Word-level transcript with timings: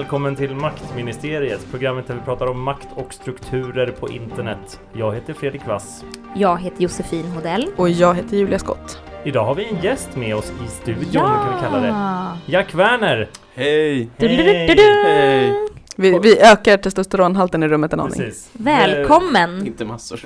Välkommen 0.00 0.36
till 0.36 0.54
Maktministeriet, 0.54 1.66
programmet 1.70 2.06
där 2.06 2.14
vi 2.14 2.20
pratar 2.20 2.46
om 2.46 2.62
makt 2.62 2.88
och 2.94 3.14
strukturer 3.14 3.90
på 3.90 4.08
internet. 4.08 4.80
Jag 4.92 5.14
heter 5.14 5.34
Fredrik 5.34 5.66
Wass. 5.66 6.04
Jag 6.34 6.60
heter 6.60 6.82
Josefin 6.82 7.26
Hodell. 7.26 7.66
Och 7.76 7.90
jag 7.90 8.14
heter 8.14 8.36
Julia 8.36 8.58
Skott. 8.58 8.98
Idag 9.24 9.44
har 9.44 9.54
vi 9.54 9.64
en 9.64 9.82
gäst 9.82 10.16
med 10.16 10.36
oss 10.36 10.52
i 10.66 10.70
studion, 10.70 11.04
ja! 11.12 11.20
kan 11.22 11.54
vi 11.54 11.60
kalla 11.60 11.80
det. 11.80 12.52
Jack 12.52 12.74
Werner! 12.74 13.28
Hej! 13.54 14.10
Hej! 14.18 14.66
Hej! 14.76 15.54
Vi, 15.96 16.18
vi 16.18 16.40
ökar 16.40 16.76
testosteronhalten 16.76 17.62
i 17.62 17.68
rummet 17.68 17.92
en 17.92 18.00
aning. 18.00 18.12
Precis. 18.12 18.50
Välkommen! 18.52 19.66
Inte 19.66 19.84
massor. 19.84 20.20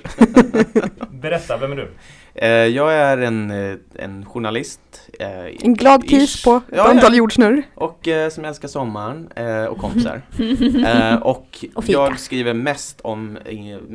Berätta, 1.10 1.56
vem 1.56 1.72
är 1.72 1.76
du? 1.76 1.90
Eh, 2.36 2.48
jag 2.50 2.92
är 2.94 3.18
en, 3.18 3.50
eh, 3.50 3.76
en 3.94 4.24
journalist. 4.26 4.80
eh, 5.20 5.44
En 5.64 5.74
glad 5.74 6.08
kis 6.08 6.44
på 6.44 6.56
ett 6.56 6.62
Ja, 6.76 6.90
antal 6.90 7.12
ja. 7.12 7.16
jordsnurr. 7.18 7.62
Och 7.74 8.08
som 8.30 8.44
älskar 8.44 8.68
sommaren 8.68 9.28
och 9.70 9.78
kompisar. 9.78 10.22
och 11.22 11.64
Och 11.74 11.88
jag 11.88 12.18
skriver 12.20 12.54
mest 12.54 13.00
om, 13.00 13.38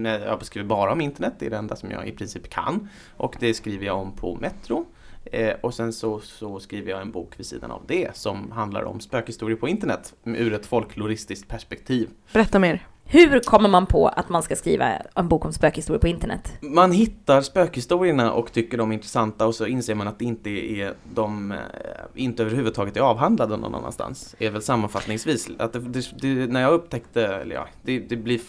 jag 0.04 0.46
skriver 0.46 0.68
bara 0.68 0.92
om 0.92 1.02
internet, 1.02 1.34
det 1.40 1.46
är 1.46 1.50
det 1.50 1.58
enda 1.58 1.76
som 1.76 1.92
jag 1.92 2.08
i 2.08 2.12
princip 2.12 2.50
kan. 2.50 2.90
Och 3.18 3.36
det 3.40 3.54
skriver 3.54 3.86
jag 3.86 3.98
om 3.98 4.12
på 4.12 4.36
Metro. 4.42 4.86
Eh, 5.32 5.54
och 5.62 5.74
sen 5.74 5.94
så, 5.94 6.20
så 6.20 6.60
skriver 6.60 6.92
jag 6.92 7.02
en 7.02 7.12
bok 7.12 7.34
vid 7.38 7.46
sidan 7.46 7.72
av 7.72 7.82
det 7.88 8.16
som 8.18 8.52
handlar 8.52 8.84
om 8.84 9.00
spökhistorier 9.00 9.58
på 9.58 9.68
internet 9.68 10.14
ur 10.24 10.54
ett 10.54 10.66
folkloristiskt 10.66 11.48
perspektiv. 11.48 12.10
Berätta 12.34 12.60
mer. 12.60 12.88
Hur 13.12 13.40
kommer 13.40 13.70
man 13.70 13.86
på 13.86 14.08
att 14.08 14.30
man 14.30 14.44
ska 14.44 14.56
skriva 14.56 14.92
en 15.16 15.28
bok 15.28 15.46
om 15.46 15.54
spökhistorier 15.54 16.00
på 16.00 16.08
internet? 16.08 16.54
Man 16.62 16.92
hittar 16.92 17.42
spökhistorierna 17.42 18.34
och 18.34 18.52
tycker 18.52 18.78
de 18.78 18.90
är 18.92 18.94
intressanta 18.94 19.48
och 19.48 19.56
så 19.56 19.66
inser 19.66 19.96
man 19.96 20.08
att 20.08 20.20
det 20.20 20.26
inte 20.26 20.50
är 20.50 20.94
de 21.14 21.52
eh, 21.52 21.58
inte 22.16 22.44
överhuvudtaget 22.44 22.98
är 22.98 23.02
avhandlade 23.02 23.58
någon 23.58 23.76
annanstans. 23.76 24.36
Det 24.38 24.46
Är 24.46 24.52
väl 24.52 24.62
sammanfattningsvis. 24.62 25.50
Att 25.60 25.74
det, 25.74 25.80
det, 25.80 26.12
det, 26.22 26.48
när 26.48 26.62
jag 26.62 26.74
upptäckte, 26.74 27.28
eller 27.28 27.56
ja, 27.56 27.68
det, 27.84 28.00
det 28.00 28.16
blir 28.16 28.42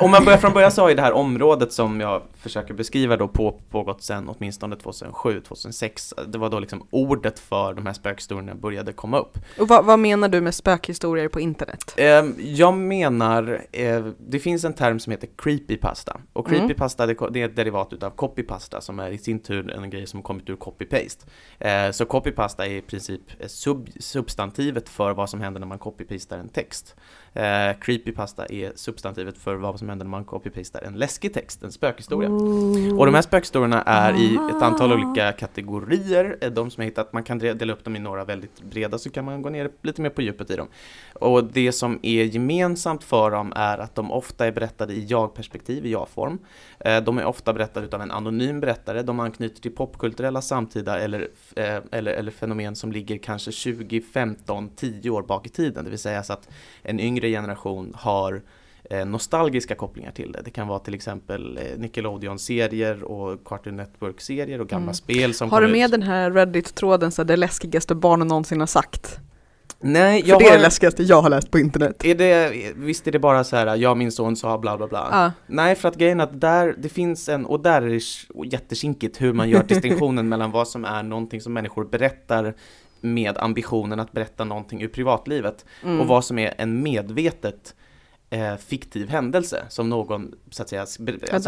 om 0.00 0.10
man 0.10 0.24
börjar 0.24 0.38
från 0.38 0.52
början 0.52 0.72
så 0.72 0.82
har 0.82 0.88
ju 0.88 0.94
det 0.94 1.02
här 1.02 1.12
området 1.12 1.72
som 1.72 2.00
jag 2.00 2.22
försöker 2.38 2.74
beskriva 2.74 3.16
då 3.16 3.28
på, 3.28 3.60
pågått 3.70 4.02
sedan 4.02 4.28
åtminstone 4.28 4.76
2007, 4.76 5.40
2006. 5.40 6.14
Det 6.26 6.38
var 6.38 6.50
då 6.50 6.58
liksom 6.60 6.86
ordet 6.90 7.38
för 7.38 7.74
de 7.74 7.86
här 7.86 7.92
spökhistorierna 7.92 8.54
började 8.54 8.92
komma 8.92 9.18
upp. 9.18 9.38
Och 9.58 9.68
vad, 9.68 9.84
vad 9.84 9.98
menar 9.98 10.28
du 10.28 10.40
med 10.40 10.54
spökhistorier 10.54 11.28
på 11.28 11.40
internet? 11.40 11.94
Eh, 11.96 12.24
jag 12.38 12.74
menar, 12.74 13.64
eh, 13.72 14.04
det 14.18 14.38
finns 14.38 14.64
en 14.64 14.72
term 14.72 15.00
som 15.00 15.10
heter 15.10 15.28
creepypasta. 15.36 16.20
Och 16.32 16.48
Mm. 16.50 16.60
creepypasta 16.60 17.06
det, 17.06 17.16
det 17.30 17.42
är 17.42 17.44
ett 17.48 17.56
derivat 17.56 17.92
utav 17.92 18.10
copypasta 18.10 18.80
som 18.80 19.00
är 19.00 19.10
i 19.10 19.18
sin 19.18 19.38
tur 19.38 19.70
en 19.72 19.90
grej 19.90 20.06
som 20.06 20.22
kommit 20.22 20.48
ur 20.50 20.56
copy-paste. 20.56 21.24
Eh, 21.58 21.90
så 21.90 22.04
copypasta 22.04 22.66
är 22.66 22.70
i 22.70 22.80
princip 22.80 23.20
eh, 23.38 23.46
sub, 23.46 23.88
substantivet 24.00 24.88
för 24.88 25.12
vad 25.12 25.30
som 25.30 25.40
händer 25.40 25.60
när 25.60 25.66
man 25.66 25.78
copy-pastar 25.78 26.38
en 26.38 26.48
text. 26.48 26.96
Eh, 27.32 27.78
creepypasta 27.80 28.46
är 28.46 28.72
substantivet 28.74 29.38
för 29.38 29.49
vad 29.56 29.78
som 29.78 29.88
händer 29.88 30.04
när 30.04 30.10
man 30.10 30.24
copy-pastar 30.24 30.84
en 30.86 30.94
läskig 30.94 31.34
text, 31.34 31.62
en 31.62 31.72
spökhistoria. 31.72 32.28
Och 32.98 33.06
de 33.06 33.14
här 33.14 33.22
spökhistorierna 33.22 33.82
är 33.82 34.12
i 34.20 34.34
ett 34.56 34.62
antal 34.62 34.92
olika 34.92 35.32
kategorier. 35.32 36.38
Eh, 36.40 36.50
De 36.50 36.70
som 36.70 36.82
jag 36.82 36.86
hittat, 36.90 37.12
man 37.12 37.22
kan 37.24 37.38
de- 37.38 37.52
dela 37.52 37.72
upp 37.72 37.84
dem 37.84 37.96
i 37.96 37.98
några 37.98 38.24
väldigt 38.24 38.62
breda 38.62 38.98
så 38.98 39.10
kan 39.10 39.24
man 39.24 39.42
gå 39.42 39.50
ner 39.50 39.70
lite 39.82 40.02
mer 40.02 40.10
på 40.10 40.22
djupet 40.22 40.50
i 40.50 40.56
dem. 40.56 40.66
Och 41.14 41.44
det 41.44 41.72
som 41.72 41.98
är 42.02 42.24
gemensamt 42.24 43.04
för 43.04 43.30
dem 43.30 43.52
är 43.56 43.78
att 43.78 43.94
de 43.94 44.12
ofta 44.12 44.46
är 44.46 44.52
berättade 44.52 44.92
i 44.92 45.04
jag-perspektiv, 45.06 45.86
i 45.86 45.90
jag-form. 45.92 46.38
Eh, 46.80 47.00
De 47.02 47.18
är 47.18 47.24
ofta 47.24 47.52
berättade 47.52 47.96
av 47.96 48.02
en 48.02 48.10
anonym 48.10 48.60
berättare, 48.60 49.02
de 49.02 49.20
anknyter 49.20 49.60
till 49.62 49.74
popkulturella 49.74 50.42
samtida 50.42 50.98
eller, 51.00 51.28
eh, 51.56 51.76
eller, 51.90 52.12
eller 52.12 52.30
fenomen 52.30 52.76
som 52.76 52.92
ligger 52.92 53.18
kanske 53.18 53.52
20, 53.52 54.00
15, 54.00 54.68
10 54.76 55.10
år 55.10 55.22
bak 55.22 55.46
i 55.46 55.48
tiden. 55.48 55.84
Det 55.84 55.90
vill 55.90 55.98
säga 55.98 56.22
så 56.22 56.32
att 56.32 56.48
en 56.82 57.00
yngre 57.00 57.28
generation 57.28 57.92
har 57.98 58.42
nostalgiska 59.06 59.74
kopplingar 59.74 60.10
till 60.10 60.32
det. 60.32 60.40
Det 60.44 60.50
kan 60.50 60.68
vara 60.68 60.78
till 60.78 60.94
exempel 60.94 61.58
eh, 61.58 61.78
Nickelodeon-serier 61.78 63.02
och 63.02 63.44
Cartoon 63.44 63.76
Network-serier 63.76 64.60
och 64.60 64.68
gamla 64.68 64.82
Mm. 64.84 64.94
spel 64.94 65.34
som 65.34 65.50
Har 65.50 65.60
du 65.60 65.68
med 65.68 65.84
ut. 65.84 65.90
den 65.90 66.02
här 66.02 66.30
Reddit-tråden 66.30 67.10
så 67.12 67.24
det 67.24 67.36
läskigaste 67.36 67.94
barnen 67.94 68.28
någonsin 68.28 68.60
har 68.60 68.66
sagt? 68.66 69.18
Nej, 69.82 70.22
För 70.22 70.28
jag 70.28 70.38
det 70.38 70.44
är 70.48 70.56
det 70.56 70.62
läskigaste 70.62 71.02
jag 71.02 71.22
har 71.22 71.30
läst 71.30 71.50
på 71.50 71.58
internet. 71.58 72.04
Är 72.04 72.14
det, 72.14 72.52
visst 72.76 73.06
är 73.08 73.12
det 73.12 73.18
bara 73.18 73.44
så 73.44 73.56
här, 73.56 73.76
jag 73.76 73.96
min 73.96 74.12
son 74.12 74.36
sa 74.36 74.58
bla 74.58 74.76
bla 74.76 74.86
bla. 74.86 75.08
Ja. 75.12 75.32
Nej, 75.46 75.74
för 75.74 75.88
att 75.88 75.96
grejen 75.96 76.20
är 76.20 76.24
att 76.24 76.40
där, 76.40 76.74
det 76.78 76.88
finns 76.88 77.28
en, 77.28 77.46
och 77.46 77.60
där 77.60 77.82
är 77.82 77.88
det 77.90 78.00
jättekinkigt 78.52 79.20
hur 79.22 79.32
man 79.32 79.50
gör 79.50 79.62
distinktionen 79.68 80.28
mellan 80.28 80.50
vad 80.50 80.68
som 80.68 80.84
är 80.84 81.02
någonting 81.02 81.40
som 81.40 81.52
människor 81.52 81.84
berättar 81.84 82.54
med 83.00 83.38
ambitionen 83.38 84.00
att 84.00 84.12
berätta 84.12 84.44
någonting 84.44 84.82
ur 84.82 84.88
privatlivet 84.88 85.64
Mm. 85.84 86.00
och 86.00 86.06
vad 86.06 86.24
som 86.24 86.38
är 86.38 86.54
en 86.58 86.82
medvetet 86.82 87.74
eh, 88.30 88.56
fiktiv 88.56 89.08
händelse 89.08 89.64
som 89.68 89.88
någon, 89.88 90.34
så 90.50 90.62
att 90.62 90.68
säga, 90.68 90.80
alltså, 90.80 91.02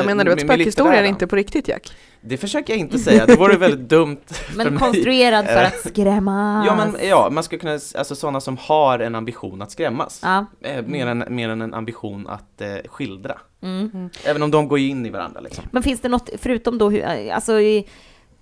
menar 0.04 0.24
du 0.24 0.32
att 0.32 0.40
spökhistorier 0.40 1.02
är 1.02 1.06
inte 1.06 1.26
på 1.26 1.36
riktigt 1.36 1.68
Jack? 1.68 1.92
Det 2.20 2.36
försöker 2.36 2.72
jag 2.72 2.80
inte 2.80 2.98
säga, 2.98 3.26
det 3.26 3.36
vore 3.36 3.56
väldigt 3.56 3.88
dumt 3.88 4.16
för 4.26 4.56
Men 4.56 4.68
mig. 4.68 4.78
konstruerad 4.78 5.46
för 5.46 5.52
Eh, 5.62 5.66
att 5.66 5.88
skrämmas. 5.88 6.66
Ja, 6.66 6.76
men 6.76 7.08
ja, 7.08 7.30
man 7.30 7.44
ska 7.44 7.58
kunna, 7.58 7.72
alltså 7.72 8.14
sådana 8.14 8.40
som 8.40 8.56
har 8.56 8.98
en 8.98 9.14
ambition 9.14 9.62
att 9.62 9.70
skrämmas. 9.70 10.20
Ja. 10.22 10.46
Eh, 10.60 10.82
mer, 10.86 11.06
än, 11.06 11.24
mer 11.28 11.48
än 11.48 11.62
en 11.62 11.74
ambition 11.74 12.26
att 12.28 12.60
eh, 12.60 12.68
skildra. 12.88 13.38
Mm. 13.62 14.10
Även 14.24 14.42
om 14.42 14.50
de 14.50 14.68
går 14.68 14.78
in 14.78 15.06
i 15.06 15.10
varandra 15.10 15.40
liksom. 15.40 15.64
Men 15.70 15.82
finns 15.82 16.00
det 16.00 16.08
något, 16.08 16.30
förutom 16.38 16.78
då, 16.78 16.90
hur, 16.90 17.04
alltså, 17.32 17.60
i- 17.60 17.88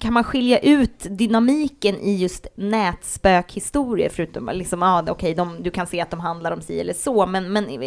kan 0.01 0.13
man 0.13 0.25
skilja 0.25 0.59
ut 0.59 1.07
dynamiken 1.11 1.97
i 1.97 2.17
just 2.17 2.47
nätspökhistorier, 2.55 4.09
förutom 4.09 4.51
liksom, 4.55 5.05
okej, 5.09 5.35
de, 5.35 5.63
du 5.63 5.71
kan 5.71 5.87
se 5.87 6.01
att 6.01 6.11
de 6.11 6.21
handlar 6.21 6.53
om 6.53 6.61
si 6.61 6.81
eller 6.81 6.93
så, 6.93 7.27
men, 7.27 7.53
men 7.53 7.71
är, 7.71 7.79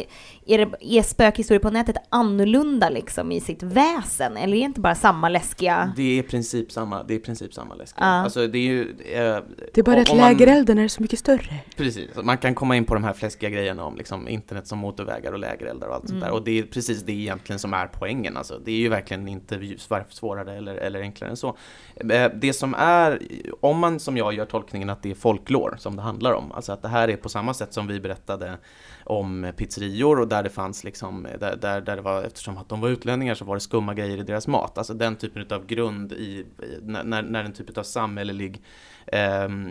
det, 0.58 0.76
är 0.82 1.02
spökhistorier 1.02 1.60
på 1.60 1.70
nätet 1.70 1.96
annorlunda 2.10 2.90
liksom 2.90 3.32
i 3.32 3.42
sitt 3.42 3.64
väsen, 3.64 4.38
eller 4.38 4.58
är 4.58 4.60
det 4.60 4.66
inte 4.66 4.82
bara 4.82 4.96
samma 4.96 5.30
läskiga? 5.30 5.94
Det 5.96 6.04
är 6.04 6.20
i 6.20 6.24
princip 6.24 6.72
samma, 6.72 7.04
det 7.04 7.14
är 7.14 7.16
i 7.16 7.20
princip 7.20 7.54
samma 7.54 7.76
läsk. 7.76 7.96
Ja. 8.00 8.06
Alltså 8.06 8.48
det 8.48 8.58
är 8.58 8.62
ju... 8.62 8.82
Eh, 8.90 9.44
Det 9.74 9.82
är 9.82 9.84
bara 9.84 10.02
att 10.02 10.16
lägerelden 10.16 10.78
är 10.80 10.88
så 10.88 11.02
mycket 11.02 11.20
större. 11.20 11.60
Precis, 11.78 12.10
man 12.24 12.38
kan 12.38 12.56
komma 12.56 12.76
in 12.76 12.86
på 12.86 12.94
de 12.94 13.04
här 13.04 13.14
fläskiga 13.14 13.50
grejerna 13.50 13.84
om 13.84 13.96
liksom 13.96 14.28
internet 14.28 14.68
som 14.68 14.80
motorvägar 14.80 15.32
och 15.34 15.40
lägereldar 15.40 15.88
och 15.88 15.96
allt 15.96 16.08
sånt 16.08 16.12
Mm. 16.12 16.22
där. 16.22 16.32
Och 16.32 16.44
det 16.44 16.60
är 16.60 16.64
precis 16.64 17.04
det 17.04 17.12
egentligen 17.14 17.60
som 17.60 17.74
är 17.74 17.88
poängen. 17.88 18.38
Alltså, 18.38 18.60
det 18.66 18.72
är 18.72 18.78
ju 18.78 18.90
verkligen 18.90 19.28
inte 19.28 19.60
svårare 20.10 20.58
eller, 20.58 20.76
eller 20.76 21.02
enklare 21.02 21.30
än 21.32 21.38
så. 21.38 21.58
Eh, 22.12 22.32
Det 22.36 22.54
som 22.54 22.74
är, 22.78 23.20
om 23.62 23.80
man 23.80 24.00
som 24.00 24.18
jag 24.18 24.34
gör 24.34 24.46
tolkningen 24.46 24.90
att 24.90 25.04
det 25.04 25.12
är 25.12 25.16
folklore 25.16 25.78
som 25.78 25.96
det 25.96 26.02
handlar 26.02 26.34
om, 26.34 26.52
alltså 26.52 26.72
att 26.72 26.82
det 26.82 26.88
här 26.88 27.08
är 27.10 27.16
på 27.18 27.30
samma 27.30 27.54
sätt 27.54 27.74
som 27.74 27.88
vi 27.88 28.00
berättade 28.00 28.58
om 29.06 29.52
pizzerior 29.58 30.20
och 30.20 30.28
där 30.28 30.44
det 30.44 30.50
fanns 30.50 30.84
liksom, 30.84 31.28
där, 31.40 31.56
där, 31.56 31.82
där 31.82 31.96
det 31.96 32.02
var, 32.02 32.24
eftersom 32.24 32.58
att 32.58 32.70
de 32.70 32.82
var 32.82 32.90
utlänningar 32.90 33.36
så 33.36 33.46
var 33.46 33.56
det 33.56 33.60
skumma 33.62 33.94
grejer 33.94 34.18
i 34.18 34.24
deras 34.24 34.48
mat. 34.48 34.78
Alltså 34.78 34.94
den 34.94 35.16
typen 35.16 35.46
av 35.52 35.66
grund 35.66 36.12
i, 36.14 36.46
när, 36.82 37.04
när 37.04 37.22
när 37.22 37.44
en 37.44 37.54
typ 37.54 37.78
av 37.78 37.84
samhällelig 37.84 38.62
ehm, 39.08 39.70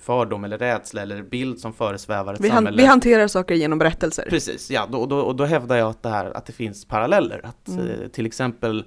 fördom 0.00 0.44
eller 0.44 0.58
rädsla 0.58 1.02
eller 1.02 1.22
bild 1.22 1.58
som 1.58 1.72
föresvävar 1.72 2.34
ett 2.34 2.40
Vi, 2.40 2.48
han, 2.48 2.56
samhälle. 2.56 2.76
vi 2.82 2.86
hanterar 2.88 3.26
saker 3.28 3.54
genom 3.54 3.78
berättelser. 3.78 4.26
Precis, 4.30 4.70
ja, 4.70 4.86
då, 4.92 5.06
då, 5.06 5.18
och 5.20 5.36
då 5.36 5.44
hävdar 5.44 5.76
jag 5.76 5.88
att 5.90 6.02
det, 6.02 6.08
här, 6.08 6.36
att 6.36 6.46
det 6.46 6.52
finns 6.52 6.84
paralleller. 6.84 7.40
Att 7.44 7.68
Mm. 7.68 7.86
eh, 7.86 8.08
till 8.08 8.26
exempel 8.26 8.84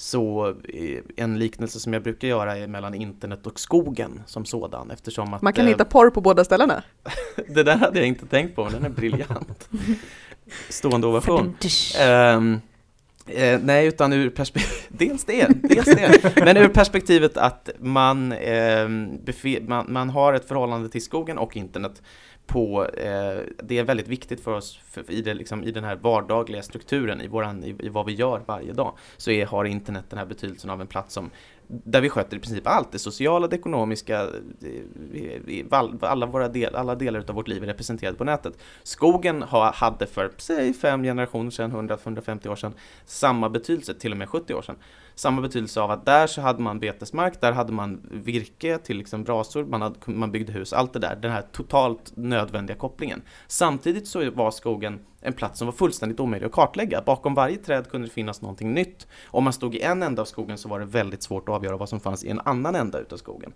så 0.00 0.48
eh, 0.48 0.98
en 1.16 1.38
liknelse 1.38 1.80
som 1.80 1.92
jag 1.92 2.02
brukar 2.02 2.28
göra 2.28 2.56
är 2.56 2.66
mellan 2.66 2.94
internet 2.94 3.46
och 3.46 3.60
skogen 3.60 4.22
som 4.26 4.44
sådan 4.44 4.90
eftersom 4.90 5.34
att 5.34 5.42
Man 5.42 5.52
kan 5.52 5.64
eh, 5.64 5.68
hitta 5.68 5.84
porr 5.84 6.10
på 6.10 6.20
båda 6.20 6.44
ställena. 6.44 6.82
det 7.48 7.62
där 7.62 7.76
hade 7.76 7.98
jag 7.98 8.08
inte 8.08 8.26
tänkt 8.26 8.56
på, 8.56 8.64
men 8.64 8.72
den 8.72 8.84
är 8.84 8.88
briljant. 8.88 9.68
Stående 10.68 11.06
ovation. 11.06 11.56
Ehm, 12.00 12.60
eh, 13.26 13.60
nej, 13.62 13.86
utan 13.86 14.12
ur 14.12 14.30
perspektivet, 14.30 14.86
dels 14.98 15.24
det, 15.24 15.48
dels 15.62 15.84
det, 15.86 16.32
men 16.44 16.56
ur 16.56 16.68
perspektivet 16.68 17.36
att 17.36 17.70
man, 17.78 18.32
befe- 18.32 19.68
man, 19.68 19.92
man 19.92 20.10
har 20.10 20.32
ett 20.32 20.48
förhållande 20.48 20.88
till 20.88 21.04
skogen 21.04 21.38
och 21.38 21.56
internet 21.56 22.02
på, 22.46 22.84
eh, 22.84 23.40
det 23.62 23.78
är 23.78 23.84
väldigt 23.84 24.08
viktigt 24.08 24.40
för 24.40 24.52
oss 24.52 24.80
för, 24.84 25.10
i, 25.10 25.22
det, 25.22 25.34
liksom, 25.34 25.64
i 25.64 25.70
den 25.70 25.84
här 25.84 25.96
vardagliga 25.96 26.62
strukturen, 26.62 27.20
i, 27.20 27.28
våran, 27.28 27.64
i, 27.64 27.76
i 27.78 27.88
vad 27.88 28.06
vi 28.06 28.12
gör 28.12 28.42
varje 28.46 28.72
dag, 28.72 28.96
så 29.16 29.30
är, 29.30 29.46
har 29.46 29.64
internet 29.64 30.04
den 30.08 30.18
här 30.18 30.26
betydelsen 30.26 30.70
av 30.70 30.80
en 30.80 30.86
plats 30.86 31.14
som 31.14 31.30
där 31.70 32.00
vi 32.00 32.08
sköter 32.08 32.36
i 32.36 32.40
princip 32.40 32.66
allt, 32.66 32.92
det 32.92 32.98
sociala, 32.98 33.46
det 33.46 33.56
ekonomiska, 33.56 34.22
eh, 34.22 35.64
alla, 36.00 36.26
våra 36.26 36.48
del, 36.48 36.74
alla 36.74 36.94
delar 36.94 37.24
av 37.28 37.34
vårt 37.34 37.48
liv 37.48 37.62
är 37.62 37.66
representerade 37.66 38.16
på 38.18 38.24
nätet. 38.24 38.58
Skogen 38.82 39.42
ha, 39.42 39.72
hade 39.72 40.06
för, 40.06 40.32
säg 40.36 40.72
fem 40.72 41.02
generationer 41.02 41.50
sedan, 41.50 41.72
100-150 41.88 42.48
år 42.48 42.56
sedan, 42.56 42.74
samma 43.04 43.48
betydelse, 43.48 43.94
till 43.94 44.12
och 44.12 44.18
med 44.18 44.28
70 44.28 44.54
år 44.54 44.62
sedan, 44.62 44.76
samma 45.14 45.42
betydelse 45.42 45.80
av 45.80 45.90
att 45.90 46.06
där 46.06 46.26
så 46.26 46.40
hade 46.40 46.62
man 46.62 46.80
betesmark, 46.80 47.40
där 47.40 47.52
hade 47.52 47.72
man 47.72 48.00
virke 48.10 48.78
till 48.78 48.96
liksom 48.96 49.24
brasor, 49.24 49.64
man, 49.64 49.82
hade, 49.82 49.96
man 50.04 50.32
byggde 50.32 50.52
hus, 50.52 50.72
allt 50.72 50.92
det 50.92 50.98
där, 50.98 51.16
den 51.16 51.32
här 51.32 51.42
totalt 51.52 52.12
nödvändiga 52.16 52.76
kopplingen. 52.76 53.22
Samtidigt 53.46 54.08
så 54.08 54.30
var 54.30 54.50
skogen 54.50 55.00
en 55.20 55.32
plats 55.32 55.58
som 55.58 55.66
var 55.66 55.72
fullständigt 55.72 56.20
omöjlig 56.20 56.46
att 56.46 56.52
kartlägga. 56.52 57.02
Bakom 57.06 57.34
varje 57.34 57.56
träd 57.56 57.90
kunde 57.90 58.06
det 58.06 58.12
finnas 58.12 58.42
någonting 58.42 58.74
nytt. 58.74 59.06
Om 59.26 59.44
man 59.44 59.52
stod 59.52 59.74
i 59.74 59.80
en 59.80 60.02
ända 60.02 60.22
av 60.22 60.26
skogen 60.26 60.58
så 60.58 60.68
var 60.68 60.80
det 60.80 60.86
väldigt 60.86 61.22
svårt 61.22 61.48
att 61.48 61.54
avgöra 61.54 61.76
vad 61.76 61.88
som 61.88 62.00
fanns 62.00 62.24
i 62.24 62.30
en 62.30 62.40
annan 62.40 62.74
ända 62.74 62.98
utav 62.98 63.16
skogen. 63.16 63.52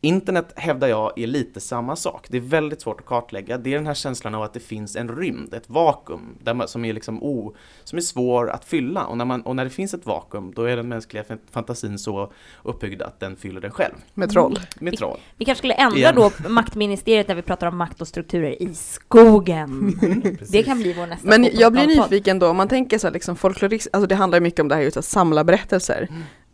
Internet 0.00 0.52
hävdar 0.56 0.88
jag 0.88 1.18
är 1.18 1.26
lite 1.26 1.60
samma 1.60 1.96
sak. 1.96 2.26
Det 2.30 2.36
är 2.36 2.40
väldigt 2.40 2.80
svårt 2.80 3.00
att 3.00 3.06
kartlägga. 3.06 3.58
Det 3.58 3.70
är 3.72 3.76
den 3.76 3.86
här 3.86 3.94
känslan 3.94 4.34
av 4.34 4.42
att 4.42 4.54
det 4.54 4.60
finns 4.60 4.96
en 4.96 5.16
rymd, 5.16 5.54
ett 5.54 5.70
vakuum, 5.70 6.36
där 6.42 6.54
man, 6.54 6.68
som, 6.68 6.84
är 6.84 6.92
liksom 6.92 7.22
o, 7.22 7.54
som 7.84 7.96
är 7.96 8.02
svår 8.02 8.50
att 8.50 8.64
fylla. 8.64 9.04
Och 9.06 9.18
när, 9.18 9.24
man, 9.24 9.42
och 9.42 9.56
när 9.56 9.64
det 9.64 9.70
finns 9.70 9.94
ett 9.94 10.06
vakuum, 10.06 10.52
då 10.56 10.62
är 10.64 10.76
den 10.76 10.88
mänskliga 10.88 11.24
fan- 11.24 11.38
fantasin 11.50 11.98
så 11.98 12.32
uppbyggd 12.62 13.02
att 13.02 13.20
den 13.20 13.36
fyller 13.36 13.60
den 13.60 13.70
själv. 13.70 13.94
Med 14.14 14.30
troll. 14.30 14.58
Med 14.80 14.98
troll. 14.98 15.18
Vi 15.36 15.44
kanske 15.44 15.60
skulle 15.60 15.74
ändra 15.74 15.98
Igen. 15.98 16.14
då 16.14 16.30
maktministeriet 16.48 17.28
när 17.28 17.34
vi 17.34 17.42
pratar 17.42 17.66
om 17.66 17.76
makt 17.76 18.00
och 18.00 18.08
strukturer 18.08 18.62
i 18.62 18.74
skogen. 18.74 19.98
Det 20.50 20.62
kan 20.62 20.78
bli 20.78 20.92
vår 20.92 21.06
nästa 21.06 21.28
Men 21.28 21.48
jag 21.52 21.72
blir 21.72 21.86
nyfiken 21.86 22.38
då, 22.38 22.48
om 22.48 22.56
man 22.56 22.68
tänker 22.68 22.98
så 22.98 23.06
här 23.06 23.14
liksom 23.14 23.36
folklorism, 23.36 23.90
alltså 23.92 24.06
det 24.06 24.14
handlar 24.14 24.40
mycket 24.40 24.60
om 24.60 24.68
det 24.68 24.74
här 24.74 24.82
just 24.82 24.96
att 24.96 25.04
samla 25.04 25.44
berättelser. 25.44 26.08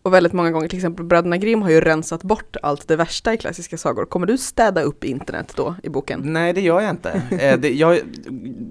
Och 0.04 0.14
väldigt 0.14 0.32
många 0.32 0.50
gånger, 0.50 0.68
till 0.68 0.78
exempel 0.78 1.04
Bröderna 1.04 1.36
Grimm 1.36 1.62
har 1.62 1.70
ju 1.70 1.80
rensat 1.80 2.22
bort 2.22 2.56
allt 2.62 2.88
det 2.88 2.96
värsta 2.96 3.34
i 3.34 3.36
klassiska 3.36 3.78
sagor. 3.78 4.04
Kommer 4.06 4.26
du 4.26 4.38
städa 4.38 4.82
upp 4.82 5.04
internet 5.04 5.52
då 5.56 5.74
i 5.82 5.88
boken? 5.88 6.20
Nej, 6.24 6.52
det 6.52 6.60
gör 6.60 6.80
jag 6.80 6.90
inte. 6.90 7.22
Eh, 7.30 7.58
det, 7.60 7.72
jag, 7.74 7.98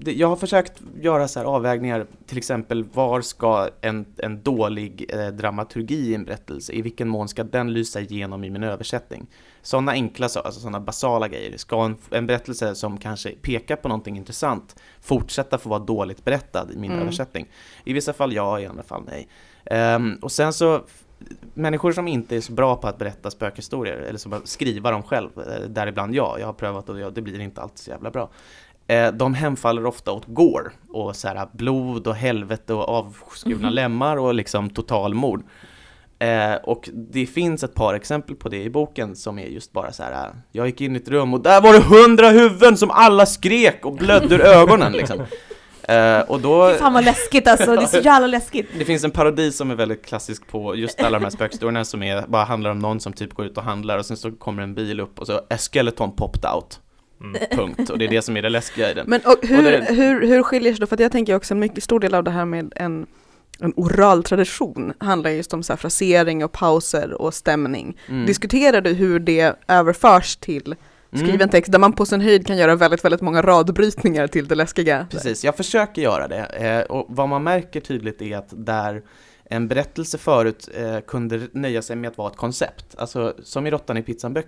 det, 0.02 0.12
jag 0.12 0.28
har 0.28 0.36
försökt 0.36 0.72
göra 1.00 1.28
så 1.28 1.38
här 1.38 1.46
avvägningar, 1.46 2.06
till 2.26 2.38
exempel 2.38 2.84
var 2.92 3.20
ska 3.20 3.68
en, 3.80 4.06
en 4.16 4.42
dålig 4.42 5.06
eh, 5.08 5.26
dramaturgi 5.26 6.10
i 6.10 6.14
en 6.14 6.24
berättelse, 6.24 6.72
i 6.72 6.82
vilken 6.82 7.08
mån 7.08 7.28
ska 7.28 7.44
den 7.44 7.72
lysa 7.72 8.00
igenom 8.00 8.44
i 8.44 8.50
min 8.50 8.62
översättning? 8.62 9.26
Sådana 9.62 9.92
enkla 9.92 10.28
saker, 10.28 10.46
alltså 10.46 10.60
sådana 10.60 10.80
basala 10.80 11.28
grejer. 11.28 11.56
Ska 11.56 11.84
en, 11.84 11.96
en 12.10 12.26
berättelse 12.26 12.74
som 12.74 12.98
kanske 12.98 13.30
pekar 13.30 13.76
på 13.76 13.88
någonting 13.88 14.16
intressant 14.16 14.76
fortsätta 15.00 15.58
få 15.58 15.68
vara 15.68 15.80
dåligt 15.80 16.24
berättad 16.24 16.66
i 16.74 16.76
min 16.76 16.90
Mm. 16.90 17.02
översättning? 17.02 17.48
I 17.84 17.92
vissa 17.92 18.12
fall 18.12 18.32
ja, 18.32 18.60
i 18.60 18.66
andra 18.66 18.82
fall 18.82 19.02
nej. 19.06 19.28
Ehm, 19.64 20.18
och 20.22 20.32
sen 20.32 20.52
så 20.52 20.80
Människor 21.54 21.92
som 21.92 22.08
inte 22.08 22.36
är 22.36 22.40
så 22.40 22.52
bra 22.52 22.76
på 22.76 22.88
att 22.88 22.98
berätta 22.98 23.30
spökhistorier, 23.30 23.96
eller 23.96 24.18
som 24.18 24.40
skriva 24.44 24.90
dem 24.90 25.02
själv, 25.02 25.28
eh, 25.36 25.68
däribland 25.68 26.14
jag, 26.14 26.40
jag 26.40 26.46
har 26.46 26.52
prövat 26.52 26.88
och 26.88 27.12
det 27.12 27.22
blir 27.22 27.40
inte 27.40 27.60
alltid 27.62 27.78
så 27.78 27.90
jävla 27.90 28.10
bra. 28.10 28.30
Eh, 28.86 29.12
De 29.12 29.34
hemfaller 29.34 29.86
ofta 29.86 30.12
åt 30.12 30.24
gore 30.26 30.70
och 30.88 31.16
så 31.16 31.28
här 31.28 31.48
blod 31.52 32.06
och 32.06 32.14
helvete 32.14 32.74
och 32.74 32.88
avskurna 32.88 33.70
lemmar 33.70 34.16
och 34.16 34.34
liksom 34.34 34.70
totalmord. 34.70 35.42
Eh, 36.18 36.54
och 36.54 36.88
det 36.92 37.26
finns 37.26 37.64
ett 37.64 37.74
par 37.74 37.94
exempel 37.94 38.36
på 38.36 38.48
det 38.48 38.62
i 38.62 38.70
boken 38.70 39.16
som 39.16 39.38
är 39.38 39.46
just 39.46 39.72
bara 39.72 39.92
så 39.92 40.02
här. 40.02 40.30
Jag 40.52 40.66
gick 40.66 40.80
in 40.80 40.94
i 40.96 40.98
ett 40.98 41.08
rum 41.08 41.34
och 41.34 41.40
där 41.40 41.60
var 41.60 41.72
det 41.72 41.80
hundra 41.80 42.28
huvuden 42.28 42.76
som 42.76 42.90
alla 42.90 43.26
skrek 43.26 43.86
och 43.86 43.92
blödde 43.92 44.34
ur 44.34 44.40
ögonen 44.46 44.92
liksom. 44.92 45.22
Eh, 45.88 46.20
och 46.20 46.40
då... 46.40 46.74
Fan 46.78 46.92
vad 46.92 47.04
läskigt 47.04 47.48
alltså, 47.48 47.76
det 47.76 47.82
är 47.82 47.86
så 47.86 47.98
jävla 47.98 48.26
läskigt. 48.26 48.66
Det 48.78 48.84
finns 48.84 49.04
en 49.04 49.10
parodi 49.10 49.52
som 49.52 49.70
är 49.70 49.74
väldigt 49.74 50.04
klassisk 50.06 50.46
på 50.46 50.76
just 50.76 51.00
alla 51.00 51.18
de 51.18 51.24
här 51.24 51.30
spökhistorierna 51.30 51.84
som 51.84 52.02
är, 52.02 52.26
bara 52.26 52.44
handlar 52.44 52.70
om 52.70 52.78
någon 52.78 53.00
som 53.00 53.12
typ 53.12 53.34
går 53.34 53.46
ut 53.46 53.56
och 53.58 53.64
handlar 53.64 53.98
och 53.98 54.06
sen 54.06 54.16
så 54.16 54.32
kommer 54.32 54.62
en 54.62 54.74
bil 54.74 55.00
upp 55.00 55.18
och 55.18 55.26
så 55.26 55.32
a 55.36 55.58
skeleton 55.58 56.16
popped 56.16 56.50
out. 56.50 56.80
Mm. 57.20 57.42
Punkt. 57.50 57.90
Och 57.90 57.98
det 57.98 58.04
är 58.04 58.08
det 58.08 58.22
som 58.22 58.36
är 58.36 58.42
det 58.42 58.48
läskiga 58.48 58.90
i 58.90 58.94
den. 58.94 59.06
Men 59.08 59.20
och 59.24 59.36
hur, 59.42 59.56
Och 59.58 59.62
det- 59.64 59.94
hur, 59.94 60.26
hur 60.26 60.42
skiljer 60.42 60.72
sig 60.72 60.80
då, 60.80 60.86
för 60.86 60.96
att 60.96 61.00
jag 61.00 61.12
tänker 61.12 61.34
också 61.36 61.54
en 61.54 61.60
mycket 61.60 61.84
stor 61.84 62.00
del 62.00 62.14
av 62.14 62.24
det 62.24 62.30
här 62.30 62.44
med 62.44 62.72
en, 62.76 63.06
en 63.60 63.72
oral 63.76 64.22
tradition 64.24 64.92
handlar 64.98 65.30
just 65.30 65.54
om 65.54 65.62
så 65.62 65.72
här 65.72 65.78
frasering 65.78 66.44
och 66.44 66.52
pauser 66.52 67.12
och 67.22 67.34
stämning. 67.34 67.98
Mm. 68.08 68.26
Diskuterar 68.26 68.80
du 68.80 68.90
hur 68.92 69.18
det 69.18 69.54
överförs 69.68 70.36
till 70.36 70.74
skriven 71.18 71.34
Mm. 71.34 71.48
text 71.48 71.72
där 71.72 71.78
man 71.78 71.92
på 71.92 72.06
sin 72.06 72.20
höjd 72.20 72.46
kan 72.46 72.56
göra 72.56 72.74
väldigt, 72.76 73.04
väldigt 73.04 73.20
många 73.20 73.42
radbrytningar 73.42 74.26
till 74.26 74.48
det 74.48 74.54
läskiga? 74.54 75.06
Precis, 75.10 75.44
jag 75.44 75.56
försöker 75.56 76.02
göra 76.02 76.28
det. 76.28 76.44
Eh, 76.44 76.80
och 76.82 77.06
vad 77.08 77.28
man 77.28 77.42
märker 77.42 77.80
tydligt 77.80 78.22
är 78.22 78.36
att 78.36 78.48
där 78.50 79.02
en 79.44 79.68
berättelse 79.68 80.18
förut 80.18 80.68
eh, 80.74 81.00
kunde 81.00 81.40
nöja 81.52 81.82
sig 81.82 81.96
med 81.96 82.10
att 82.10 82.18
vara 82.18 82.30
ett 82.30 82.36
koncept, 82.36 82.94
alltså 82.98 83.34
som 83.42 83.66
i 83.66 83.70
Råttan 83.70 83.96
i 83.96 84.02
pizzan, 84.02 84.36
eh, 84.36 84.42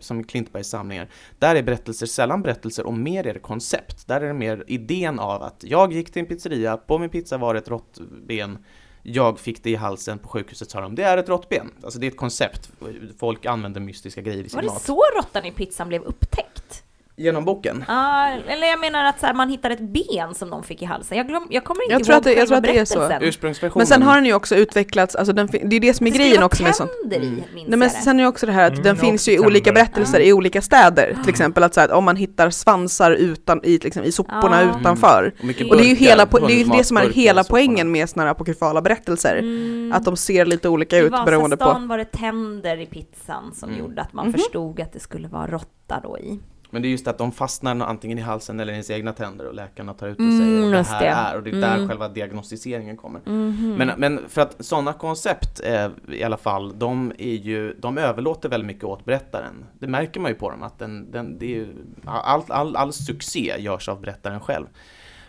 som 0.00 0.20
i 0.20 0.24
Klintbergs 0.24 0.68
samlingar, 0.68 1.08
där 1.38 1.56
är 1.56 1.62
berättelser 1.62 2.06
sällan 2.06 2.42
berättelser 2.42 2.86
och 2.86 2.94
mer 2.94 3.26
är 3.26 3.34
det 3.34 3.40
koncept. 3.40 4.08
Där 4.08 4.20
är 4.20 4.26
det 4.26 4.34
mer 4.34 4.64
idén 4.66 5.18
av 5.18 5.42
att 5.42 5.64
jag 5.66 5.92
gick 5.92 6.12
till 6.12 6.20
en 6.20 6.26
pizzeria, 6.26 6.76
på 6.76 6.98
min 6.98 7.10
pizza 7.10 7.38
var 7.38 7.54
det 7.54 7.60
ett 7.60 7.68
råttben, 7.68 8.58
jag 9.02 9.40
fick 9.40 9.62
det 9.62 9.70
i 9.70 9.74
halsen 9.74 10.18
på 10.18 10.28
sjukhuset 10.28 10.70
sa 10.70 10.80
de, 10.80 10.94
det 10.94 11.02
är 11.02 11.18
ett 11.18 11.28
råttben. 11.28 11.70
Alltså 11.82 11.98
det 11.98 12.06
är 12.06 12.10
ett 12.10 12.16
koncept, 12.16 12.70
folk 13.18 13.46
använder 13.46 13.80
mystiska 13.80 14.20
grejer 14.20 14.44
i 14.44 14.48
sin 14.48 14.56
Var 14.56 14.62
det 14.62 14.68
mat. 14.68 14.82
så 14.82 15.02
råttan 15.16 15.44
i 15.44 15.50
pizzan 15.52 15.88
blev 15.88 16.02
upptäckt? 16.02 16.84
Genom 17.20 17.44
boken? 17.44 17.84
Ja, 17.88 18.28
eller 18.48 18.66
jag 18.66 18.80
menar 18.80 19.04
att 19.04 19.20
så 19.20 19.26
här, 19.26 19.34
man 19.34 19.48
hittar 19.48 19.70
ett 19.70 19.80
ben 19.80 20.34
som 20.34 20.48
någon 20.48 20.62
fick 20.62 20.82
i 20.82 20.84
halsen. 20.84 21.18
Jag, 21.18 21.28
glöm, 21.28 21.46
jag 21.50 21.64
kommer 21.64 21.82
inte 21.82 21.92
Jag 21.94 22.04
tror 22.04 22.14
ihåg 22.14 22.18
att 22.18 22.24
det- 22.24 22.32
jag 22.34 22.48
tror 22.48 22.56
att 22.58 22.62
det 22.64 22.78
är 22.78 22.84
så. 22.84 23.12
Ursprungsversionen. 23.20 23.80
Men 23.80 23.86
sen 23.86 24.02
har 24.02 24.14
den 24.14 24.26
ju 24.26 24.34
också 24.34 24.54
utvecklats, 24.56 25.14
alltså 25.14 25.32
den, 25.32 25.48
det 25.64 25.76
är 25.76 25.80
det 25.80 25.94
som 25.94 26.06
är 26.06 26.10
Det 26.10 26.18
grejen 26.18 26.42
också 26.42 26.62
med 26.62 26.74
sånt. 26.74 26.90
tänder 27.02 27.16
i, 27.26 27.30
minns 27.30 27.68
Nej 27.68 27.78
men 27.78 27.90
sen 27.90 28.18
är 28.20 28.22
ju 28.24 28.28
också 28.28 28.46
det 28.46 28.52
här 28.52 28.64
att 28.66 28.72
Mm, 28.72 28.82
den 28.82 28.96
finns 28.96 29.28
ju 29.28 29.32
i 29.32 29.38
olika 29.38 29.72
berättelser 29.72 30.18
Ja. 30.20 30.24
i 30.26 30.32
olika 30.32 30.62
städer. 30.62 31.16
Till 31.22 31.30
exempel 31.30 31.62
att, 31.62 31.74
så 31.74 31.80
här, 31.80 31.88
att 31.88 31.94
om 31.94 32.04
man 32.04 32.16
hittar 32.16 32.50
svansar 32.50 33.10
utan, 33.12 33.60
i, 33.64 33.78
liksom, 33.78 34.02
i 34.04 34.12
soporna 34.12 34.62
Ja. 34.62 34.80
utanför. 34.80 35.32
Och, 35.38 35.44
mycket 35.44 35.70
Och 35.70 35.76
det 35.76 35.82
är 35.82 35.84
ju 35.84 35.90
burkar, 35.94 36.06
hela, 36.06 36.24
po- 36.24 36.46
det 36.46 36.52
är 36.52 36.58
ju 36.58 36.64
det 36.64 36.84
som 36.84 36.96
är 36.96 37.10
hela 37.10 37.44
poängen 37.44 37.92
med 37.92 38.08
sådana 38.10 38.26
här 38.26 38.30
apokryfala 38.30 38.82
berättelser. 38.82 39.36
Mm. 39.36 39.92
Att 39.96 40.04
de 40.04 40.16
ser 40.16 40.46
lite 40.46 40.68
olika 40.68 40.96
I 40.96 41.00
ut 41.00 41.10
beroende 41.10 41.56
på. 41.56 41.64
Vasastan 41.64 41.88
var 41.88 41.98
det 41.98 42.04
tänder 42.04 42.80
i 42.80 42.86
pizzan 42.86 43.54
som 43.54 43.68
Mm. 43.68 43.80
gjorde 43.80 44.02
att 44.02 44.12
man 44.12 44.24
Mhm. 44.26 44.32
förstod 44.32 44.80
att 44.80 44.92
det 44.92 45.00
skulle 45.00 45.28
vara 45.28 45.46
råtta 45.46 46.00
då 46.02 46.18
i. 46.18 46.40
Men 46.70 46.82
det 46.82 46.88
är 46.88 46.90
just 46.90 47.06
att 47.08 47.18
de 47.18 47.32
fastnar 47.32 47.80
antingen 47.80 48.18
i 48.18 48.20
halsen 48.20 48.60
eller 48.60 48.72
i 48.72 48.74
ens 48.76 48.90
egna 48.90 49.12
tänder 49.12 49.46
och 49.46 49.54
läkarna 49.54 49.94
tar 49.94 50.08
ut 50.08 50.18
och 50.18 50.24
Mm, 50.24 50.38
säger 50.38 50.70
det 50.70 50.78
just 50.78 50.90
här 50.90 51.00
det. 51.00 51.06
är 51.08 51.36
och 51.36 51.42
det 51.42 51.50
är 51.50 51.54
där 51.60 51.76
Mm. 51.76 51.88
själva 51.88 52.08
diagnostiseringen 52.08 52.96
kommer. 52.96 53.20
Mhm. 53.26 53.74
Men, 53.78 53.90
men 53.96 54.20
för 54.28 54.40
att 54.40 54.64
sådana 54.64 54.92
koncept 54.92 55.60
eh, 55.64 55.88
i 56.12 56.22
alla 56.22 56.36
fall, 56.36 56.78
de 56.78 57.12
är 57.18 57.34
ju, 57.34 57.74
de 57.74 57.98
överlåter 57.98 58.48
väldigt 58.48 58.66
mycket 58.66 58.84
åt 58.84 59.04
berättaren. 59.04 59.64
Det 59.78 59.86
märker 59.86 60.20
man 60.20 60.30
ju 60.30 60.34
på 60.34 60.50
dem 60.50 60.62
att 60.62 60.78
den, 60.78 61.10
den, 61.10 61.38
det 61.38 61.46
är 61.46 61.56
ju, 61.56 61.68
all, 62.04 62.42
all, 62.48 62.76
all 62.76 62.92
succé 62.92 63.54
görs 63.58 63.88
av 63.88 64.00
berättaren 64.00 64.40
själv. 64.40 64.66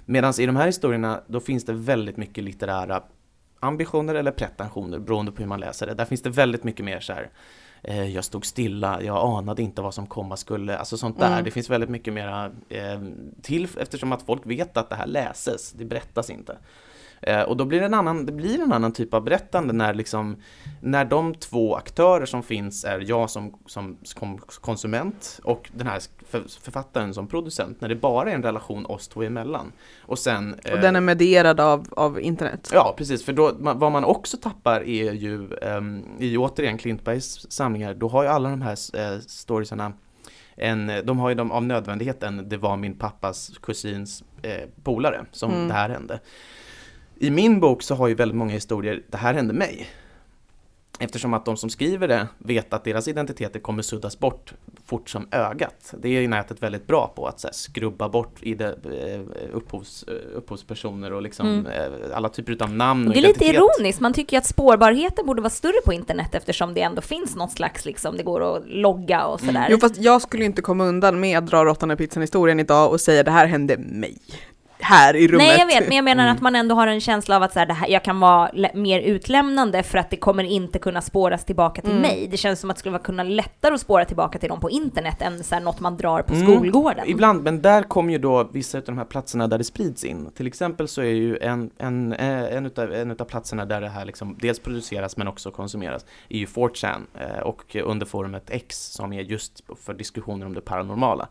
Medan 0.06 0.34
i 0.40 0.46
de 0.46 0.56
här 0.56 0.66
historierna, 0.66 1.22
då 1.28 1.40
finns 1.40 1.66
det 1.66 1.74
väldigt 1.74 2.18
mycket 2.18 2.44
litterära 2.44 3.04
ambitioner 3.60 4.16
eller 4.16 4.32
pretensioner 4.32 5.00
beroende 5.00 5.32
på 5.32 5.42
hur 5.42 5.48
man 5.50 5.60
läser 5.60 5.88
det. 5.88 5.94
Där 5.94 6.06
finns 6.06 6.22
det 6.22 6.30
väldigt 6.30 6.64
mycket 6.64 6.86
mer 6.86 7.00
så 7.00 7.14
här 7.14 7.30
jag 7.84 8.26
stod 8.26 8.46
stilla, 8.46 9.02
jag 9.02 9.38
anade 9.38 9.62
inte 9.62 9.82
vad 9.82 9.94
som 9.94 10.08
komma 10.08 10.38
skulle, 10.38 10.78
alltså 10.78 10.98
sånt 10.98 11.20
där. 11.20 11.32
Mm. 11.32 11.44
Det 11.44 11.52
finns 11.52 11.70
väldigt 11.70 11.90
mycket 11.90 12.14
mera 12.14 12.52
eh, 12.70 13.02
till 13.42 13.68
eftersom 13.80 14.12
att 14.12 14.22
folk 14.22 14.42
vet 14.46 14.78
att 14.78 14.90
det 14.90 14.96
här 14.96 15.08
läses, 15.08 15.72
det 15.72 15.86
berättas 15.86 16.30
inte. 16.30 16.58
Eh, 17.22 17.42
och 17.42 17.58
då 17.58 17.66
blir 17.66 17.80
det 17.80 17.86
en 17.86 17.94
annan, 17.94 18.26
det 18.26 18.32
blir 18.32 18.62
en 18.62 18.74
annan 18.74 18.92
typ 18.94 19.14
av 19.14 19.24
berättande 19.24 19.74
när 19.74 19.94
liksom, 19.94 20.36
när 20.82 21.06
de 21.06 21.36
två 21.36 21.76
aktörer 21.76 22.26
som 22.26 22.44
finns 22.44 22.86
är 22.86 23.00
jag 23.00 23.30
som, 23.30 23.60
som, 23.66 23.98
konsument 24.62 25.40
och 25.44 25.72
den 25.74 25.88
här 25.88 26.00
författaren 26.62 27.14
som 27.14 27.28
producent, 27.28 27.82
när 27.82 27.90
det 27.90 27.96
bara 27.96 28.32
är 28.32 28.36
en 28.36 28.44
relation 28.44 28.86
oss 28.86 29.08
två 29.08 29.24
emellan. 29.24 29.72
Och 30.02 30.20
sen... 30.20 30.54
Och 30.54 30.70
eh, 30.70 30.82
den 30.82 30.96
är 30.96 31.02
medierad 31.02 31.60
av, 31.60 31.88
av 31.92 32.22
internet. 32.22 32.70
Ja, 32.74 32.94
precis, 32.98 33.26
för 33.26 33.34
då, 33.34 33.52
vad 33.60 33.92
man 33.92 34.04
också 34.04 34.38
tappar 34.38 34.82
är 34.82 35.12
ju, 35.12 35.50
i 36.20 36.38
återigen 36.38 36.78
Klintbergs 36.78 37.52
samlingar, 37.52 37.94
då 37.94 38.08
har 38.08 38.24
ju 38.24 38.30
alla 38.30 38.50
de 38.50 38.62
här 38.62 38.78
uh, 39.14 39.20
storiesarna 39.20 39.94
en, 40.56 40.92
de 41.04 41.20
har 41.20 41.30
ju 41.30 41.36
de 41.36 41.52
av 41.52 41.64
nödvändighet 41.64 42.24
en, 42.24 42.50
det 42.50 42.58
var 42.58 42.78
min 42.78 42.98
pappas 42.98 43.52
kusins 43.62 44.24
eh, 44.42 44.70
polare 44.84 45.26
som 45.32 45.52
Mm. 45.52 45.68
det 45.68 45.74
här 45.74 45.90
hände. 45.90 46.20
I 47.20 47.30
min 47.30 47.60
bok 47.60 47.84
så 47.84 47.96
har 47.96 48.08
ju 48.08 48.16
väldigt 48.16 48.38
många 48.38 48.54
historier, 48.54 49.04
det 49.10 49.18
här 49.18 49.34
hände 49.34 49.54
mig. 49.54 49.88
Eftersom 51.04 51.34
att 51.34 51.46
de 51.46 51.58
som 51.58 51.70
skriver 51.70 52.08
det 52.08 52.28
vet 52.38 52.74
att 52.74 52.84
deras 52.84 53.08
identiteter 53.08 53.60
kommer 53.60 53.82
suddas 53.84 54.20
bort 54.20 54.54
fort 54.86 55.10
som 55.10 55.28
ögat. 55.32 55.94
Det 56.02 56.08
är 56.08 56.22
ju 56.22 56.28
nätet 56.28 56.64
väldigt 56.64 56.88
bra 56.88 57.14
på 57.16 57.28
att 57.28 57.40
så 57.40 57.48
här, 57.48 57.54
skrubba 57.54 58.10
bort 58.10 58.36
i 58.42 58.54
det, 58.54 58.68
eh, 58.68 59.22
upphovs, 59.56 60.04
eh, 60.08 60.14
upphovspersoner 60.38 61.14
och 61.14 61.22
liksom 61.22 61.48
Mm. 61.48 61.66
eh, 61.66 62.18
alla 62.18 62.30
typer 62.30 62.64
av 62.64 62.74
namn 62.74 63.08
och 63.08 63.14
Det 63.14 63.20
är 63.20 63.22
lite 63.22 63.46
identitet. 63.46 63.64
ironiskt, 63.80 64.00
man 64.00 64.14
tycker 64.14 64.34
ju 64.34 64.38
att 64.38 64.46
spårbarheten 64.46 65.26
borde 65.26 65.42
vara 65.42 65.50
större 65.50 65.82
på 65.86 65.94
internet 65.94 66.36
eftersom 66.36 66.74
det 66.74 66.82
ändå 66.82 67.02
finns 67.02 67.36
något 67.36 67.52
slags, 67.52 67.86
liksom, 67.86 68.18
det 68.18 68.24
går 68.24 68.58
att 68.58 68.64
logga 68.68 69.26
och 69.26 69.40
sådär. 69.40 69.68
Jo 69.70 69.78
fast 69.78 69.98
jag 69.98 70.22
skulle 70.22 70.46
inte 70.46 70.62
komma 70.62 70.84
undan 70.86 71.20
med 71.20 71.38
att 71.38 71.48
dra 71.48 71.66
råttan 71.66 71.92
i 71.92 71.96
pizzan 71.96 72.22
historien 72.22 72.60
idag 72.60 72.92
och 72.92 73.02
säga 73.02 73.24
det 73.24 73.32
här 73.32 73.46
hände 73.46 73.78
mig. 73.78 74.18
Här 74.84 75.16
i 75.16 75.28
rummet. 75.28 75.48
Nej 75.48 75.60
jag 75.60 75.66
vet, 75.66 75.88
men 75.88 75.96
jag 75.96 76.04
menar 76.06 76.24
Mm. 76.24 76.36
att 76.36 76.42
man 76.42 76.56
ändå 76.56 76.76
har 76.76 76.88
en 76.88 77.02
känsla 77.02 77.36
av 77.36 77.44
att 77.44 77.54
så 77.54 77.60
här, 77.60 77.66
det 77.66 77.74
här, 77.74 77.88
jag 77.90 78.04
kan 78.04 78.20
vara 78.20 78.52
mer 78.74 79.00
utlämnande 79.00 79.84
för 79.84 79.98
att 79.98 80.10
det 80.10 80.18
kommer 80.18 80.44
inte 80.44 80.80
kunna 80.80 81.02
spåras 81.02 81.46
tillbaka 81.46 81.82
till 81.82 81.90
Mm. 81.92 82.02
mig. 82.02 82.28
Det 82.32 82.38
känns 82.38 82.60
som 82.60 82.70
att 82.70 82.76
det 82.76 82.80
skulle 82.80 83.00
kunna 83.00 83.24
lättare 83.24 83.74
att 83.74 83.82
spåra 83.82 84.06
tillbaka 84.06 84.40
till 84.40 84.50
dem 84.50 84.60
på 84.60 84.70
internet 84.70 85.22
än 85.22 85.44
så 85.44 85.56
här, 85.56 85.62
något 85.62 85.80
man 85.80 85.98
drar 85.98 86.22
på 86.22 86.34
Mm, 86.34 86.48
skolgården. 86.48 87.04
Ibland, 87.08 87.44
men 87.44 87.62
där 87.62 87.84
kommer 87.84 88.12
ju 88.14 88.18
då 88.20 88.44
vissa 88.52 88.78
av 88.78 88.84
de 88.84 88.98
här 88.98 89.06
platserna 89.06 89.48
där 89.48 89.58
det 89.58 89.64
sprids 89.64 90.04
in. 90.04 90.32
Till 90.36 90.48
exempel 90.48 90.88
så 90.88 91.02
är 91.02 91.06
ju 91.06 91.38
en, 91.38 91.70
en, 91.78 92.14
eh, 92.14 92.56
en, 92.58 92.66
utav, 92.66 92.94
en 92.94 93.12
utav 93.12 93.26
platserna 93.26 93.66
där 93.66 93.82
det 93.82 93.90
här 93.90 94.06
liksom 94.06 94.38
dels 94.42 94.60
produceras 94.60 95.18
men 95.18 95.28
också 95.28 95.52
konsumeras 95.52 96.06
är 96.30 96.38
ju 96.38 96.46
4chan 96.46 97.02
eh, 97.20 97.40
och 97.44 97.76
under 97.84 98.06
forumet 98.06 98.44
X 98.50 98.78
som 98.94 99.14
är 99.14 99.22
just 99.22 99.64
för 99.86 99.94
diskussioner 99.94 100.46
om 100.46 100.54
det 100.54 100.62
paranormala. 100.62 101.28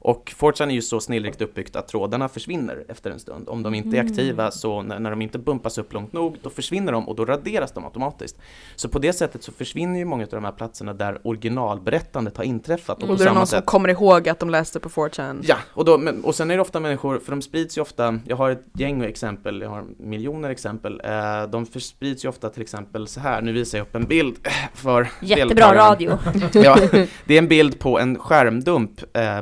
Och 0.00 0.32
4chan 0.38 0.66
är 0.66 0.70
ju 0.74 0.82
så 0.82 1.00
snillrikt 1.00 1.42
uppbyggt 1.42 1.76
att 1.76 1.88
trådarna 1.88 2.28
försvinner 2.28 2.84
efter 2.88 3.10
en 3.10 3.18
stund. 3.20 3.48
Om 3.48 3.62
de 3.62 3.74
inte 3.74 3.88
är 3.88 4.00
Mm. 4.00 4.06
aktiva 4.12 4.50
så 4.50 4.82
när, 4.82 4.98
när 4.98 5.10
de 5.10 5.22
inte 5.22 5.38
bumpas 5.38 5.78
upp 5.78 5.92
långt 5.92 6.12
nog, 6.12 6.36
då 6.42 6.50
försvinner 6.50 6.92
de 6.92 7.08
och 7.08 7.16
då 7.16 7.24
raderas 7.24 7.72
de 7.72 7.84
automatiskt. 7.84 8.36
Så 8.76 8.88
på 8.88 8.98
det 8.98 9.12
sättet 9.12 9.42
så 9.42 9.52
försvinner 9.52 9.98
ju 9.98 10.04
många 10.04 10.24
av 10.24 10.30
de 10.30 10.44
här 10.44 10.52
platserna 10.52 10.94
där 10.94 11.18
originalberättandet 11.24 12.36
har 12.36 12.44
inträffat. 12.44 13.02
Och 13.02 13.10
Och 13.10 13.16
då 13.16 13.22
är 13.22 13.28
det 13.28 13.34
någon 13.34 13.46
som 13.46 13.58
sätt 13.58 13.66
kommer 13.66 13.88
ihåg 13.88 14.28
att 14.28 14.38
de 14.38 14.50
läste 14.50 14.80
på 14.80 14.88
4chan. 14.88 15.40
Ja, 15.42 15.56
och, 15.72 15.84
då, 15.84 15.98
men, 15.98 16.24
och 16.24 16.34
sen 16.34 16.50
är 16.50 16.54
det 16.56 16.62
ofta 16.62 16.80
människor, 16.80 17.18
för 17.18 17.30
de 17.30 17.42
sprids 17.42 17.78
ju 17.78 17.82
ofta, 17.82 18.18
jag 18.26 18.36
har 18.36 18.50
ett 18.50 18.64
gäng 18.74 19.04
exempel, 19.04 19.60
jag 19.60 19.68
har 19.70 19.84
miljoner 19.98 20.50
exempel, 20.50 21.00
eh, 21.04 21.42
de 21.50 21.66
sprids 21.66 22.24
ju 22.24 22.28
ofta 22.28 22.50
till 22.50 22.62
exempel 22.62 23.06
så 23.08 23.20
här, 23.20 23.42
nu 23.42 23.52
visar 23.52 23.78
jag 23.78 23.82
upp 23.86 23.94
en 23.94 24.04
bild 24.04 24.36
för 24.74 25.08
Jättebra 25.20 25.74
radio. 25.74 26.18
Ja, 26.52 26.78
det 27.24 27.34
är 27.34 27.38
en 27.38 27.48
bild 27.48 27.78
på 27.78 27.98
en 27.98 28.18
skärmdump 28.18 29.16
eh, 29.16 29.38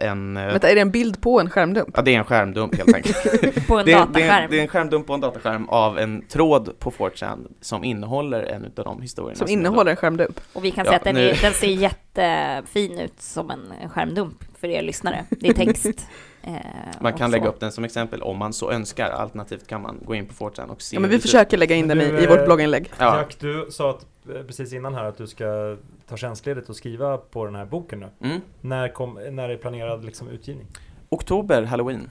en, 0.00 0.36
eh, 0.36 0.46
Vänta, 0.46 0.70
är 0.70 0.74
det 0.74 0.80
en 0.80 0.90
bild 0.90 1.20
på 1.22 1.40
en 1.40 1.50
skärmdump? 1.50 1.88
ja 1.94 2.02
det 2.02 2.14
är 2.14 2.18
en 2.18 2.24
skärmdump 2.24 2.74
helt 2.76 2.94
enkelt. 2.94 3.16
På 3.66 3.78
en 3.78 3.86
Det 3.86 3.92
är, 3.92 3.96
det, 3.96 4.04
dataskärm. 4.06 4.44
är, 4.44 4.48
det 4.48 4.58
är 4.58 4.62
en 4.62 4.68
skärmdump 4.68 5.06
på 5.06 5.14
en 5.14 5.20
dataskärm 5.20 5.68
av 5.68 5.98
en 5.98 6.22
tråd 6.28 6.78
på 6.78 6.90
4chan 6.90 7.46
som 7.60 7.84
innehåller 7.84 8.42
en 8.42 8.64
av 8.64 8.84
de 8.84 9.02
historierna. 9.02 9.34
Som 9.36 9.44
jag 9.46 9.52
innehåller 9.52 9.90
en 9.90 9.96
skärmdump? 9.96 10.40
Och 10.52 10.64
vi 10.64 10.70
kan 10.70 10.84
Ja, 10.84 10.90
säga 10.90 10.96
att 10.98 11.04
den, 11.04 11.16
är, 11.16 11.38
den 11.42 11.52
ser 11.52 11.66
jättefin 11.66 12.98
ut 13.00 13.20
som 13.22 13.50
en 13.50 13.88
skärmdump 13.90 14.44
för 14.60 14.68
er 14.68 14.82
lyssnare. 14.82 15.24
Det 15.30 15.48
är 15.48 15.52
text. 15.54 15.86
Eh, 16.48 16.52
Man 17.00 17.12
kan 17.12 17.30
lägga 17.30 17.48
upp 17.48 17.60
den 17.60 17.72
som 17.72 17.84
exempel 17.84 18.22
om 18.22 18.38
man 18.38 18.52
så 18.52 18.70
önskar, 18.70 19.10
alternativt 19.10 19.66
kan 19.66 19.82
man 19.82 19.98
gå 20.04 20.14
in 20.14 20.26
på 20.26 20.50
4chan 20.50 20.66
och 20.68 20.82
se 20.82 20.96
Ja 20.96 21.00
men 21.00 21.10
vi 21.10 21.18
försöker 21.18 21.56
lägga 21.56 21.76
in 21.76 21.88
den 21.88 22.00
i, 22.00 22.04
i 22.04 22.26
vårt 22.26 22.44
blogginlägg. 22.44 22.90
Ja. 22.98 23.16
Jack, 23.18 23.36
du 23.40 23.68
sa 23.70 23.90
att, 23.90 24.06
precis 24.46 24.72
innan 24.72 24.94
här 24.94 25.04
att 25.04 25.18
du 25.18 25.26
ska 25.26 25.76
ta 26.06 26.16
tjänstledigt 26.16 26.68
och 26.68 26.76
skriva 26.76 27.18
på 27.18 27.44
den 27.44 27.54
här 27.54 27.64
boken 27.64 28.00
nu. 28.00 28.08
Mm. 28.28 28.40
När, 28.60 28.88
kom, 28.88 29.20
när 29.30 29.48
är 29.48 29.56
planerad 29.56 30.04
liksom, 30.04 30.28
utgivning? 30.28 30.66
Oktober, 31.08 31.62
halloween. 31.62 32.10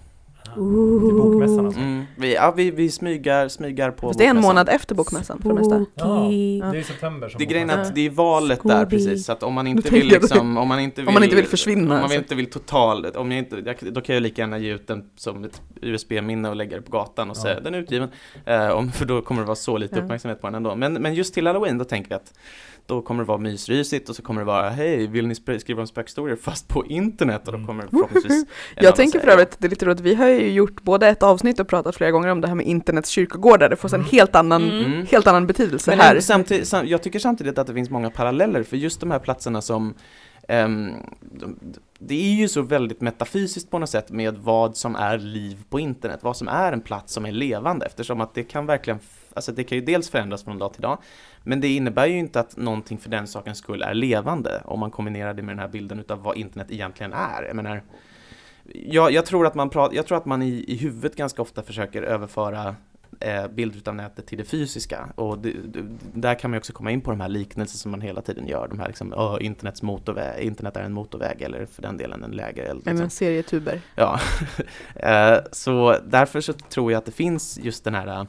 Till 0.54 1.14
bokmässan 1.16 1.66
alltså? 1.66 1.80
Mm. 1.82 2.04
Vi, 2.18 2.34
ja, 2.36 2.54
vi, 2.58 2.72
vi 2.72 2.92
smygar, 2.92 3.48
smygar 3.48 3.92
på 3.92 4.08
Fast 4.08 4.20
det 4.20 4.26
är 4.26 4.30
en 4.30 4.42
månad 4.42 4.70
efter 4.70 4.96
bokmässan 4.96 5.42
för 5.42 5.50
det 5.50 5.56
mesta. 5.56 5.86
Ja, 5.96 6.06
det 6.72 6.78
är 6.80 6.84
september 6.84 7.30
som 7.30 7.38
Det 7.38 7.44
är 7.44 7.50
grejen 7.50 7.70
att 7.70 7.96
det 7.96 8.06
är 8.06 8.10
valet 8.10 8.60
där 8.64 8.70
Scooby. 8.86 8.90
precis, 8.90 9.26
så 9.26 9.32
att 9.32 9.44
om 9.44 9.54
man 9.54 9.68
inte 9.68 9.90
vill 9.90 10.08
liksom, 10.08 10.58
om 10.58 10.68
man 10.68 10.80
inte 10.80 11.02
vill 11.02 11.08
Om 11.08 11.14
man 11.14 11.24
inte 11.24 11.36
vill 11.36 11.48
försvinna, 11.48 11.82
Om 11.82 11.88
man 11.90 12.02
alltså. 12.04 12.18
inte 12.18 12.36
vill 12.36 12.50
totalt, 12.50 13.16
om 13.16 13.32
jag 13.32 13.40
inte, 13.40 13.76
då 13.92 14.02
kan 14.02 14.16
jag 14.16 14.22
lika 14.22 14.42
gärna 14.42 14.58
ge 14.58 14.74
ut 14.74 14.88
den 14.88 15.10
som 15.16 15.44
ett 15.44 15.62
USB-minne 15.82 16.50
och 16.50 16.56
lägga 16.56 16.76
det 16.78 16.82
på 16.84 16.92
gatan 16.92 17.30
och 17.32 17.38
Ja. 17.38 17.42
säga 17.42 17.60
den 17.60 17.74
är 17.74 17.80
utgiven. 17.80 18.10
Om, 18.74 18.92
för 18.96 19.06
då 19.06 19.22
kommer 19.22 19.42
det 19.42 19.48
vara 19.48 19.56
så 19.56 19.78
lite 19.78 20.00
uppmärksamhet 20.00 20.42
på 20.42 20.48
den 20.48 20.56
ändå. 20.56 20.76
Men, 20.76 20.94
men 20.94 21.14
just 21.14 21.34
till 21.34 21.48
halloween, 21.48 21.78
då 21.78 21.86
tänker 21.86 22.10
vi 22.10 22.16
att 22.16 22.34
då 22.88 23.02
kommer 23.02 23.24
det 23.24 23.28
vara 23.28 23.38
mysrysigt 23.38 24.10
och 24.10 24.16
så 24.16 24.22
kommer 24.22 24.42
det 24.42 24.46
vara 24.46 24.70
hej, 24.70 25.08
vill 25.08 25.28
ni 25.28 25.36
skriva 25.60 25.82
om 25.82 25.88
spökhistorier 25.88 26.36
fast 26.36 26.68
på 26.68 26.86
internet? 26.86 27.42
Och 27.46 27.52
då 27.52 27.56
Mm. 27.56 27.68
kommer 27.68 27.84
det 27.84 27.90
förhoppningsvis 27.90 28.46
Jag 28.76 28.96
tänker 28.96 29.20
för 29.20 29.28
övrigt, 29.28 29.56
det 29.60 29.68
är 29.68 29.70
lite 29.70 29.86
roligt, 29.86 30.00
vi 30.00 30.16
har 30.16 30.28
ju 30.40 30.52
gjort 30.52 30.82
både 30.84 31.08
ett 31.08 31.24
avsnitt 31.24 31.60
och 31.60 31.68
pratat 31.68 31.96
flera 31.96 32.12
gånger 32.12 32.30
om 32.30 32.42
det 32.42 32.48
här 32.48 32.56
med 32.56 32.66
internets 32.66 33.10
kyrkogårdar, 33.10 33.70
det 33.70 33.76
får 33.76 33.90
en 33.94 33.96
Mm. 33.96 34.10
helt 34.12 34.36
annan, 34.36 34.64
Mm. 34.64 34.86
Mm. 34.94 35.06
helt 35.12 35.28
annan 35.28 35.48
betydelse 35.48 35.92
Men 35.92 36.00
här. 36.00 36.20
samtidigt, 36.20 36.68
sam, 36.68 36.88
jag 36.88 37.02
tycker 37.04 37.20
samtidigt 37.20 37.58
att 37.58 37.68
det 37.68 37.74
finns 37.74 37.90
många 37.90 38.10
paralleller 38.10 38.64
för 38.64 38.78
just 38.78 39.00
de 39.00 39.12
här 39.12 39.20
platserna 39.20 39.62
som 39.62 39.94
ehm, 40.48 40.92
de, 41.22 41.60
det 42.00 42.16
är 42.16 42.34
ju 42.36 42.48
så 42.48 42.62
väldigt 42.62 43.02
metafysiskt 43.02 43.72
på 43.72 43.80
något 43.80 43.90
sätt 43.90 44.12
med 44.12 44.38
vad 44.38 44.78
som 44.78 44.96
är 44.96 45.18
liv 45.18 45.58
på 45.70 45.80
internet, 45.80 46.20
vad 46.22 46.38
som 46.38 46.48
är 46.48 46.72
en 46.74 46.82
plats 46.82 47.14
som 47.14 47.26
är 47.26 47.32
levande 47.32 47.86
eftersom 47.86 48.22
att 48.22 48.34
det 48.34 48.44
kan 48.44 48.66
verkligen, 48.66 49.00
alltså 49.34 49.52
det 49.52 49.64
kan 49.64 49.78
ju 49.78 49.84
dels 49.86 50.10
förändras 50.10 50.44
från 50.44 50.58
dag 50.60 50.74
till 50.74 50.82
dag 50.82 50.98
men 51.44 51.62
det 51.62 51.68
innebär 51.68 52.06
ju 52.06 52.18
inte 52.18 52.40
att 52.40 52.58
någonting 52.58 52.98
för 52.98 53.10
den 53.10 53.28
sakens 53.28 53.58
skull 53.58 53.82
är 53.82 53.94
levande 53.94 54.62
om 54.66 54.80
man 54.80 54.92
kombinerar 54.92 55.34
det 55.34 55.42
med 55.42 55.56
den 55.56 55.60
här 55.60 55.68
bilden 55.68 56.00
utav 56.00 56.24
vad 56.24 56.38
internet 56.38 56.68
egentligen 56.72 57.14
är. 57.14 57.44
Jag 57.48 57.56
menar, 57.56 57.84
jag, 58.74 59.12
jag 59.12 59.26
tror 59.26 59.48
att 59.48 59.56
man, 59.56 59.70
prat, 59.70 59.94
jag 59.94 60.06
tror 60.08 60.18
att 60.18 60.26
man 60.26 60.42
i, 60.42 60.66
i 60.68 60.76
huvudet 60.76 61.16
ganska 61.16 61.42
ofta 61.42 61.64
försöker 61.64 62.02
överföra 62.02 62.76
eh, 63.20 63.48
bilder 63.48 63.78
utav 63.78 63.96
nätet 63.96 64.28
till 64.28 64.38
det 64.38 64.44
fysiska. 64.46 65.10
Och 65.16 65.40
det, 65.40 65.52
det, 65.52 65.86
där 66.14 66.36
kan 66.40 66.52
man 66.52 66.58
också 66.58 66.74
komma 66.74 66.92
in 66.92 67.02
på 67.02 67.12
de 67.12 67.20
här 67.20 67.30
liknelser 67.30 67.78
som 67.78 67.92
man 67.92 68.02
hela 68.02 68.22
tiden 68.22 68.48
gör. 68.48 68.68
De 68.68 68.80
här 68.80 68.88
liksom, 68.88 69.14
"Åh, 69.18 69.38
internets 69.42 69.82
motorväg, 69.82 70.44
internet 70.46 70.78
är 70.78 70.84
en 70.84 70.94
motorväg 70.94 71.42
eller 71.42 71.66
för 71.66 71.82
den 71.82 71.98
delen 71.98 72.24
en 72.24 72.32
lägereld. 72.32 72.80
Liksom. 72.80 72.96
men 72.96 73.10
serietuber. 73.10 73.82
Ja, 73.96 74.20
Eh, 74.96 75.38
så 75.52 75.98
därför 76.08 76.42
så 76.42 76.54
tror 76.54 76.92
jag 76.92 77.00
att 77.00 77.06
det 77.06 77.12
finns 77.12 77.60
just 77.64 77.84
den 77.84 77.96
här 77.96 78.28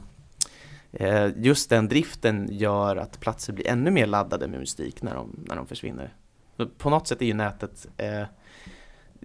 eh, 0.91 1.27
Just 1.37 1.69
den 1.69 1.87
driften 1.87 2.47
gör 2.51 2.95
att 2.95 3.19
platser 3.19 3.53
blir 3.53 3.67
ännu 3.67 3.91
mer 3.91 4.05
laddade 4.05 4.47
med 4.47 4.59
mystik 4.59 5.01
när 5.01 5.15
de, 5.15 5.45
när 5.47 5.55
de 5.55 5.67
försvinner. 5.67 6.13
På 6.77 6.89
något 6.89 7.07
sätt 7.07 7.21
är 7.21 7.25
ju 7.25 7.33
nätet 7.33 7.87
eh, 7.97 8.23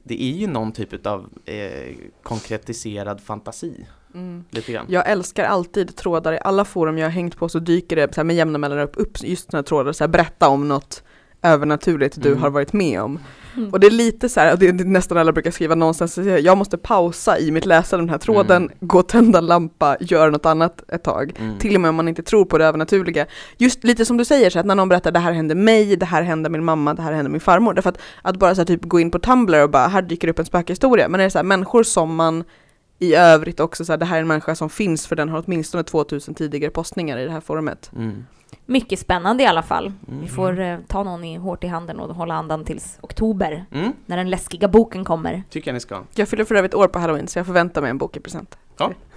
Det 0.02 0.22
är 0.22 0.32
ju 0.32 0.46
någon 0.46 0.72
typ 0.72 1.06
av 1.06 1.28
eh, 1.44 1.94
konkretiserad 2.22 3.20
fantasi, 3.20 3.86
Mm. 4.14 4.44
lite 4.50 4.72
grann. 4.72 4.86
Jag 4.88 5.10
älskar 5.10 5.44
alltid 5.44 5.96
trådar, 5.96 6.32
i 6.32 6.38
alla 6.44 6.64
forum 6.64 6.98
jag 6.98 7.06
har 7.06 7.10
hängt 7.10 7.36
på 7.36 7.48
så 7.48 7.58
dyker 7.58 7.96
det 7.96 8.14
så 8.14 8.20
här 8.20 8.24
med 8.24 8.36
jämna 8.36 8.58
mellanrum 8.58 8.84
upp, 8.84 8.96
upp 8.96 9.22
just 9.22 9.50
sådana 9.50 9.62
trådar, 9.62 9.92
så 9.92 10.04
här, 10.04 10.08
berätta 10.08 10.48
om 10.48 10.68
något 10.68 11.02
övernaturligt 11.42 12.22
du 12.22 12.28
Mm. 12.28 12.42
har 12.42 12.50
varit 12.50 12.72
med 12.72 13.00
om. 13.02 13.18
Mm. 13.56 13.70
Och 13.70 13.80
det 13.80 13.86
är 13.86 13.90
lite 13.90 14.28
så 14.28 14.40
här, 14.40 14.52
och 14.52 14.58
det 14.58 14.68
är 14.68 14.72
nästan 14.72 15.18
alla 15.18 15.32
brukar 15.32 15.50
skriva 15.50 15.74
någonstans, 15.74 16.14
så 16.14 16.22
jag 16.22 16.58
måste 16.58 16.78
pausa 16.78 17.38
i 17.38 17.50
mitt 17.50 17.66
av 17.66 17.98
den 17.98 18.08
här 18.08 18.18
tråden, 18.18 18.62
Mm. 18.62 18.76
gå 18.80 18.98
och 18.98 19.08
tända 19.08 19.38
en 19.38 19.46
lampa, 19.46 19.96
göra 20.00 20.30
något 20.30 20.46
annat 20.46 20.82
ett 20.88 21.02
tag. 21.04 21.32
Mm. 21.38 21.58
Till 21.58 21.74
och 21.74 21.80
med 21.80 21.88
om 21.88 21.94
man 21.94 22.08
inte 22.08 22.22
tror 22.22 22.44
på 22.44 22.58
det 22.58 22.64
övernaturliga. 22.66 23.26
Just 23.58 23.84
lite 23.84 24.04
som 24.04 24.16
du 24.16 24.24
säger, 24.24 24.50
så 24.50 24.58
att 24.58 24.66
när 24.66 24.74
någon 24.74 24.88
berättar 24.88 25.10
det 25.12 25.18
här 25.18 25.32
hände 25.32 25.54
mig, 25.54 25.96
det 25.96 26.06
här 26.06 26.22
hände 26.22 26.48
min 26.50 26.64
mamma, 26.64 26.94
det 26.94 27.02
här 27.02 27.12
hände 27.12 27.30
min 27.30 27.40
farmor. 27.40 27.74
Därför 27.74 27.90
att, 27.90 27.98
att 28.22 28.36
bara 28.36 28.54
så 28.54 28.60
här, 28.60 28.66
typ 28.66 28.82
gå 28.84 29.00
in 29.00 29.10
på 29.10 29.18
Tumblr 29.18 29.62
och 29.62 29.70
bara, 29.70 29.86
här 29.88 30.02
dyker 30.02 30.28
upp 30.28 30.38
en 30.38 30.44
spökhistoria. 30.44 31.08
Men 31.08 31.20
är 31.20 31.24
det 31.24 31.30
så 31.30 31.38
här, 31.38 31.44
människor 31.44 31.82
som 31.82 32.14
man 32.16 32.44
i 32.98 33.14
övrigt 33.14 33.60
också, 33.60 33.84
så 33.84 33.92
här, 33.92 33.96
det 33.96 34.04
här 34.06 34.16
är 34.16 34.20
en 34.20 34.28
människa 34.28 34.54
som 34.54 34.70
finns 34.70 35.06
för 35.06 35.16
den 35.16 35.28
har 35.28 35.42
åtminstone 35.46 35.84
2000 35.84 36.34
tidigare 36.34 36.70
postningar 36.70 37.18
i 37.18 37.24
det 37.24 37.30
här 37.32 37.40
forumet. 37.40 37.90
Mycket 38.66 38.98
spännande 38.98 39.42
i 39.42 39.46
alla 39.46 39.62
fall. 39.62 39.86
Mm. 40.08 40.20
Vi 40.20 40.28
får 40.28 40.60
eh, 40.60 40.78
ta 40.88 41.02
någon 41.02 41.24
i, 41.24 41.36
hårt 41.36 41.64
i 41.64 41.66
handen 41.66 42.00
och 42.00 42.14
hålla 42.14 42.34
andan 42.34 42.64
tills 42.64 42.98
oktober, 43.00 43.64
Mm. 43.72 43.92
när 44.06 44.16
den 44.16 44.30
läskiga 44.30 44.68
boken 44.68 45.04
kommer. 45.04 45.42
Tycker 45.50 45.68
jag 45.70 45.74
ni 45.74 45.80
ska. 45.80 46.00
Jag 46.14 46.28
fyller 46.28 46.44
för 46.44 46.54
övrigt 46.54 46.74
år 46.74 46.88
på 46.88 46.98
halloween 46.98 47.28
så 47.28 47.38
jag 47.38 47.46
förväntar 47.46 47.80
mig 47.80 47.90
en 47.90 47.98
bok 47.98 48.16
i 48.16 48.20
present. 48.20 48.56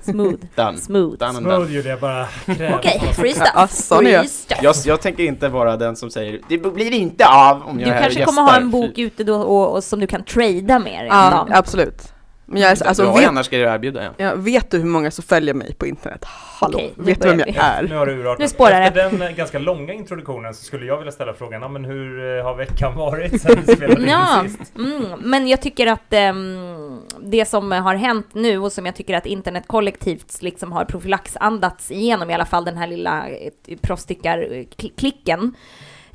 Smooth. 0.02 0.36
Done. 0.56 0.78
Smooth. 0.78 1.18
Done 1.18 1.30
and 1.30 1.38
Smooth 1.38 1.60
done. 1.60 1.72
Julia, 1.72 1.98
bara. 1.98 2.28
Okej, 2.76 3.00
free 3.14 3.34
stuff. 3.34 3.50
Ja, 3.56 3.68
free 3.68 4.28
stuff. 4.28 4.60
Jag, 4.62 4.76
jag 4.86 5.02
tänker 5.02 5.24
inte 5.24 5.50
vara 5.50 5.78
den 5.78 5.96
som 5.96 6.10
säger 6.10 6.42
det 6.50 6.58
blir 6.58 6.92
inte 6.94 7.26
av 7.28 7.62
om 7.64 7.80
jag 7.80 7.90
Du 7.90 8.02
kanske 8.02 8.26
kommer 8.26 8.42
ha 8.42 8.58
en 8.58 8.64
gästar." 8.66 8.82
bok 8.88 8.98
ute 8.98 9.24
då 9.24 9.36
och, 9.36 9.76
och 9.76 9.84
som 9.84 10.00
du 10.00 10.08
kan 10.08 10.24
trada 10.24 10.80
med 10.80 11.02
en 11.02 11.08
Ja, 11.08 11.48
absolut. 11.52 12.14
Men 12.48 12.62
jag 12.62 12.72
är, 12.72 12.76
så- 12.76 12.86
alltså, 12.86 13.04
Bra, 13.04 13.14
vet, 13.16 13.28
annars 13.28 13.46
ska 13.46 13.58
jag 13.58 13.74
erbjuda 13.76 14.04
ja. 14.04 14.10
ja, 14.18 14.36
vet 14.36 14.72
du 14.72 14.78
hur 14.78 14.86
många 14.86 15.12
som 15.12 15.24
följer 15.24 15.54
mig 15.54 15.74
på 15.74 15.86
internet? 15.88 16.26
Hallå, 16.60 16.78
Okej, 16.78 16.94
nu 16.98 17.04
vet 17.04 17.22
du 17.22 17.28
vem 17.30 17.40
jag 17.40 17.48
börjar 17.56 17.82
Nu 17.84 17.94
är? 17.94 17.98
har 17.98 18.06
du 18.06 18.12
urartat. 18.14 18.40
Nu 18.40 18.48
spårar 18.48 18.80
det. 18.82 18.88
Efter 18.88 19.10
den 19.10 19.22
eh, 19.22 19.30
ganska 19.36 19.60
långa 19.60 19.94
introduktionen 19.94 20.54
så 20.54 20.64
skulle 20.64 20.86
jag 20.86 20.98
vilja 20.98 21.12
ställa 21.12 21.34
frågan, 21.34 21.62
ja, 21.62 21.68
men 21.68 21.86
hur 21.86 22.38
eh, 22.38 22.44
har 22.44 22.56
veckan 22.56 22.96
varit 22.96 23.42
sen 23.42 23.64
vi 23.68 23.76
spelade 23.76 24.02
in 24.02 24.08
Ja, 24.10 24.44
sist? 24.48 24.76
mm, 24.76 25.04
men 25.20 25.48
jag 25.48 25.62
tycker 25.62 25.88
att 25.88 26.14
ehm, 26.14 27.00
det 27.22 27.46
som 27.46 27.72
har 27.72 27.96
hänt 27.96 28.28
nu 28.34 28.58
och 28.60 28.72
som 28.72 28.86
jag 28.86 28.96
tycker 28.96 29.14
att 29.18 29.26
internet 29.26 29.64
kollektivt 29.68 30.42
liksom 30.42 30.72
har 30.72 30.86
profylaxandats 30.86 31.92
igenom, 31.92 32.30
i 32.30 32.34
alla 32.34 32.46
fall 32.46 32.66
den 32.66 32.78
här 32.78 32.88
lilla 32.88 33.30
eh, 33.30 33.78
prostyckar-klicken, 33.82 35.54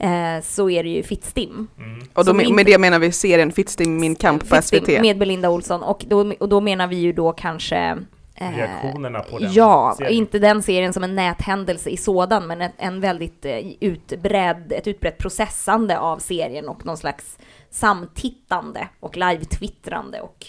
eh, 0.01 0.43
så 0.43 0.71
är 0.71 0.83
det 0.83 0.89
ju 0.89 1.03
Fittstim. 1.03 1.69
Mm. 1.79 2.03
Och 2.15 2.25
då, 2.25 2.35
med, 2.35 2.67
det 2.67 2.79
menar 2.79 2.99
vi 2.99 3.13
serien 3.13 3.53
Fittstim 3.53 4.01
min 4.01 4.15
kamp 4.15 4.49
på 4.49 4.57
Fittstim 4.57 4.85
SVT. 4.85 5.01
Med 5.01 5.19
Belinda 5.19 5.51
Olsson, 5.51 5.83
och 5.83 6.05
då, 6.09 6.33
och 6.41 6.49
då 6.49 6.61
menar 6.61 6.87
vi 6.87 6.97
ju 6.97 7.13
då 7.13 7.33
kanske 7.33 7.99
eh, 8.35 8.51
Reaktionerna 8.57 9.21
på 9.21 9.39
den 9.39 9.53
Ja, 9.53 9.95
serien. 9.99 10.13
inte 10.15 10.39
den 10.39 10.63
serien 10.63 10.93
som 10.93 11.05
en 11.05 11.15
näthändelse 11.15 11.91
i 11.91 11.97
sådan, 11.97 12.47
men 12.47 12.61
en, 12.61 12.71
en 12.77 13.01
väldigt 13.01 13.45
eh, 13.45 13.59
utbredd, 13.81 14.73
ett 14.73 14.87
utbrett 14.87 15.19
processande 15.19 15.99
av 15.99 16.19
serien 16.19 16.69
och 16.69 16.87
någon 16.87 16.97
slags 16.97 17.39
samtittande 17.71 18.89
och 19.01 19.17
live-twittrande 19.17 20.21
och 20.21 20.47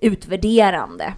utvärderande. 0.00 1.14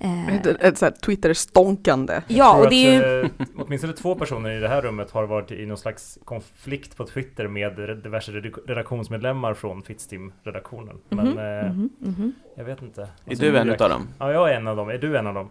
Eh, 0.00 0.34
Ett, 0.36 0.46
ett, 0.46 0.78
så 0.78 0.84
här 0.84 0.92
Twitter-stonkande. 0.92 2.22
ja, 2.28 2.58
och 2.58 2.70
det 2.70 2.86
är 2.86 2.92
ju... 2.92 3.24
att, 3.26 3.40
eh, 3.40 3.46
åtminstone 3.56 3.92
två 3.92 4.14
personer 4.14 4.50
i 4.50 4.60
det 4.60 4.68
här 4.68 4.82
rummet 4.82 5.10
har 5.10 5.26
varit 5.26 5.50
i 5.52 5.66
någon 5.66 5.76
slags 5.78 6.18
konflikt 6.24 6.96
på 6.96 7.04
Twitter 7.06 7.48
med 7.48 7.76
diverse 8.02 8.32
redak- 8.32 8.66
redaktionsmedlemmar 8.66 9.54
från 9.54 9.82
Fittstim-redaktionen. 9.82 10.96
Men 11.08 11.28
Mhm, 11.28 11.38
eh, 11.38 11.64
mhm, 11.72 11.90
mhm. 11.98 12.32
jag 12.56 12.64
vet 12.64 12.82
inte. 12.82 13.00
Är 13.00 13.06
Alltså, 13.30 13.44
du 13.44 13.58
en 13.58 13.68
utav 13.70 13.90
dem? 13.90 14.08
Ja, 14.18 14.32
jag 14.32 14.50
är 14.50 14.54
en 14.56 14.66
av 14.68 14.76
dem. 14.76 14.88
Är 14.88 14.98
du 14.98 15.16
en 15.18 15.26
av 15.26 15.34
dem? 15.34 15.50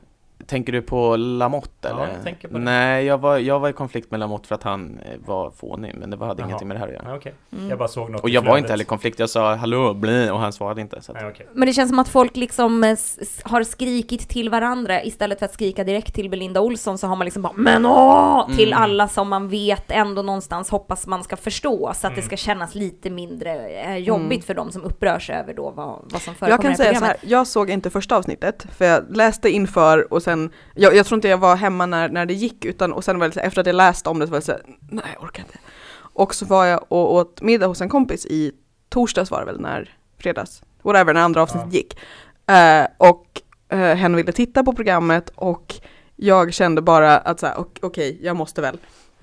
Tänker 0.49 0.73
du 0.73 0.81
på 0.81 1.15
Lamotte 1.15 1.69
Ja, 1.81 1.89
eller? 1.89 2.13
jag 2.13 2.23
tänker 2.23 2.47
på 2.47 2.53
det. 2.53 2.59
Nej, 2.63 3.05
jag 3.05 3.17
var, 3.17 3.37
jag 3.37 3.59
var 3.59 3.69
i 3.69 3.73
konflikt 3.73 4.11
med 4.11 4.19
Lamotte 4.19 4.47
för 4.47 4.55
att 4.55 4.63
han 4.63 4.99
eh, 5.05 5.11
var 5.25 5.51
fånig, 5.51 5.95
men 5.99 6.09
det 6.09 6.17
var, 6.17 6.27
hade 6.27 6.41
Jaha. 6.41 6.47
ingenting 6.47 6.67
med 6.67 6.75
det 6.77 6.79
här 6.79 6.87
att 6.87 6.93
göra. 6.93 7.03
Ja, 7.07 7.15
okej. 7.15 7.33
Mm. 7.53 7.69
Jag 7.69 7.77
bara 7.77 7.87
såg 7.87 8.09
något 8.09 8.21
Och 8.23 8.29
jag 8.29 8.41
var 8.41 8.57
inte 8.57 8.71
heller 8.71 8.83
i 8.83 8.87
konflikt, 8.87 9.19
jag 9.19 9.29
sa 9.29 9.55
hallå, 9.55 9.93
bli, 9.93 10.29
och 10.29 10.39
han 10.39 10.53
svarade 10.53 10.81
inte. 10.81 11.01
Så 11.01 11.11
att, 11.11 11.17
Nej, 11.21 11.31
okej. 11.31 11.47
Men 11.53 11.65
det 11.67 11.73
känns 11.73 11.89
som 11.89 11.99
att 11.99 12.09
folk 12.09 12.35
liksom 12.35 12.83
eh, 12.83 12.97
har 13.43 13.63
skrikit 13.63 14.29
till 14.29 14.49
varandra 14.49 15.03
istället 15.03 15.39
för 15.39 15.45
att 15.45 15.53
skrika 15.53 15.83
direkt 15.83 16.13
till 16.15 16.29
Belinda 16.29 16.61
Olsson 16.61 16.97
så 16.97 17.07
har 17.07 17.15
man 17.15 17.25
liksom 17.25 17.41
bara 17.41 17.53
men 17.55 17.85
åh! 17.85 18.55
Till 18.55 18.73
Mm. 18.73 18.83
alla 18.83 19.07
som 19.07 19.29
man 19.29 19.49
vet 19.49 19.91
ändå 19.91 20.21
någonstans 20.21 20.69
hoppas 20.69 21.07
man 21.07 21.23
ska 21.23 21.35
förstå 21.35 21.91
så 21.95 22.07
att 22.07 22.15
det 22.15 22.21
Mm. 22.21 22.25
ska 22.27 22.37
kännas 22.37 22.75
lite 22.75 23.09
mindre 23.09 23.69
eh, 23.69 23.97
jobbigt 23.97 24.31
Mm. 24.31 24.41
för 24.41 24.53
de 24.53 24.71
som 24.71 24.83
upprörs 24.83 25.29
över 25.29 25.53
då 25.53 25.69
vad, 25.75 25.99
vad 26.03 26.21
som 26.21 26.35
förekommer 26.35 26.49
Jag 26.51 26.61
kan 26.61 26.71
i 26.71 26.75
säga 26.75 26.99
så 26.99 27.05
här, 27.05 27.15
jag 27.21 27.47
såg 27.47 27.69
inte 27.69 27.89
första 27.89 28.17
avsnittet 28.17 28.67
för 28.77 28.85
jag 28.85 29.15
läste 29.17 29.49
inför 29.49 30.13
och 30.13 30.23
sen, 30.23 30.38
jag, 30.75 30.95
jag 30.95 31.05
tror 31.05 31.17
inte 31.17 31.27
jag 31.27 31.37
var 31.37 31.55
hemma 31.55 31.85
när, 31.85 32.09
när 32.09 32.25
det 32.25 32.33
gick 32.33 32.65
utan 32.65 32.93
och 32.93 33.03
sen 33.03 33.19
var 33.19 33.27
det 33.27 33.33
så 33.33 33.39
efter 33.39 33.61
att 33.61 33.67
jag 33.67 33.75
läste 33.75 34.09
om 34.09 34.19
det 34.19 34.25
så 34.27 34.31
var 34.31 34.39
det 34.39 34.45
så 34.45 34.51
här, 34.51 34.61
nej 34.91 35.05
jag 35.13 35.23
orkar 35.23 35.43
inte. 35.43 35.57
Och 35.97 36.35
så 36.35 36.45
var 36.45 36.65
jag 36.65 36.85
och 36.87 37.13
åt 37.13 37.41
middag 37.41 37.67
hos 37.67 37.81
en 37.81 37.89
kompis 37.89 38.25
i 38.25 38.51
torsdags 38.89 39.31
var 39.31 39.39
det 39.39 39.45
väl 39.45 39.59
när, 39.61 39.95
fredags, 40.17 40.61
whatever, 40.81 41.13
när 41.13 41.21
andra 41.21 41.41
avsnittet 41.41 41.67
Ja. 41.71 41.77
gick. 41.77 41.99
Eh, 42.47 42.87
och 42.97 43.41
uh, 43.73 43.79
hen 43.79 44.15
ville 44.15 44.31
titta 44.31 44.63
på 44.63 44.73
programmet 44.73 45.31
och 45.35 45.75
jag 46.15 46.53
kände 46.53 46.81
bara 46.81 47.17
att 47.17 47.39
så 47.39 47.45
här, 47.45 47.59
ok- 47.59 47.79
okej, 47.81 48.19
jag 48.21 48.35
måste 48.35 48.61
väl. 48.61 48.77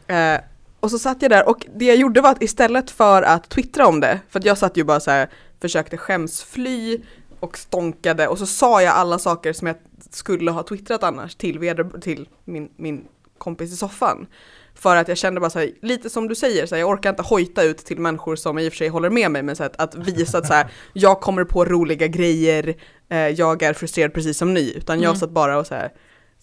Eh, 0.07 0.41
och 0.81 0.91
så 0.91 0.99
satt 0.99 1.23
jag 1.23 1.31
där 1.31 1.49
och 1.49 1.67
det 1.75 1.85
jag 1.85 1.97
gjorde 1.97 2.21
var 2.21 2.31
att 2.31 2.43
istället 2.43 2.91
för 2.91 3.23
att 3.23 3.49
twittra 3.49 3.87
om 3.87 4.01
det, 4.01 4.21
för 4.29 4.39
att 4.39 4.45
jag 4.45 4.59
satt 4.59 4.77
ju 4.77 4.85
bara 4.85 5.01
så 5.01 5.11
här, 5.11 5.29
försökte 5.61 5.97
skämsfly 5.97 7.01
och 7.47 7.59
stånkade 7.59 8.29
och 8.29 8.39
så 8.39 8.47
sa 8.47 8.83
jag 8.83 8.95
alla 8.95 9.19
saker 9.19 9.53
som 9.53 9.67
jag 9.67 9.77
skulle 10.11 10.51
ha 10.51 10.63
twittrat 10.63 11.03
annars 11.03 11.35
till, 11.35 11.59
veder- 11.59 12.01
till 12.01 12.29
min, 12.45 12.69
min 12.77 13.05
kompis 13.39 13.73
i 13.73 13.77
soffan. 13.77 14.27
För 14.75 14.97
att 14.97 15.09
jag 15.09 15.19
kände 15.19 15.41
bara 15.41 15.51
så 15.51 15.59
här, 15.59 15.71
lite 15.83 16.11
som 16.11 16.29
du 16.29 16.35
säger, 16.35 16.67
så 16.67 16.75
här, 16.75 16.81
jag 16.81 16.91
orkar 16.91 17.11
inte 17.11 17.23
hojta 17.23 17.63
ut 17.63 17.79
till 17.79 17.99
människor 17.99 18.37
som 18.37 18.59
i 18.59 18.69
och 18.69 18.73
för 18.73 18.77
sig 18.77 18.89
håller 18.89 19.11
med 19.11 19.31
mig, 19.31 19.43
men 19.43 19.57
så 19.57 19.63
här, 19.63 19.71
att, 19.79 19.95
att 19.95 20.09
visa 20.09 20.39
att 20.39 20.47
så 20.47 20.53
här, 20.53 20.67
jag 20.93 21.21
kommer 21.21 21.45
på 21.45 21.65
roliga 21.65 22.07
grejer, 22.07 22.75
eh, 23.09 23.19
jag 23.29 23.63
är 23.63 23.73
frustrerad 23.73 24.13
precis 24.15 24.39
som 24.39 24.55
ni, 24.55 24.75
utan 24.77 25.01
jag 25.01 25.09
Mm. 25.11 25.21
satt 25.21 25.31
bara 25.31 25.59
och 25.59 25.67
så 25.67 25.75
här, 25.75 25.93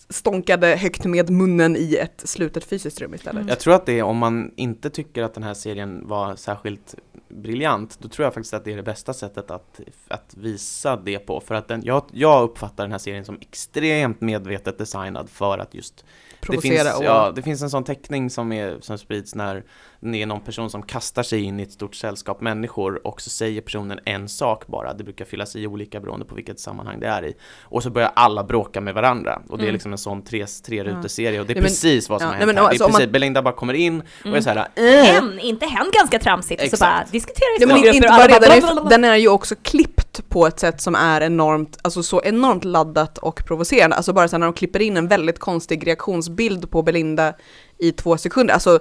stånkade 0.09 0.67
högt 0.67 1.05
med 1.05 1.29
munnen 1.29 1.75
i 1.75 1.95
ett 1.95 2.21
slutet 2.25 2.63
fysiskt 2.63 3.01
rum 3.01 3.13
istället. 3.13 3.41
Mm. 3.41 3.47
Jag 3.47 3.59
tror 3.59 3.73
att 3.73 3.85
det 3.85 3.99
är 3.99 4.03
om 4.03 4.17
man 4.17 4.51
inte 4.55 4.89
tycker 4.89 5.23
att 5.23 5.33
den 5.33 5.43
här 5.43 5.53
serien 5.53 6.07
var 6.07 6.35
särskilt 6.35 6.95
briljant, 7.29 7.97
då 7.99 8.07
tror 8.09 8.23
jag 8.23 8.33
faktiskt 8.33 8.53
att 8.53 8.65
det 8.65 8.71
är 8.71 8.75
det 8.75 8.83
bästa 8.83 9.13
sättet 9.13 9.51
att, 9.51 9.79
att 10.07 10.33
visa 10.37 10.95
det 10.95 11.19
på. 11.19 11.39
För 11.39 11.55
att 11.55 11.67
den, 11.67 11.81
jag, 11.85 12.03
jag 12.11 12.43
uppfattar 12.43 12.83
den 12.83 12.91
här 12.91 12.99
serien 12.99 13.25
som 13.25 13.37
extremt 13.41 14.21
medvetet 14.21 14.77
designad 14.77 15.29
för 15.29 15.57
att 15.57 15.73
just 15.73 16.05
det 16.39 16.47
Provocera 16.47 16.83
finns, 16.83 16.97
och... 16.97 17.05
ja, 17.05 17.31
det 17.35 17.41
finns 17.41 17.61
en 17.61 17.69
sån 17.69 17.83
teckning 17.83 18.29
som, 18.29 18.51
är, 18.51 18.77
som 18.79 18.97
sprids 18.97 19.35
när 19.35 19.63
det 19.99 20.21
är 20.21 20.25
någon 20.25 20.41
person 20.41 20.69
som 20.69 20.81
kastar 20.81 21.23
sig 21.23 21.41
in 21.41 21.59
i 21.59 21.63
ett 21.63 21.71
stort 21.71 21.95
sällskap 21.95 22.41
människor 22.41 23.07
och 23.07 23.21
så 23.21 23.29
säger 23.29 23.61
personen 23.61 23.99
en 24.05 24.29
sak 24.29 24.67
bara. 24.67 24.93
Det 24.93 25.03
brukar 25.03 25.25
fyllas 25.25 25.55
i 25.55 25.67
olika 25.67 25.99
beroende 25.99 26.25
på 26.25 26.35
vilket 26.35 26.59
sammanhang 26.59 26.99
det 26.99 27.07
är 27.07 27.25
i. 27.25 27.33
Och 27.61 27.83
så 27.83 27.89
börjar 27.89 28.11
alla 28.15 28.43
bråka 28.43 28.81
med 28.81 28.93
varandra. 28.93 29.41
Och 29.49 29.57
det 29.57 29.63
är 29.63 29.69
Mm. 29.69 29.73
Liksom 29.83 29.91
en 29.91 29.97
sån 29.97 30.21
tre, 30.23 30.45
tre 30.65 30.83
ruteserie 30.83 31.39
och 31.39 31.45
det 31.45 31.53
är 31.53 31.55
Nej, 31.55 31.61
men- 31.61 31.69
precis 31.69 32.09
vad 32.09 32.21
som 32.21 32.25
ja, 32.25 32.33
har 32.33 32.37
nej, 32.37 32.39
hänt 32.39 32.55
men 32.55 32.57
här. 32.57 32.63
alltså, 32.69 32.83
det 32.83 32.87
är 32.87 32.91
man- 32.91 32.99
precis, 32.99 33.11
Belinda 33.11 33.41
bara 33.41 33.53
kommer 33.53 33.73
in 33.73 33.99
och 34.01 34.25
är 34.25 34.29
Mm. 34.29 34.41
såhär 34.43 34.67
äh, 34.75 34.83
Hen, 35.05 35.39
inte 35.39 35.65
hen 35.65 35.85
ganska 35.93 36.19
tramsigt 36.19 36.61
och 36.61 36.67
så 36.69 36.75
Exakt. 36.75 36.91
bara 36.91 37.11
diskutera 37.11 37.45
i 37.59 37.63
smågrupper 37.63 37.95
inte 37.95 38.07
bara 38.07 38.27
den 38.39 38.51
är, 38.51 38.89
den 38.89 39.03
är 39.03 39.15
ju 39.15 39.27
också 39.27 39.55
klippt 39.61 40.29
på 40.29 40.47
ett 40.47 40.59
sätt 40.59 40.81
som 40.81 40.95
är 40.95 41.21
enormt, 41.21 41.77
alltså 41.81 42.03
så 42.03 42.21
enormt 42.23 42.63
laddat 42.63 43.17
och 43.17 43.45
provocerande. 43.47 43.95
Alltså 43.95 44.13
bara 44.13 44.27
så 44.27 44.35
här 44.35 44.39
när 44.39 44.47
de 44.47 44.53
klipper 44.53 44.79
in 44.81 44.97
en 44.97 45.07
väldigt 45.07 45.39
konstig 45.39 45.87
reaktionsbild 45.87 46.71
på 46.71 46.81
Belinda 46.81 47.33
i 47.77 47.91
två 47.91 48.17
sekunder. 48.17 48.53
Alltså 48.53 48.79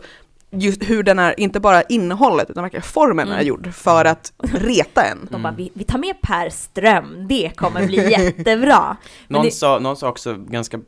just 0.52 0.82
hur 0.90 1.02
den 1.02 1.18
är, 1.18 1.40
inte 1.40 1.61
bara 1.61 1.82
innehållet 1.82 2.50
utan 2.50 2.62
verkligen 2.62 2.82
formen 2.82 3.26
Mm. 3.28 3.38
är 3.38 3.42
gjord 3.42 3.73
för 3.75 4.04
att 4.04 4.32
reta 4.40 5.02
en. 5.04 5.18
De 5.30 5.42
bara, 5.42 5.49
Mm. 5.49 5.56
vi, 5.56 5.71
vi 5.75 5.85
tar 5.85 5.99
med 5.99 6.21
Per 6.23 6.50
Ström, 6.50 7.26
det 7.28 7.52
kommer 7.56 7.87
bli 7.87 8.11
jättebra. 8.11 8.97
Någon, 9.28 9.44
det- 9.44 9.50
sa, 9.50 9.78
någon 9.78 9.97
sa 9.97 10.09
också 10.09 10.35
ganska 10.35 10.80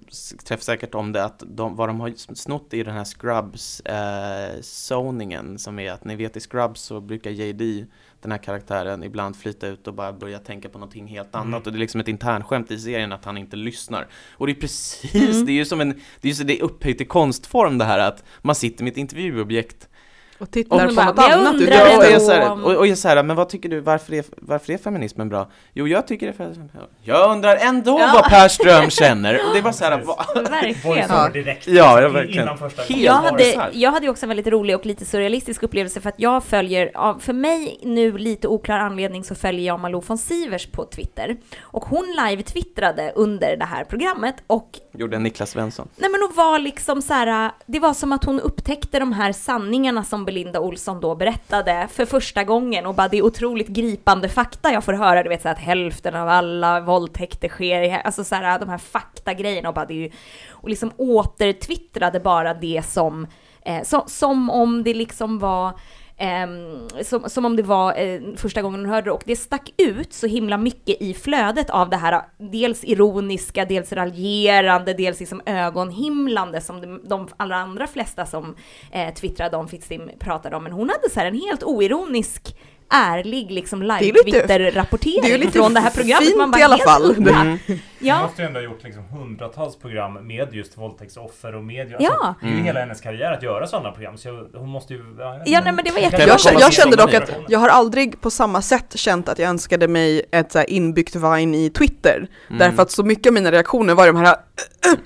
träffsäkert 0.44 0.94
om 0.94 1.12
det 1.12 1.24
att 1.24 1.42
de, 1.46 1.76
vad 1.76 1.88
de 1.88 2.00
har 2.00 2.12
snott 2.34 2.74
i 2.74 2.82
den 2.82 2.94
här 2.94 3.04
Scrubs 3.04 3.80
eh, 3.80 4.60
zoningen 4.62 5.58
som 5.58 5.78
är 5.78 5.92
att 5.92 6.04
ni 6.04 6.16
vet 6.16 6.36
i 6.36 6.40
Scrubs 6.40 6.80
så 6.80 7.00
brukar 7.00 7.30
JD, 7.30 7.86
den 8.24 8.32
här 8.32 8.38
karaktären, 8.38 9.02
ibland 9.02 9.36
flyta 9.36 9.66
ut 9.66 9.86
och 9.88 9.94
bara 9.94 10.12
börja 10.12 10.38
tänka 10.38 10.68
på 10.68 10.78
någonting 10.78 11.06
helt 11.06 11.34
Mm. 11.34 11.46
annat 11.46 11.66
och 11.66 11.72
det 11.72 11.76
är 11.76 11.80
liksom 11.80 12.00
ett 12.00 12.08
internskämt 12.08 12.70
i 12.70 12.78
serien 12.78 13.12
att 13.12 13.24
han 13.24 13.38
inte 13.38 13.56
lyssnar. 13.56 14.06
Och 14.32 14.46
det 14.46 14.52
är 14.52 14.60
precis, 14.60 15.14
Mm. 15.34 15.46
det 15.46 15.52
är 15.52 15.54
ju 15.54 15.64
som 15.64 15.80
en, 15.80 15.90
det 16.20 16.28
är 16.28 16.30
ju 16.30 16.34
så 16.34 16.42
det 16.44 16.58
är 16.60 16.62
upphöjt 16.62 17.00
i 17.00 17.04
konstform 17.04 17.78
det 17.78 17.84
här 17.84 17.98
att 17.98 18.24
man 18.42 18.54
sitter 18.54 18.84
med 18.84 18.90
ett 18.90 18.96
intervjuobjekt 18.96 19.88
Och 20.36 20.42
Och 20.42 20.50
tittar 20.50 20.88
på 20.88 20.94
bara, 20.94 21.06
något 21.06 21.16
men 21.16 21.24
jag 21.30 21.38
annat. 21.40 21.54
undrar 21.54 21.76
Ja, 21.90 21.98
och 21.98 22.04
jag, 22.04 22.22
så 22.22 22.32
här, 22.32 22.52
och, 22.64 22.76
och 22.76 22.86
jag 22.86 22.98
så 22.98 23.08
här, 23.08 23.22
men 23.22 23.36
vad 23.36 23.48
tycker 23.48 23.68
du, 23.68 23.80
varför 23.80 24.12
är, 24.14 24.24
varför 24.36 24.72
är 24.72 24.78
feminismen 24.78 25.28
bra? 25.28 25.48
Jo, 25.72 25.88
jag 25.88 26.06
tycker 26.06 26.26
det 26.26 26.32
är 26.32 26.54
för, 26.54 26.54
Jag 27.02 27.30
undrar 27.30 27.56
ändå 27.56 28.00
Ja. 28.00 28.10
vad 28.14 28.24
Per 28.24 28.48
Ström 28.48 28.90
känner, 29.00 29.34
och 29.48 29.54
det 29.54 29.60
var 29.60 29.72
så 29.72 29.84
här, 29.84 30.02
vad, 30.04 30.26
Verkligen. 30.50 30.80
Voiceover 30.84 31.30
direkt. 31.30 31.66
Ja, 31.68 32.00
ja, 32.02 32.08
liksom, 32.08 32.56
verkligen. 32.58 33.02
Jag 33.02 33.12
hade, 33.12 33.70
jag 33.72 33.90
hade 33.92 34.06
ju 34.06 34.10
också 34.10 34.24
en 34.24 34.28
väldigt 34.28 34.46
rolig 34.46 34.76
och 34.76 34.86
lite 34.86 35.04
surrealistisk 35.04 35.62
upplevelse 35.62 36.00
för 36.00 36.08
att 36.08 36.20
jag 36.20 36.44
följer, 36.44 36.90
av 36.94 37.18
för 37.18 37.32
mig 37.32 37.78
nu 37.82 38.18
lite 38.18 38.48
oklar 38.48 38.78
anledning 38.78 39.24
så 39.24 39.34
följer 39.34 39.66
jag 39.66 39.80
Malou 39.80 40.02
von 40.06 40.18
Sivers 40.18 40.66
på 40.66 40.84
Twitter. 40.84 41.36
Och 41.60 41.84
hon 41.84 42.04
live-twittrade 42.18 43.12
under 43.14 43.56
det 43.56 43.64
här 43.64 43.84
programmet 43.84 44.34
och 44.46 44.78
gjorde 44.92 45.16
en 45.16 45.22
Niklas 45.22 45.50
Svensson. 45.50 45.88
Nej 45.96 46.10
men 46.10 46.20
hon 46.22 46.32
var 46.36 46.58
liksom 46.58 47.02
så 47.02 47.12
här, 47.12 47.50
det 47.66 47.78
var 47.80 47.94
som 47.94 48.12
att 48.12 48.24
hon 48.24 48.40
upptäckte 48.40 48.98
de 48.98 49.12
här 49.12 49.32
sanningarna 49.32 50.04
som 50.04 50.23
Belinda 50.24 50.60
Olsson 50.60 51.00
då 51.00 51.14
berättade 51.14 51.88
för 51.90 52.04
första 52.04 52.44
gången 52.44 52.86
och 52.86 52.94
bara 52.94 53.08
det 53.08 53.18
är 53.18 53.22
otroligt 53.22 53.68
gripande 53.68 54.28
fakta 54.28 54.72
jag 54.72 54.84
får 54.84 54.92
höra, 54.92 55.22
du 55.22 55.28
vet 55.28 55.42
så 55.42 55.48
att 55.48 55.58
hälften 55.58 56.14
av 56.14 56.28
alla 56.28 56.80
våldtäkter 56.80 57.48
sker 57.48 57.82
i, 57.82 58.00
alltså 58.04 58.24
så 58.24 58.34
här 58.34 58.58
de 58.58 58.68
här 58.68 58.78
faktagrejerna 58.78 59.68
och 59.68 59.74
bara 59.74 59.86
det 59.86 59.94
är 59.94 59.98
ju, 59.98 60.10
och 60.50 60.68
liksom 60.68 60.92
återtwittrade 60.96 62.20
bara 62.20 62.54
det 62.54 62.82
som, 62.86 63.26
eh, 63.62 63.82
så, 63.82 64.04
som 64.06 64.50
om 64.50 64.84
det 64.84 64.94
liksom 64.94 65.38
var 65.38 65.72
Ehm, 66.16 66.88
som, 67.02 67.30
som 67.30 67.44
om 67.44 67.56
det 67.56 67.62
var 67.62 67.98
eh, 67.98 68.20
första 68.36 68.62
gången 68.62 68.80
hon 68.80 68.88
hörde 68.88 69.04
det 69.04 69.12
och 69.12 69.22
det 69.26 69.36
stack 69.36 69.72
ut 69.76 70.12
så 70.12 70.26
himla 70.26 70.58
mycket 70.58 71.02
i 71.02 71.14
flödet 71.14 71.70
av 71.70 71.90
det 71.90 71.96
här 71.96 72.22
dels 72.38 72.84
ironiska, 72.84 73.64
dels 73.64 73.92
raljerande, 73.92 74.94
dels 74.94 75.20
liksom 75.20 75.42
ögonhimlande 75.46 76.60
som 76.60 76.80
de, 76.80 77.00
de 77.08 77.28
allra 77.36 77.56
andra 77.56 77.86
flesta 77.86 78.26
som 78.26 78.56
eh, 78.92 79.14
twittrade 79.14 79.56
om 79.56 79.68
Fittstim 79.68 80.10
pratade 80.18 80.56
om. 80.56 80.62
Men 80.62 80.72
hon 80.72 80.90
hade 80.90 81.10
så 81.10 81.20
här 81.20 81.26
en 81.26 81.40
helt 81.40 81.62
oironisk 81.62 82.56
ärlig 82.92 83.50
liksom 83.50 83.82
live-twitter-rapportering 83.82 85.20
det 85.22 85.28
är 85.28 85.32
ju 85.32 85.38
lite 85.38 85.52
från 85.52 85.74
det 85.74 85.80
här 85.80 85.90
programmet. 85.90 86.24
fint 86.28 86.36
Man 86.38 86.50
bara 86.50 86.60
i 86.60 86.62
alla 86.62 86.78
fall. 86.78 87.10
Mm. 87.16 87.34
Hon 87.66 87.78
Ja, 87.98 88.22
måste 88.22 88.42
ju 88.42 88.48
ändå 88.48 88.60
ha 88.60 88.64
gjort 88.64 88.82
liksom 88.84 89.04
hundratals 89.04 89.76
program 89.76 90.26
med 90.26 90.54
just 90.54 90.78
våldtäktsoffer 90.78 91.54
och 91.54 91.64
med... 91.64 91.94
Ja. 91.98 92.08
Alltså, 92.10 92.34
det 92.40 92.46
är 92.46 92.50
ju 92.50 92.54
Mm. 92.54 92.64
hela 92.66 92.80
hennes 92.80 93.00
karriär 93.00 93.32
att 93.32 93.42
göra 93.42 93.66
sådana 93.66 93.90
program, 93.92 94.16
så 94.18 94.28
jag, 94.28 94.48
hon 94.60 94.68
måste 94.68 94.94
ju... 94.94 95.04
Ja, 95.18 95.42
Ja, 95.46 95.60
nej, 95.64 95.72
men 95.72 95.84
det 95.84 95.90
var 95.90 95.98
jätte- 96.00 96.22
Jag, 96.22 96.40
kände, 96.40 96.60
jag 96.60 96.72
kände 96.72 96.96
dock 96.96 97.14
att 97.14 97.30
jag 97.48 97.58
har 97.58 97.68
aldrig 97.68 98.20
på 98.20 98.30
samma 98.30 98.62
sätt 98.62 98.92
känt 98.98 99.28
att 99.28 99.38
jag 99.38 99.48
önskade 99.48 99.88
mig 99.88 100.22
ett 100.30 100.52
så 100.52 100.58
här 100.58 100.70
inbyggt 100.70 101.16
Vine 101.16 101.54
i 101.56 101.70
Twitter. 101.70 102.16
Mm. 102.48 102.58
Därför 102.58 102.82
att 102.82 102.90
så 102.90 103.02
mycket 103.02 103.26
av 103.26 103.32
mina 103.34 103.52
reaktioner 103.52 103.94
var 103.94 104.06
de 104.06 104.16
här 104.16 104.36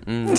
Mm. 0.06 0.30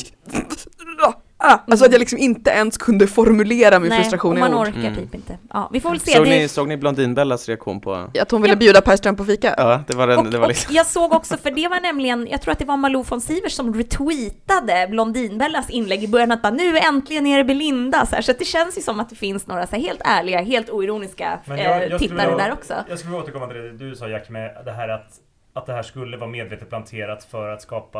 Ah, 1.39 1.58
Alltså 1.67 1.86
att 1.86 1.91
jag 1.91 1.99
liksom 1.99 2.17
inte 2.19 2.49
ens 2.49 2.78
kunde 2.78 3.08
formulera 3.08 3.80
min 3.80 3.89
nej, 3.89 3.99
frustration 4.02 4.38
i 4.38 4.39
man 4.39 4.54
ord. 4.54 4.67
orkar 4.67 4.80
Mm. 4.80 4.95
typ 4.95 5.15
inte. 5.15 5.38
Ja, 5.54 5.69
vi 5.73 5.80
får 5.80 5.89
väl 5.89 5.99
se. 5.99 6.12
Såg, 6.12 6.25
Det- 6.25 6.30
ni, 6.30 6.47
såg 6.47 6.67
ni 6.67 6.78
Blondinbellas 6.78 7.47
reaktion 7.49 7.82
på... 7.82 8.08
Att 8.21 8.32
hon 8.32 8.41
ville 8.41 8.56
bjuda 8.56 8.82
Per 8.82 8.95
Ström 8.95 9.15
på 9.15 9.25
fika. 9.25 9.54
Ja, 9.58 9.84
det 9.88 9.95
var, 9.95 10.08
den, 10.08 10.19
Och, 10.19 10.25
det 10.25 10.38
var 10.38 10.47
liksom... 10.47 10.75
jag 10.75 10.86
såg 10.86 11.13
också, 11.13 11.38
för 11.38 11.52
det 11.52 11.67
var 11.67 11.80
nämligen, 11.80 12.28
jag 12.32 12.41
tror 12.41 12.52
att 12.52 12.60
det 12.60 12.65
var 12.65 12.78
Malou 12.78 13.04
von 13.04 13.21
Sivers 13.21 13.54
som 13.54 13.73
retweetade 13.73 14.88
Blondinbellas 14.89 15.69
inlägg 15.69 16.04
i 16.04 16.08
början 16.08 16.32
att 16.32 16.41
bara 16.41 16.54
nu 16.54 16.78
äntligen 16.78 17.28
är 17.28 17.38
det 17.38 17.43
Belinda, 17.43 18.06
så, 18.06 18.15
här, 18.15 18.21
så 18.21 18.32
att 18.32 18.39
det 18.39 18.45
känns 18.45 18.78
ju 18.78 18.82
som 18.82 18.99
att 18.99 19.10
det 19.10 19.15
finns 19.15 19.47
några 19.47 19.67
så 19.67 19.75
här, 19.75 19.84
helt 19.84 20.02
ärliga, 20.06 20.41
helt 20.41 20.69
oironiska 20.69 21.39
Men 21.45 21.58
jag- 21.58 21.65
jag 21.65 21.75
eh, 21.75 21.84
skulle 21.86 21.99
tittare 21.99 22.30
vilja- 22.32 22.45
där 22.45 22.54
också. 22.54 22.73
Jag 22.89 22.99
skulle 22.99 23.12
vilja 23.12 23.23
återkomma 23.23 23.47
till 23.47 23.56
det 23.58 23.71
du 23.78 23.95
sa 23.95 24.08
Jack 24.10 24.30
med 24.30 24.52
det 24.65 24.71
här 24.71 24.89
att, 24.89 25.08
att 25.54 25.65
det 25.65 25.73
här 25.73 25.84
skulle 25.84 26.17
vara 26.17 26.30
medvetet 26.30 26.69
planterat 26.69 27.23
för 27.23 27.49
att 27.49 27.62
skapa 27.62 27.99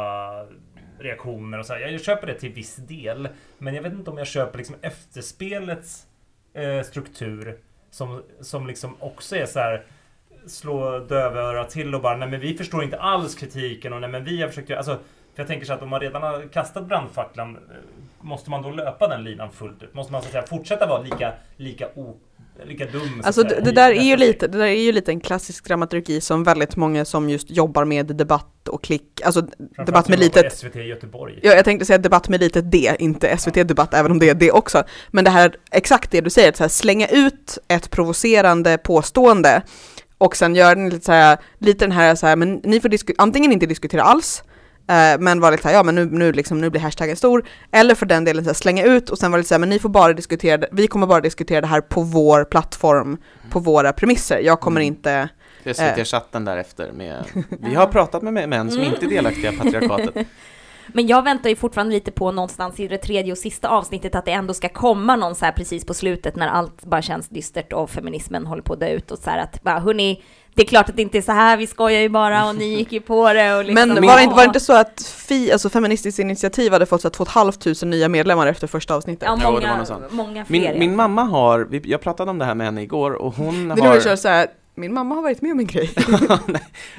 reaktioner 1.00 1.60
och 1.60 1.66
så 1.66 1.74
här. 1.74 1.80
Jag 1.80 2.02
köper 2.02 2.28
det 2.28 2.34
till 2.34 2.54
viss 2.54 2.76
del. 2.76 3.30
Men 3.58 3.76
jag 3.76 3.82
vet 3.82 3.94
inte 3.94 4.12
om 4.12 4.18
jag 4.18 4.28
köper 4.28 4.58
liksom 4.58 4.76
efterspelets 4.82 6.08
eh, 6.54 6.82
struktur 6.82 7.58
som, 7.92 8.24
som 8.42 8.68
liksom 8.68 8.96
också 9.00 9.36
är 9.36 9.46
så 9.46 9.60
här 9.60 9.86
slå 10.48 11.00
dövörat 11.00 11.70
till 11.70 11.96
och 11.96 12.02
bara 12.02 12.18
nej 12.18 12.30
men 12.30 12.40
vi 12.40 12.58
förstår 12.58 12.84
inte 12.84 13.00
alls 13.00 13.36
kritiken 13.36 13.94
och 13.94 14.02
nej 14.02 14.10
men 14.10 14.24
vi 14.24 14.42
har 14.42 14.50
försökt 14.50 14.70
göra, 14.70 14.80
alltså 14.80 14.96
för 15.34 15.42
jag 15.42 15.48
tänker 15.48 15.66
så 15.66 15.74
att 15.74 15.82
om 15.82 15.90
man 15.90 16.00
redan 16.00 16.24
har 16.24 16.48
kastat 16.48 16.88
brandfacklan 16.88 17.56
eh, 17.56 17.62
Måste 18.22 18.50
man 18.50 18.62
då 18.62 18.72
löpa 18.72 19.08
den 19.08 19.24
linan 19.24 19.52
fullt 19.52 19.84
ut? 19.84 19.94
Måste 19.94 20.12
man 20.12 20.22
så 20.22 20.28
att 20.28 20.32
säga 20.32 20.48
fortsätta 20.48 20.88
vara 20.88 21.02
lika, 21.02 21.34
lika 21.58 21.88
ok 21.96 22.22
lika 22.66 22.86
dum. 22.86 23.22
så 23.22 23.28
Alltså 23.28 23.44
det, 23.44 23.62
det 23.62 23.72
där 23.72 23.92
är 23.92 24.04
ju 24.04 24.18
lite, 24.18 24.48
det 24.48 24.58
där 24.58 24.66
är 24.66 24.82
ju 24.82 24.92
lite 24.92 25.12
en 25.12 25.20
klassisk 25.20 25.66
dramaturgi 25.66 26.22
som 26.22 26.44
väldigt 26.44 26.76
många 26.76 27.06
som 27.06 27.30
just 27.30 27.52
jobbar 27.52 27.86
med 27.86 28.06
debatt 28.06 28.68
och 28.68 28.84
klick, 28.84 29.22
alltså 29.24 29.42
debatt 29.86 30.10
med 30.10 30.20
litet 30.20 30.54
SVT 30.54 30.76
Göteborg. 30.76 31.40
Ja, 31.44 31.54
jag 31.54 31.66
tänkte 31.66 31.86
säga 31.86 31.98
debatt 31.98 32.30
med 32.30 32.40
litet 32.40 32.72
D, 32.72 32.96
inte 33.00 33.38
SVT-debatt, 33.38 33.94
även 33.94 34.12
om 34.12 34.20
det 34.20 34.30
är 34.30 34.36
det 34.36 34.52
också. 34.52 34.84
Men 35.12 35.24
det 35.24 35.32
här, 35.32 35.56
exakt 35.72 36.12
det 36.12 36.22
du 36.22 36.30
säger, 36.30 36.54
så 36.54 36.64
här, 36.64 36.70
slänga 36.70 37.08
ut 37.08 37.58
ett 37.68 37.90
provocerande 37.90 38.78
påstående 38.78 39.62
och 40.18 40.36
sen 40.36 40.56
gör 40.56 40.76
den 40.76 40.90
lite 40.90 41.06
så 41.06 41.12
här, 41.12 41.38
lite 41.58 41.86
den 41.86 41.92
här 41.92 42.16
så 42.16 42.28
här, 42.28 42.36
men 42.36 42.62
ni 42.64 42.82
får 42.82 42.92
antingen 43.18 43.52
inte 43.52 43.66
diskutera 43.66 44.04
alls, 44.04 44.44
men 45.20 45.40
vara 45.40 45.52
lite 45.52 45.64
så 45.64 45.70
här, 45.70 45.76
ja 45.76 45.84
men 45.84 45.96
nu, 45.96 46.06
nu, 46.06 46.32
liksom, 46.32 46.62
nu 46.62 46.70
blir 46.70 46.82
hashtaggen 46.82 47.16
stor, 47.16 47.46
eller 47.72 47.96
för 47.96 48.06
den 48.06 48.26
delen 48.26 48.44
så 48.44 48.50
här, 48.50 48.56
slänga 48.56 48.84
ut 48.86 49.10
och 49.10 49.18
sen 49.18 49.32
vara 49.32 49.38
lite 49.38 49.48
så 49.48 49.54
här, 49.54 49.60
men 49.60 49.70
ni 49.70 49.80
får 49.80 49.90
bara 49.90 50.14
diskutera, 50.14 50.58
det- 50.58 50.70
vi 50.72 50.88
kommer 50.88 51.08
bara 51.08 51.22
diskutera 51.22 51.62
det 51.62 51.68
här 51.68 51.82
på 51.82 52.02
vår 52.02 52.44
plattform, 52.44 53.18
på 53.50 53.60
våra 53.60 53.94
premisser. 53.94 54.40
Jag 54.40 54.60
kommer 54.60 54.82
Mm. 54.82 54.88
inte 54.88 55.30
SVT-chatten 55.64 56.46
därefter 56.46 56.92
med, 56.92 57.24
vi 57.50 57.76
har 57.76 57.88
pratat 57.88 58.22
med 58.24 58.50
män 58.50 58.72
som 58.72 58.82
inte 58.84 59.06
är 59.06 59.10
delaktiga 59.10 59.52
i 59.54 59.58
patriarkatet. 59.58 60.28
Men 60.94 61.08
jag 61.08 61.24
väntar 61.24 61.50
ju 61.50 61.56
fortfarande 61.56 61.94
lite 61.94 62.12
på 62.12 62.32
någonstans 62.32 62.80
i 62.80 62.88
det 62.88 62.98
tredje 62.98 63.32
och 63.32 63.38
sista 63.38 63.68
avsnittet 63.70 64.16
att 64.16 64.26
det 64.26 64.32
ändå 64.32 64.54
ska 64.54 64.70
komma 64.70 65.16
någon 65.16 65.36
så 65.36 65.46
här 65.46 65.52
precis 65.52 65.86
på 65.86 65.94
slutet 65.94 66.36
när 66.36 66.48
allt 66.48 66.84
bara 66.86 67.02
känns 67.02 67.30
dystert 67.30 67.74
och 67.74 67.90
feminismen 67.90 68.46
håller 68.46 68.62
på 68.64 68.74
att 68.74 68.80
dö 68.80 68.90
ut 68.90 69.12
och 69.12 69.18
så 69.18 69.30
här 69.30 69.38
att 69.38 69.64
bara 69.64 69.80
hörni, 69.80 70.24
det 70.56 70.62
är 70.62 70.66
klart 70.68 70.90
att 70.90 70.96
det 70.96 71.02
inte 71.02 71.18
är 71.18 71.22
så 71.22 71.32
här, 71.32 71.58
vi 71.58 71.68
skojar 71.68 72.02
ju 72.02 72.10
bara 72.10 72.50
och 72.50 72.56
ni 72.56 72.66
gick 72.78 72.92
ju 72.92 73.02
på 73.02 73.34
det 73.34 73.56
och 73.56 73.66
liksom, 73.66 73.90
Men 73.90 74.08
var 74.08 74.18
det, 74.18 74.24
inte, 74.24 74.36
var 74.36 74.44
det 74.44 74.48
inte 74.48 74.60
så 74.60 74.74
att 74.74 75.02
FI, 75.02 75.52
alltså 75.52 75.70
Feministiskt 75.70 76.20
initiativ, 76.20 76.72
hade 76.72 76.86
fått 76.86 77.02
så 77.02 77.08
här 77.08 77.14
2 77.14 77.26
500 77.26 77.86
nya 77.98 78.10
medlemmar 78.10 78.48
efter 78.48 78.68
första 78.68 78.96
avsnittet? 78.96 79.24
Ja, 79.28 79.40
Jo, 79.44 79.46
det 79.46 79.46
var 79.46 79.62
många, 79.62 79.78
något 79.78 79.88
sånt. 79.88 80.12
många 80.12 80.46
fler. 80.46 80.60
Min, 80.60 80.64
ja. 80.64 80.80
min 80.80 80.96
mamma 80.96 81.24
har, 81.24 81.68
jag 81.84 82.02
pratade 82.02 82.32
om 82.32 82.38
det 82.38 82.46
här 82.46 82.56
med 82.56 82.68
henne 82.68 82.82
igår 82.82 83.12
och 83.12 83.36
hon 83.36 83.68
Det 83.70 83.82
har... 83.82 84.00
kör 84.00 84.16
så 84.16 84.28
här, 84.28 84.48
min 84.76 84.94
mamma 84.94 85.16
har 85.16 85.22
varit 85.22 85.42
med 85.42 85.52
om 85.52 85.60
en 85.60 85.68
grej. 85.68 85.92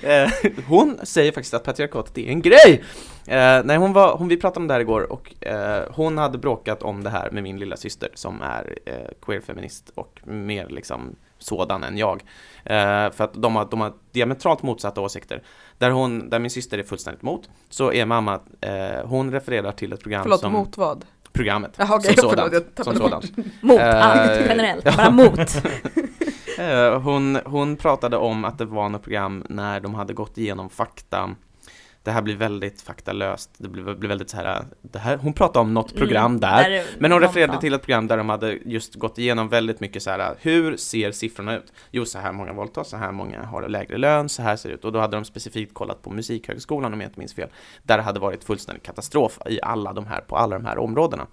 Eh, 0.03 0.31
hon 0.69 0.99
säger 1.03 1.33
faktiskt 1.33 1.55
att 1.55 1.65
patriarkatet 1.65 2.19
är 2.19 2.29
en 2.29 2.43
grej! 2.43 2.85
Eh, 3.27 3.61
nej, 3.65 3.77
hon 3.77 3.93
var, 3.93 4.17
hon, 4.17 4.29
vi 4.29 4.37
pratade 4.37 4.61
om 4.61 4.67
det 4.67 4.75
här 4.75 4.81
igår 4.81 5.13
och 5.13 5.45
eh, 5.47 5.83
hon 5.91 6.19
hade 6.19 6.39
bråkat 6.39 6.83
om 6.83 7.03
det 7.05 7.11
här 7.11 7.31
med 7.31 7.43
min 7.43 7.59
lilla 7.59 7.77
syster 7.77 8.09
som 8.15 8.43
är 8.43 8.79
eh, 8.87 8.95
queerfeminist 9.27 9.91
och 9.95 10.21
mer 10.25 10.67
liksom 10.69 11.17
sådan 11.40 11.85
än 11.85 11.98
jag. 11.98 12.22
Eh, 12.64 13.11
för 13.11 13.24
att 13.24 13.35
de 13.35 13.57
har, 13.57 13.68
de 13.70 13.81
har 13.81 13.92
diametralt 14.12 14.62
motsatta 14.62 15.00
åsikter. 15.00 15.42
Där, 15.79 15.90
hon, 15.90 16.31
där 16.31 16.38
min 16.38 16.50
syster 16.50 16.79
är 16.79 16.83
fullständigt 16.83 17.22
emot, 17.22 17.50
så 17.68 17.92
är 17.92 18.07
mamma, 18.07 18.40
eh, 18.61 19.07
hon 19.07 19.33
refererar 19.33 19.72
till 19.72 19.92
ett 19.92 20.00
program 20.00 20.22
Förlåt, 20.22 20.40
som... 20.40 20.53
mot 20.53 20.76
vad? 20.76 21.05
Programmet. 21.33 21.74
Jaha, 21.76 21.96
okej, 21.96 22.16
som 22.16 22.31
förlåt, 22.31 22.44
sådant. 22.53 22.66
jag 22.76 22.85
som 22.85 22.96
sådant. 22.96 23.37
Mot 23.62 23.81
Eh, 23.81 24.07
allt 24.07 24.40
generellt, 24.48 24.96
bara 24.96 25.11
mot. 25.11 25.38
Eh, 26.59 27.00
hon, 27.00 27.38
hon 27.44 27.76
pratade 27.76 28.16
om 28.16 28.44
att 28.44 28.59
det 28.59 28.64
var 28.64 28.88
något 28.88 29.03
program 29.03 29.44
när 29.48 29.81
de 29.81 29.94
hade 29.94 30.12
gått 30.12 30.38
igenom 30.38 30.70
fakta 30.70 31.31
det 32.03 32.11
här 32.11 32.23
blir 32.23 32.37
väldigt 32.37 32.83
faktalöst, 32.83 33.51
det 33.59 33.69
blir, 33.69 33.95
blir 33.95 34.09
väldigt 34.09 34.31
så 34.31 34.37
här, 34.37 34.65
det 34.83 34.99
här, 34.99 35.17
hon 35.17 35.33
pratade 35.33 35.59
om 35.59 35.75
något 35.75 35.95
program 35.95 36.27
Mm, 36.27 36.41
där, 36.41 36.85
men 36.99 37.13
hon 37.13 37.21
refererade 37.21 37.53
sa. 37.53 37.61
till 37.61 37.75
ett 37.75 37.83
program 37.83 38.07
där 38.07 38.17
de 38.17 38.29
hade 38.29 38.53
just 38.53 38.95
gått 38.95 39.19
igenom 39.19 39.49
väldigt 39.49 39.81
mycket 39.81 40.03
så 40.03 40.11
här, 40.11 40.35
hur 40.41 40.77
ser 40.77 41.13
siffrorna 41.13 41.57
ut? 41.57 41.73
Jo, 41.91 42.05
så 42.05 42.19
här 42.19 42.33
många 42.33 42.53
våldtas, 42.53 42.89
så 42.89 42.97
här 42.97 43.13
många 43.13 43.43
har 43.43 43.69
lägre 43.69 43.99
lön, 43.99 44.29
så 44.29 44.43
här 44.43 44.57
ser 44.57 44.69
det 44.69 44.75
ut. 44.75 44.85
Och 44.85 44.93
då 44.93 44.99
hade 44.99 45.17
de 45.17 45.25
specifikt 45.25 45.75
kollat 45.75 46.03
på 46.03 46.11
Musikhögskolan 46.11 46.93
om 46.93 47.01
jag 47.01 47.09
inte 47.09 47.19
minns 47.19 47.35
fel, 47.35 47.49
där 47.83 47.97
det 47.97 48.03
hade 48.03 48.21
varit 48.21 48.45
fullständig 48.45 48.83
katastrof 48.83 49.39
i 49.47 49.59
alla 49.63 49.93
de 49.93 50.07
här, 50.07 50.21
på 50.21 50.37
alla 50.37 50.59
de 50.59 50.65
här 50.65 50.79
områdena. 50.79 51.27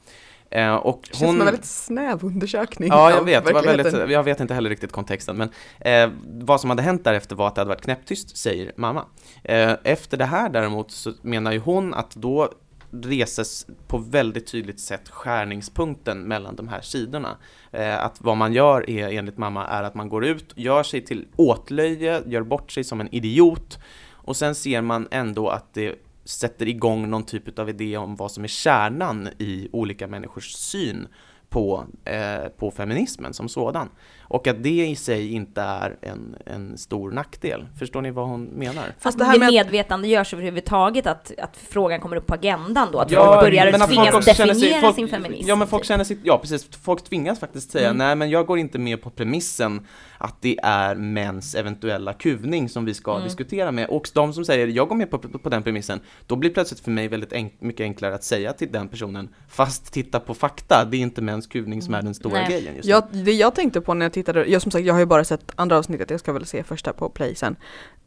Eh, 0.51 0.75
och 0.75 0.99
Det 1.01 1.07
känns 1.07 1.31
som 1.31 1.39
en 1.39 1.45
väldigt 1.45 1.65
snäv 1.65 2.25
undersökning 2.25 2.89
Ja, 2.89 3.11
jag 3.11 3.23
vet. 3.23 3.53
Var 3.53 3.63
väldigt, 3.63 4.11
jag 4.11 4.23
vet 4.23 4.39
inte 4.39 4.53
heller 4.53 4.69
riktigt 4.69 4.91
kontexten, 4.91 5.37
men 5.37 5.49
eh, 5.79 6.09
vad 6.23 6.61
som 6.61 6.69
hade 6.69 6.81
hänt 6.81 7.03
därefter 7.03 7.35
var 7.35 7.47
att 7.47 7.55
det 7.55 7.61
hade 7.61 7.69
varit 7.69 7.81
knäpptyst, 7.81 8.37
säger 8.37 8.71
mamma. 8.75 9.05
Eh, 9.43 9.73
efter 9.83 10.17
det 10.17 10.25
här 10.25 10.49
däremot 10.49 10.91
så 10.91 11.13
menar 11.21 11.51
ju 11.51 11.59
hon 11.59 11.93
att 11.93 12.15
då 12.15 12.49
reses 12.91 13.67
på 13.87 13.97
väldigt 13.97 14.47
tydligt 14.47 14.79
sätt 14.79 15.09
skärningspunkten 15.09 16.21
mellan 16.21 16.55
de 16.55 16.67
här 16.67 16.81
sidorna. 16.81 17.37
Eh, 17.71 18.03
att 18.03 18.21
vad 18.21 18.37
man 18.37 18.53
gör 18.53 18.89
är, 18.89 19.09
enligt 19.09 19.37
mamma, 19.37 19.67
är 19.67 19.83
att 19.83 19.95
man 19.95 20.09
går 20.09 20.25
ut, 20.25 20.53
gör 20.55 20.83
sig 20.83 21.05
till 21.05 21.27
åtlöje, 21.35 22.21
gör 22.25 22.43
bort 22.43 22.71
sig 22.71 22.83
som 22.83 23.01
en 23.01 23.15
idiot 23.15 23.79
och 24.11 24.37
sen 24.37 24.55
ser 24.55 24.81
man 24.81 25.07
ändå 25.11 25.49
att 25.49 25.73
det 25.73 25.95
sätter 26.27 26.67
igång 26.67 27.09
någon 27.09 27.23
typ 27.23 27.59
av 27.59 27.69
idé 27.69 27.97
om 27.97 28.15
vad 28.15 28.31
som 28.31 28.43
är 28.43 28.47
kärnan 28.47 29.29
i 29.37 29.69
olika 29.71 30.07
människors 30.07 30.51
syn 30.53 31.07
på, 31.49 31.85
eh, 32.05 32.49
på 32.57 32.71
feminismen 32.71 33.33
som 33.33 33.49
sådan. 33.49 33.89
Och 34.29 34.47
att 34.47 34.63
det 34.63 34.87
i 34.87 34.95
sig 34.95 35.31
inte 35.33 35.61
är 35.61 35.97
en, 36.01 36.35
en 36.45 36.77
stor 36.77 37.11
nackdel. 37.11 37.67
Förstår 37.79 38.01
ni 38.01 38.11
vad 38.11 38.27
hon 38.27 38.43
menar? 38.43 38.83
Fast 38.99 39.15
Att 39.15 39.19
det 39.19 39.25
här 39.25 39.39
med 39.39 39.47
att- 39.47 39.53
medvetandegörs 39.53 40.33
överhuvudtaget 40.33 41.07
att, 41.07 41.31
att 41.37 41.57
frågan 41.57 41.99
kommer 41.99 42.15
upp 42.15 42.27
på 42.27 42.33
agendan 42.33 42.87
då, 42.91 42.99
att 42.99 43.11
Ja, 43.11 43.25
folk 43.33 43.41
börjar 43.45 43.71
men 43.71 43.81
att 43.81 43.87
tvingas 43.89 44.11
folk 44.11 44.25
definiera 44.25 44.55
sig- 44.55 44.81
folk- 44.81 44.95
sin 44.95 45.07
feminism. 45.07 45.49
Ja 45.49 45.55
men 45.55 45.67
folk 45.67 45.85
känner 45.85 46.03
sig, 46.03 46.17
ja 46.23 46.37
precis, 46.37 46.69
folk 46.83 47.03
tvingas 47.03 47.39
faktiskt 47.39 47.71
säga 47.71 47.85
Mm. 47.89 47.97
nej 47.97 48.15
men 48.15 48.29
jag 48.29 48.45
går 48.45 48.59
inte 48.59 48.79
med 48.79 49.01
på 49.01 49.09
premissen 49.09 49.87
att 50.17 50.41
det 50.41 50.59
är 50.63 50.95
mäns 50.95 51.55
eventuella 51.55 52.13
kuvning 52.13 52.69
som 52.69 52.85
vi 52.85 52.93
ska 52.93 53.11
Mm. 53.11 53.23
diskutera 53.23 53.71
med 53.71 53.87
och 53.89 54.09
de 54.13 54.33
som 54.33 54.45
säger 54.45 54.67
jag 54.67 54.87
går 54.87 54.95
med 54.95 55.11
på, 55.11 55.17
på, 55.19 55.39
på 55.39 55.49
den 55.49 55.63
premissen 55.63 55.99
då 56.27 56.35
blir 56.35 56.49
det 56.49 56.53
plötsligt 56.53 56.79
för 56.79 56.91
mig 56.91 57.07
väldigt 57.07 57.33
enk, 57.33 57.53
mycket 57.59 57.83
enklare 57.83 58.15
att 58.15 58.23
säga 58.23 58.53
till 58.53 58.71
den 58.71 58.87
personen 58.87 59.29
fast 59.49 59.93
titta 59.93 60.19
på 60.19 60.33
fakta, 60.33 60.85
det 60.91 60.97
är 60.97 61.01
inte 61.01 61.21
mäns 61.21 61.47
kuvning 61.47 61.81
som 61.81 61.93
är 61.93 62.01
den 62.01 62.13
stora 62.13 62.33
Nej. 62.33 62.49
grejen 62.49 62.75
just. 62.75 62.87
Jag, 62.89 63.03
det 63.11 63.31
jag 63.31 63.55
tänkte 63.55 63.81
på 63.81 63.93
när 63.93 64.05
jag 64.05 64.13
tittade, 64.13 64.45
jag 64.45 64.61
som 64.61 64.71
sagt 64.71 64.85
jag 64.85 64.93
har 64.93 64.99
ju 64.99 65.05
bara 65.05 65.23
sett 65.23 65.51
andra 65.55 65.77
avsnittet, 65.77 66.09
jag 66.09 66.19
ska 66.19 66.33
väl 66.33 66.45
se 66.45 66.63
första 66.63 66.93
på 66.93 67.09
play 67.09 67.35
sen. 67.35 67.55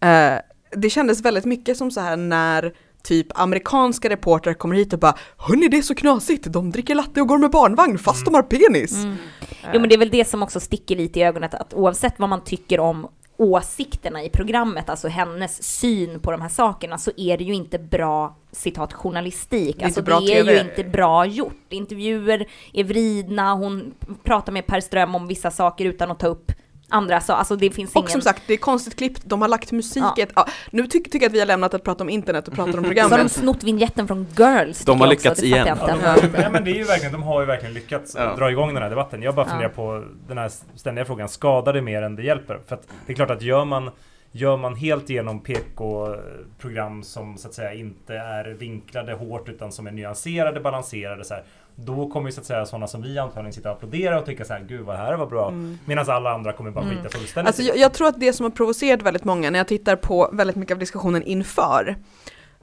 Eh, 0.01 0.33
det 0.77 0.91
kändes 0.91 1.21
väldigt 1.25 1.45
mycket 1.45 1.77
som 1.77 1.91
så 1.91 2.01
här 2.01 2.17
när 2.17 2.73
typ 3.03 3.27
amerikanska 3.35 4.09
reportrar 4.09 4.55
kommer 4.55 4.77
hit 4.77 4.93
och 4.93 4.99
bara 4.99 5.15
Hörni 5.37 5.69
det 5.69 5.77
är 5.79 5.83
så 5.83 5.95
knasigt, 5.95 6.45
de 6.53 6.71
dricker 6.71 6.95
latte 6.95 7.21
och 7.21 7.29
går 7.29 7.39
med 7.39 7.51
barnvagn 7.51 7.99
fast 7.99 8.25
de 8.25 8.35
har 8.35 8.43
penis. 8.43 8.93
Mm. 9.05 9.17
Jo 9.65 9.81
men 9.81 9.89
det 9.89 9.95
är 9.95 9.99
väl 9.99 10.11
det 10.11 10.25
som 10.25 10.43
också 10.43 10.61
sticker 10.61 10.97
lite 10.97 11.21
i 11.21 11.23
ögonen, 11.23 11.51
att 11.53 11.75
oavsett 11.75 12.19
vad 12.19 12.29
man 12.29 12.45
tycker 12.45 12.81
om 12.81 13.09
åsikterna 13.41 14.23
i 14.23 14.29
programmet, 14.29 14.89
alltså 14.89 15.09
hennes 15.09 15.63
syn 15.63 16.21
på 16.21 16.31
de 16.31 16.41
här 16.43 16.49
sakerna, 16.49 16.99
så 16.99 17.11
är 17.17 17.39
det 17.39 17.45
ju 17.45 17.55
inte 17.55 17.79
bra 17.79 18.37
citat 18.53 18.93
journalistik. 18.93 19.81
är 19.81 19.85
alltså 19.85 20.03
det 20.03 20.13
är 20.13 20.45
ju 20.45 20.61
inte 20.61 20.85
bra 20.85 21.27
gjort. 21.27 21.67
Intervjuer 21.69 22.47
är 22.73 22.85
vridna, 22.85 23.55
hon 23.55 23.95
pratar 24.23 24.53
med 24.53 24.67
Per 24.67 24.81
Ström 24.81 25.15
om 25.15 25.27
vissa 25.27 25.51
saker 25.51 25.85
utan 25.85 26.11
att 26.11 26.19
ta 26.19 26.27
upp 26.27 26.53
andra 26.91 27.21
saker. 27.21 27.39
Alltså 27.39 27.57
det 27.57 27.71
finns 27.71 27.91
ingen... 27.97 28.05
Och 28.05 28.11
som 28.11 28.21
sagt, 28.21 28.43
det 28.47 28.53
är 28.53 28.57
konstigt 28.59 28.97
klippt, 28.97 29.23
de 29.25 29.41
har 29.43 29.49
lagt 29.49 29.73
musik 29.73 30.03
Ja. 30.17 30.27
ja, 30.35 30.47
Nu 30.71 30.83
ty- 30.87 30.89
tycker 31.03 31.19
jag 31.21 31.27
att 31.27 31.33
vi 31.33 31.39
har 31.39 31.47
lämnat 31.47 31.75
att 31.75 31.85
prata 31.85 32.05
om 32.05 32.11
internet 32.11 32.49
och 32.49 32.55
pratar 32.55 32.67
om 32.69 32.73
Så 32.73 32.79
har 32.79 32.83
de 32.83 32.89
programmet. 32.89 33.33
snott 33.33 33.65
vignetten 33.65 34.07
från 34.07 34.27
Girls. 34.37 34.85
De 34.85 35.01
har 35.01 35.07
lyckats 35.09 35.43
igen. 35.43 35.67
Ja, 35.81 35.87
de, 36.23 36.29
ja, 36.43 36.51
men 36.51 36.65
det 36.65 36.71
är 36.71 36.75
ju 36.75 36.85
verkligen, 36.85 37.13
de 37.13 37.23
har 37.23 37.41
ju 37.41 37.47
verkligen 37.47 37.75
lyckats 37.75 38.15
Ja. 38.19 38.37
dra 38.37 38.51
igång 38.51 38.75
den 38.75 38.83
här 38.83 38.91
debatten. 38.91 39.23
Jag 39.23 39.35
bara 39.35 39.47
Ja. 39.47 39.51
funderar 39.51 39.69
på 39.71 40.05
den 40.29 40.39
här 40.39 40.51
ständiga 40.77 41.05
frågan, 41.05 41.29
skadar 41.29 41.73
det 41.73 41.83
mer 41.83 42.03
än 42.03 42.17
det 42.17 42.23
hjälper? 42.23 42.59
För 42.69 42.75
att 42.75 42.83
det 43.07 43.13
är 43.13 43.17
klart 43.17 43.31
att 43.31 43.43
gör 43.43 43.65
man 43.65 43.91
Gör 44.33 44.57
man 44.57 44.75
helt 44.75 45.11
igenom 45.11 45.41
PK-program 45.41 47.03
som 47.03 47.39
så 47.39 47.49
att 47.49 47.55
säga 47.55 47.75
inte 47.75 48.15
är 48.15 48.45
vinklade 48.45 49.13
hårt 49.13 49.49
utan 49.49 49.73
som 49.73 49.87
är 49.87 49.91
nyanserade, 49.91 50.61
balanserade 50.61 51.25
så 51.25 51.35
här, 51.35 51.45
Då 51.75 52.11
kommer 52.11 52.29
ju 52.29 52.33
så 52.33 52.41
att 52.41 52.47
säga 52.47 52.67
sådana 52.67 52.87
som 52.87 53.03
vi 53.03 53.19
antagligen 53.19 53.53
sitta 53.53 53.71
och 53.71 53.77
applådera 53.77 54.19
och 54.19 54.27
tycka 54.27 54.45
så 54.45 54.53
här, 54.53 54.61
gud 54.61 54.81
vad 54.81 54.95
det 54.95 54.99
här 54.99 55.17
var 55.17 55.27
bra. 55.27 55.49
Mm. 55.49 55.79
Medan 55.85 56.11
alla 56.11 56.31
andra 56.31 56.53
kommer 56.53 56.71
bara 56.71 56.85
skita 56.85 57.09
fullständigt 57.09 57.47
Alltså 57.47 57.63
jag, 57.63 57.77
jag 57.77 57.93
tror 57.93 58.09
att 58.09 58.21
det 58.21 58.33
som 58.33 58.45
har 58.45 58.51
provocerat 58.51 59.03
väldigt 59.03 59.25
många 59.25 59.51
när 59.51 59.59
jag 59.59 59.69
tittar 59.69 59.97
på 59.97 60.31
väldigt 60.33 60.57
mycket 60.57 60.75
av 60.75 60.79
diskussionen 60.79 61.23
inför 61.23 61.97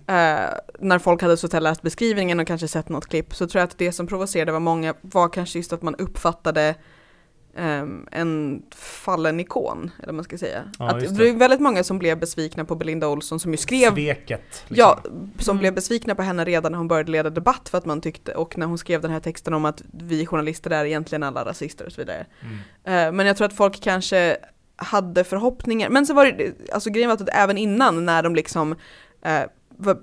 eh, 0.08 0.14
när 0.80 1.00
folk 1.00 1.22
hade 1.22 1.34
att 1.34 1.40
säga 1.40 1.60
läst 1.60 1.82
beskrivningen 1.82 2.40
och 2.40 2.48
kanske 2.48 2.68
sett 2.68 2.90
något 2.90 3.08
klipp 3.08 3.36
så 3.36 3.48
tror 3.48 3.60
jag 3.60 3.68
att 3.68 3.78
det 3.78 3.92
som 3.92 4.08
provocerade 4.08 4.52
var 4.52 4.60
många 4.60 4.94
var 5.02 5.30
kanske 5.30 5.60
just 5.60 5.74
att 5.74 5.82
man 5.82 5.96
uppfattade 5.96 6.76
ehm, 7.58 8.08
en 8.12 8.62
fallen 8.76 9.40
ikon, 9.40 9.92
eller 9.98 10.06
vad 10.08 10.16
man 10.16 10.24
ska 10.24 10.38
säga. 10.38 10.64
Ja, 10.80 10.90
att 10.90 11.00
det 11.00 11.08
det. 11.08 11.32
var 11.32 11.40
väldigt 11.40 11.60
många 11.60 11.84
som 11.84 12.00
blev 12.00 12.20
besvikna 12.20 12.66
på 12.66 12.76
Belinda 12.76 13.08
Olsson 13.08 13.40
som 13.40 13.52
ju 13.52 13.58
skrev 13.58 13.92
Sveket. 13.96 14.42
liksom. 14.68 14.76
Ja, 14.78 15.00
som 15.40 15.52
Mm. 15.52 15.60
blev 15.60 15.74
besvikna 15.76 16.16
på 16.16 16.22
henne 16.22 16.46
redan 16.46 16.72
när 16.72 16.78
hon 16.80 16.88
började 16.88 17.12
leda 17.12 17.30
debatt 17.30 17.70
för 17.70 17.78
att 17.78 17.86
man 17.86 18.02
tyckte, 18.02 18.34
och 18.36 18.58
när 18.58 18.66
hon 18.66 18.78
skrev 18.78 19.02
den 19.02 19.12
här 19.12 19.20
texten 19.20 19.54
om 19.54 19.66
att 19.66 19.82
vi 20.08 20.26
journalister 20.26 20.70
är 20.70 20.86
egentligen 20.86 21.24
alla 21.24 21.46
rasister 21.46 21.86
och 21.86 21.92
så 21.92 22.02
vidare. 22.02 22.26
Mm. 22.42 23.08
Eh, 23.08 23.12
Men 23.12 23.26
jag 23.26 23.38
tror 23.38 23.46
att 23.48 23.54
folk 23.58 23.82
kanske 23.82 24.38
hade 24.76 25.24
förhoppningar, 25.24 25.90
men 25.90 26.06
så 26.06 26.14
var 26.14 26.26
det, 26.26 26.54
alltså 26.74 26.90
grejen 26.90 27.10
var 27.10 27.16
att 27.16 27.30
även 27.34 27.58
innan 27.58 28.06
när 28.06 28.24
de 28.24 28.36
liksom 28.36 28.76
eh, 29.22 29.42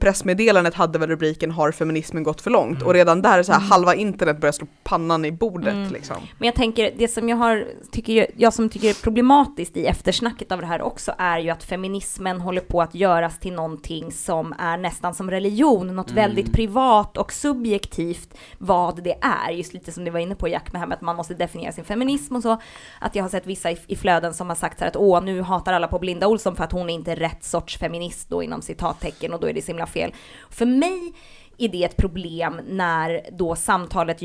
pressmeddelandet 0.00 0.74
hade 0.74 0.98
väl 0.98 1.08
rubriken 1.08 1.50
“Har 1.50 1.72
feminismen 1.72 2.22
gått 2.22 2.40
för 2.40 2.50
långt?” 2.50 2.76
Mm. 2.76 2.86
och 2.86 2.94
redan 2.94 3.22
där 3.22 3.38
är 3.38 3.42
så 3.42 3.52
här, 3.52 3.58
Mm. 3.58 3.70
halva 3.70 3.94
internet 3.94 4.40
börjar 4.40 4.52
slå 4.52 4.66
pannan 4.84 5.24
i 5.24 5.32
bordet 5.32 5.74
Mm. 5.74 5.92
liksom. 5.92 6.16
Men 6.38 6.46
jag 6.46 6.54
tänker, 6.54 6.92
det 6.96 7.08
som 7.08 7.28
jag 7.28 7.36
har, 7.36 7.66
tycker 7.90 8.12
jag, 8.12 8.26
jag 8.36 8.52
som 8.52 8.68
tycker 8.68 8.88
är 8.90 9.02
problematiskt 9.02 9.76
i 9.76 9.86
eftersnacket 9.86 10.52
av 10.52 10.60
det 10.60 10.66
här 10.66 10.82
också 10.82 11.12
är 11.18 11.38
ju 11.38 11.50
att 11.50 11.64
feminismen 11.64 12.40
håller 12.40 12.60
på 12.60 12.82
att 12.82 12.94
göras 12.94 13.38
till 13.38 13.52
någonting 13.52 14.12
som 14.12 14.54
är 14.58 14.76
nästan 14.76 15.14
som 15.14 15.30
religion, 15.30 15.96
något 15.96 16.10
Mm. 16.10 16.22
väldigt 16.22 16.52
privat 16.52 17.16
och 17.16 17.32
subjektivt 17.32 18.34
vad 18.58 19.02
det 19.04 19.14
är. 19.20 19.50
Just 19.52 19.74
lite 19.74 19.92
som 19.92 20.04
du 20.04 20.10
var 20.10 20.20
inne 20.20 20.34
på 20.34 20.48
Jack 20.48 20.72
med, 20.72 20.80
här 20.80 20.88
med 20.88 20.96
att 20.96 21.00
man 21.02 21.16
måste 21.16 21.34
definiera 21.34 21.72
sin 21.72 21.84
feminism 21.84 22.36
och 22.36 22.42
så. 22.42 22.56
Att 23.00 23.14
jag 23.14 23.24
har 23.24 23.28
sett 23.28 23.46
vissa 23.46 23.70
i, 23.70 23.78
i 23.86 23.96
flöden 23.96 24.34
som 24.34 24.48
har 24.48 24.56
sagt 24.56 24.78
så 24.78 24.84
här 24.84 24.90
att 24.90 24.96
åh, 24.96 25.22
nu 25.24 25.42
hatar 25.42 25.72
alla 25.72 25.88
på 25.88 25.98
Blinda 25.98 26.26
Olsson 26.26 26.56
för 26.56 26.64
att 26.64 26.72
hon 26.72 26.90
är 26.90 26.94
inte 26.94 27.14
rätt 27.14 27.44
sorts 27.44 27.78
feminist 27.78 28.28
då 28.30 28.42
inom 28.42 28.62
citattecken 28.62 29.32
och 29.34 29.40
då 29.40 29.46
är 29.46 29.52
det 29.52 29.63
så 29.64 29.72
himla 29.72 29.86
fel. 29.86 30.14
För 30.50 30.66
mig 30.66 31.12
är 31.58 31.68
det 31.68 31.84
ett 31.84 31.96
problem 31.96 32.60
när 32.68 33.20
då 33.32 33.56
samtalet 33.56 34.20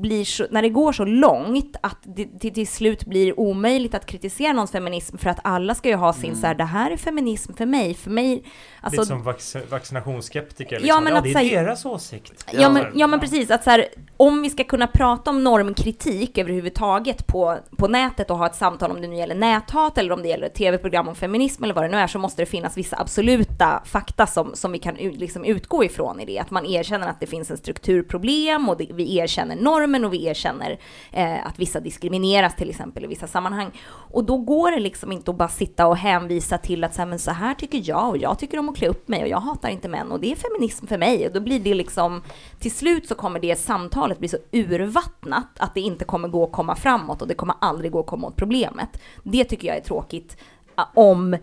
blir 0.00 0.24
så, 0.24 0.46
när 0.50 0.62
det 0.62 0.68
går 0.68 0.92
så 0.92 1.04
långt 1.04 1.76
att 1.80 1.98
det 2.02 2.38
till, 2.40 2.54
till 2.54 2.66
slut 2.66 3.04
blir 3.06 3.40
omöjligt 3.40 3.94
att 3.94 4.06
kritisera 4.06 4.52
någons 4.52 4.70
feminism 4.72 5.16
för 5.16 5.30
att 5.30 5.38
alla 5.44 5.74
ska 5.74 5.88
ju 5.88 5.94
ha 5.94 6.12
sin 6.12 6.36
så 6.36 6.46
här, 6.46 6.54
det 6.54 6.64
här 6.64 6.90
är 6.90 6.96
feminism 6.96 7.52
för 7.54 7.66
mig, 7.66 7.94
för 7.94 8.10
mig, 8.10 8.44
alltså 8.80 9.00
Lite 9.00 9.08
som 9.08 9.22
vac 9.22 9.56
vaccinationsskeptiker. 9.70 10.74
Ja, 10.76 10.80
Liksom. 10.80 11.04
men 11.04 11.12
ja, 11.12 11.18
att 11.18 11.24
det 11.24 11.30
är 11.30 11.34
säga- 11.34 11.62
deras 11.62 11.84
åsikt. 11.84 12.44
Ja 12.52 12.68
men, 12.70 12.84
ja 12.94 13.06
men 13.06 13.20
precis, 13.20 13.50
att 13.50 13.64
så 13.64 13.70
här, 13.70 13.84
om 14.16 14.42
vi 14.42 14.50
ska 14.50 14.64
kunna 14.64 14.86
prata 14.86 15.30
om 15.30 15.44
normkritik 15.44 16.38
överhuvudtaget 16.38 17.26
på, 17.26 17.58
på 17.78 17.88
nätet 17.88 18.30
och 18.30 18.38
ha 18.38 18.46
ett 18.46 18.54
samtal 18.54 18.90
om 18.90 19.00
det 19.00 19.08
nu 19.08 19.16
gäller 19.16 19.34
näthat 19.34 19.98
eller 19.98 20.12
om 20.12 20.22
det 20.22 20.28
gäller 20.28 20.48
tv-program 20.48 21.08
om 21.08 21.14
feminism 21.14 21.64
eller 21.64 21.74
vad 21.74 21.84
det 21.84 21.88
nu 21.88 21.96
är 21.96 22.06
så 22.06 22.18
måste 22.18 22.42
det 22.42 22.46
finnas 22.46 22.76
vissa 22.76 22.96
absoluta 23.00 23.82
fakta 23.84 24.26
som, 24.26 24.50
som 24.54 24.72
vi 24.72 24.78
kan 24.78 24.94
liksom 24.94 25.44
utgå 25.44 25.84
ifrån 25.84 26.20
i 26.20 26.24
det. 26.24 26.38
Att 26.38 26.50
man 26.50 26.66
erkänner 26.74 27.08
att 27.08 27.20
det 27.20 27.26
finns 27.26 27.50
en 27.50 27.56
strukturproblem 27.56 28.68
och 28.68 28.76
det, 28.76 28.86
vi 28.92 29.16
erkänner 29.16 29.56
normen 29.56 30.04
och 30.04 30.12
vi 30.12 30.26
erkänner 30.26 30.78
eh, 31.12 31.46
att 31.46 31.58
vissa 31.58 31.80
diskrimineras 31.80 32.56
till 32.56 32.70
exempel 32.70 33.04
i 33.04 33.06
vissa 33.06 33.26
sammanhang. 33.26 33.70
Och 33.90 34.24
då 34.24 34.36
går 34.36 34.70
det 34.70 34.80
liksom 34.80 35.12
inte 35.12 35.30
att 35.30 35.36
bara 35.36 35.48
sitta 35.48 35.86
och 35.86 35.96
hänvisa 35.96 36.58
till 36.58 36.84
att 36.84 36.94
så 36.94 37.00
här, 37.00 37.06
men 37.06 37.18
så 37.18 37.30
här 37.30 37.54
tycker 37.54 37.82
jag 37.84 38.08
och 38.08 38.18
jag 38.18 38.38
tycker 38.38 38.58
om 38.58 38.68
att 38.68 38.76
klä 38.76 38.88
upp 38.88 39.08
mig 39.08 39.22
och 39.22 39.28
jag 39.28 39.40
hatar 39.40 39.68
inte 39.68 39.88
män 39.88 40.12
och 40.12 40.20
det 40.20 40.32
är 40.32 40.36
feminism 40.36 40.86
för 40.86 40.98
mig. 40.98 41.26
Och 41.26 41.32
då 41.32 41.40
blir 41.40 41.60
det 41.60 41.74
liksom, 41.74 42.22
till 42.58 42.72
slut 42.72 43.08
så 43.08 43.14
kommer 43.14 43.40
det 43.40 43.56
samtalet 43.56 44.18
bli 44.18 44.28
så 44.28 44.36
urvattnat 44.52 45.48
att 45.58 45.74
det 45.74 45.80
inte 45.80 46.04
kommer 46.04 46.28
gå 46.28 46.44
att 46.44 46.52
komma 46.52 46.76
framåt 46.76 47.22
och 47.22 47.28
det 47.28 47.34
kommer 47.34 47.54
aldrig 47.60 47.92
gå 47.92 48.00
att 48.00 48.06
komma 48.06 48.26
åt 48.26 48.36
problemet. 48.36 49.00
Det 49.22 49.44
tycker 49.44 49.68
jag 49.68 49.76
är 49.76 49.80
tråkigt 49.80 50.36
eh, 50.78 50.84
om 50.94 51.36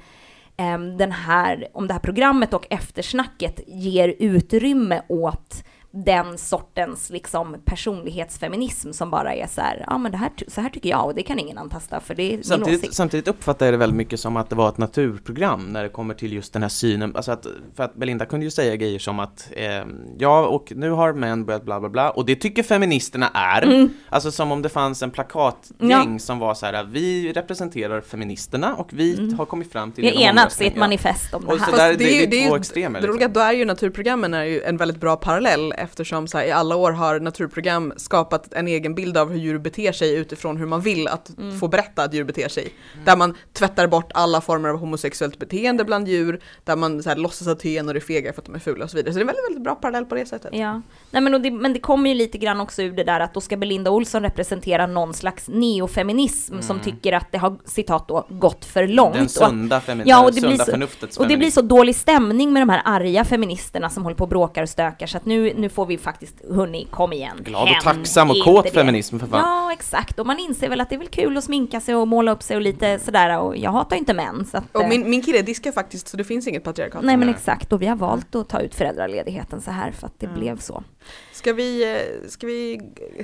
Ehm, 0.57 0.97
den 0.97 1.11
här, 1.11 1.67
om 1.73 1.87
det 1.87 1.93
här 1.93 1.99
programmet 1.99 2.53
och 2.53 2.67
eftersnacket 2.69 3.59
ger 3.67 4.15
utrymme 4.19 5.01
åt 5.09 5.63
den 6.05 6.37
sortens 6.37 7.09
liksom 7.09 7.55
personlighetsfeminism 7.65 8.91
som 8.91 9.09
bara 9.11 9.33
är 9.33 9.47
så 9.47 9.61
här, 9.61 9.83
ja 9.87 9.97
men 9.97 10.11
det 10.11 10.17
här, 10.17 10.31
så 10.47 10.61
här 10.61 10.69
tycker 10.69 10.89
jag 10.89 11.05
och 11.05 11.15
det 11.15 11.23
kan 11.23 11.39
ingen 11.39 11.57
antasta 11.57 11.99
för 11.99 12.15
det 12.15 12.23
är 12.23 12.31
min 12.31 12.43
Samtidigt, 12.43 12.79
åsikt. 12.79 12.93
samtidigt 12.93 13.27
uppfattar 13.27 13.65
jag 13.65 13.73
det 13.73 13.77
väldigt 13.77 13.97
mycket 13.97 14.19
som 14.19 14.37
att 14.37 14.49
det 14.49 14.55
var 14.55 14.69
ett 14.69 14.77
naturprogram 14.77 15.65
när 15.65 15.83
det 15.83 15.89
kommer 15.89 16.13
till 16.13 16.33
just 16.33 16.53
den 16.53 16.61
här 16.61 16.69
synen. 16.69 17.15
Alltså 17.15 17.31
att, 17.31 17.45
för 17.75 17.83
att 17.83 17.95
Belinda 17.95 18.25
kunde 18.25 18.45
ju 18.45 18.51
säga 18.51 18.75
grejer 18.75 18.99
som 18.99 19.19
att 19.19 19.49
eh, 19.51 19.85
ja, 20.17 20.47
och 20.47 20.73
nu 20.75 20.89
har 20.89 21.13
män 21.13 21.45
börjat 21.45 21.63
bla 21.63 21.79
bla 21.79 21.89
bla 21.89 22.09
och 22.09 22.25
det 22.25 22.35
tycker 22.35 22.63
feministerna 22.63 23.29
är. 23.33 23.61
Mm. 23.61 23.89
Alltså 24.09 24.31
som 24.31 24.51
om 24.51 24.61
det 24.61 24.69
fanns 24.69 25.03
en 25.03 25.11
plakatgäng 25.11 26.19
som 26.19 26.39
var 26.39 26.53
så 26.53 26.65
här, 26.65 26.83
vi 26.83 27.33
representerar 27.33 28.01
feministerna 28.01 28.75
och 28.75 28.87
vi 28.93 29.17
Mm. 29.17 29.37
har 29.37 29.45
kommit 29.45 29.71
fram 29.71 29.91
till 29.91 30.03
Vi 30.03 30.09
har 30.15 30.21
enats 30.31 30.61
i 30.61 30.67
ett 30.67 30.75
manifest 30.75 31.33
om 31.33 31.41
det 31.45 31.47
Och 31.53 31.59
här. 31.59 31.65
så 31.65 31.71
Fast 31.71 31.77
där, 31.77 31.89
det, 31.89 31.95
det 31.97 32.17
är 32.17 32.21
ju- 32.21 32.27
det 32.27 32.43
är 32.43 32.49
två 32.49 32.55
extremer. 32.55 32.99
Det 32.99 33.07
Liksom. 33.07 33.13
roliga, 33.15 33.27
då 33.27 33.39
är 33.39 33.53
ju 33.53 33.65
naturprogrammen 33.65 34.33
är 34.33 34.43
ju 34.43 34.61
en 34.61 34.77
väldigt 34.77 34.99
bra 34.99 35.15
parallell 35.15 35.73
eftersom 35.89 36.27
så 36.27 36.37
här, 36.37 36.45
i 36.45 36.51
alla 36.51 36.75
år 36.75 36.91
har 36.91 37.19
naturprogram 37.19 37.93
skapat 37.97 38.53
en 38.53 38.67
egen 38.67 38.95
bild 38.95 39.17
av 39.17 39.31
hur 39.31 39.39
djur 39.39 39.57
beter 39.59 39.91
sig 39.91 40.15
utifrån 40.15 40.57
hur 40.57 40.65
man 40.65 40.81
vill 40.81 41.07
att 41.07 41.37
Mm. 41.37 41.59
få 41.59 41.67
berätta 41.67 42.03
att 42.03 42.13
djur 42.13 42.23
beter 42.23 42.49
sig. 42.49 42.73
Där 43.05 43.15
man 43.17 43.35
tvättar 43.53 43.87
bort 43.87 44.11
alla 44.13 44.41
former 44.41 44.69
av 44.69 44.77
homosexuellt 44.77 45.39
beteende 45.39 45.83
bland 45.85 46.07
djur, 46.07 46.39
där 46.63 46.75
man 46.75 47.03
så 47.03 47.09
här, 47.09 47.15
låtsas 47.17 47.47
att 47.47 47.61
hyenor 47.61 47.95
är 47.95 47.99
fega 47.99 48.33
för 48.33 48.41
att 48.41 48.45
de 48.45 48.55
är 48.55 48.59
fula 48.59 48.83
och 48.83 48.89
så 48.91 48.97
vidare. 48.97 49.13
Så 49.13 49.19
det 49.19 49.21
är 49.21 49.23
en 49.23 49.27
väldigt, 49.27 49.45
väldigt 49.49 49.63
bra 49.63 49.75
parallell 49.75 50.05
på 50.05 50.15
det 50.15 50.25
sättet. 50.25 50.49
Ja, 50.55 50.81
Nej, 51.11 51.21
men, 51.21 51.41
det, 51.41 51.51
men 51.51 51.73
det 51.73 51.79
kommer 51.79 52.09
ju 52.09 52.15
lite 52.15 52.37
grann 52.37 52.61
också 52.61 52.81
ur 52.83 52.91
det 52.91 53.03
där 53.03 53.19
att 53.19 53.33
då 53.33 53.41
ska 53.41 53.57
Belinda 53.57 53.91
Olsson 53.91 54.21
representera 54.23 54.87
någon 54.87 55.13
slags 55.13 55.47
neofeminism 55.47 56.61
som 56.61 56.79
tycker 56.79 57.13
att 57.13 57.31
det 57.31 57.37
har, 57.37 57.57
citat 57.65 58.07
då, 58.07 58.27
gått 58.29 58.65
för 58.65 58.87
långt. 58.87 59.13
Den 59.13 59.29
sunda, 59.29 59.79
femi- 59.79 60.03
Ja, 60.05 60.23
och 60.25 60.33
det 60.33 60.41
blir 60.41 60.49
sunda 60.49 60.65
så- 60.65 60.71
förnuftets 60.71 61.17
och 61.17 61.23
det 61.23 61.27
blir 61.27 61.35
feminism. 61.37 61.55
så 61.55 61.61
dålig 61.61 61.95
stämning 61.95 62.53
med 62.53 62.61
de 62.61 62.69
här 62.69 62.81
arga 62.85 63.25
feministerna 63.25 63.89
som 63.89 64.03
håller 64.03 64.15
på 64.15 64.23
och 64.23 64.29
bråkar 64.29 64.63
och 64.63 64.69
stökar 64.69 65.07
så 65.07 65.17
att 65.17 65.25
nu, 65.25 65.53
nu 65.55 65.66
får 65.69 65.85
vi 65.85 65.97
faktiskt, 65.97 66.35
hörni, 66.51 66.87
kom 66.91 67.13
igen. 67.13 67.37
Glad 67.39 67.69
och 67.69 67.83
tacksam 67.83 68.29
och 68.29 68.43
kåt 68.43 68.69
feminism 68.73 69.19
för 69.19 69.27
fan. 69.27 69.39
Ja, 69.39 69.73
exakt. 69.73 70.19
Och 70.19 70.25
man 70.27 70.39
inser 70.39 70.69
väl 70.69 70.81
att 70.81 70.89
det 70.89 70.95
är 70.95 70.99
väl 70.99 71.07
kul 71.07 71.37
att 71.37 71.43
sminka 71.43 71.79
sig 71.81 71.95
och 71.95 72.07
måla 72.07 72.31
upp 72.31 72.43
sig 72.43 72.55
och 72.55 72.61
lite 72.61 72.99
sådär. 72.99 73.39
Och 73.39 73.57
jag 73.57 73.71
hatar 73.71 73.95
ju 73.95 73.99
inte 73.99 74.13
män. 74.13 74.45
Så 74.51 74.57
att, 74.57 74.63
Och 74.71 74.81
eh, 74.81 74.89
min, 74.89 75.09
min 75.09 75.21
kille 75.21 75.41
diskar 75.41 75.71
faktiskt 75.71 76.07
så 76.07 76.17
det 76.17 76.23
finns 76.23 76.47
inget 76.47 76.63
patriarkat. 76.63 77.03
nej, 77.03 77.17
men 77.17 77.29
exakt. 77.29 77.73
Och 77.73 77.81
vi 77.81 77.85
har 77.87 77.95
valt 77.95 78.35
att 78.35 78.49
ta 78.49 78.59
ut 78.61 78.75
föräldraledigheten 78.75 79.61
så 79.61 79.71
här 79.71 79.91
för 79.91 80.07
att 80.07 80.19
det 80.19 80.25
Ja. 80.33 80.39
blev 80.39 80.57
så. 80.59 80.83
Ska 81.33 81.53
vi, 81.53 81.93
eh, 81.95 82.29
ska 82.29 82.47
vi, 82.47 82.81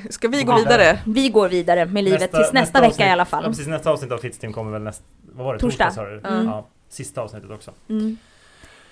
ska 0.10 0.28
vi 0.28 0.44
Gå 0.44 0.56
vidare. 0.58 1.00
Vi 1.06 1.30
går 1.30 1.50
vidare 1.50 1.86
med 1.86 2.04
livet 2.04 2.32
tills 2.32 2.54
nästa, 2.54 2.80
vecka 2.82 2.88
avsnitt, 2.92 3.08
i 3.08 3.10
alla 3.10 3.26
fall. 3.26 3.44
Ja, 3.44 3.50
precis, 3.50 3.68
nästa 3.68 3.92
avsnitt 3.92 4.12
av 4.12 4.18
Fittstim 4.18 4.54
kommer 4.54 4.72
väl 4.72 4.82
nästa, 4.82 5.04
vad 5.36 5.46
var 5.46 5.54
det? 5.54 5.60
Torsdag. 5.60 5.92
du? 5.96 6.28
Mm. 6.28 6.46
Ja, 6.46 6.68
sista 6.90 7.22
avsnittet 7.22 7.52
också. 7.52 7.72
Mm. 7.90 8.18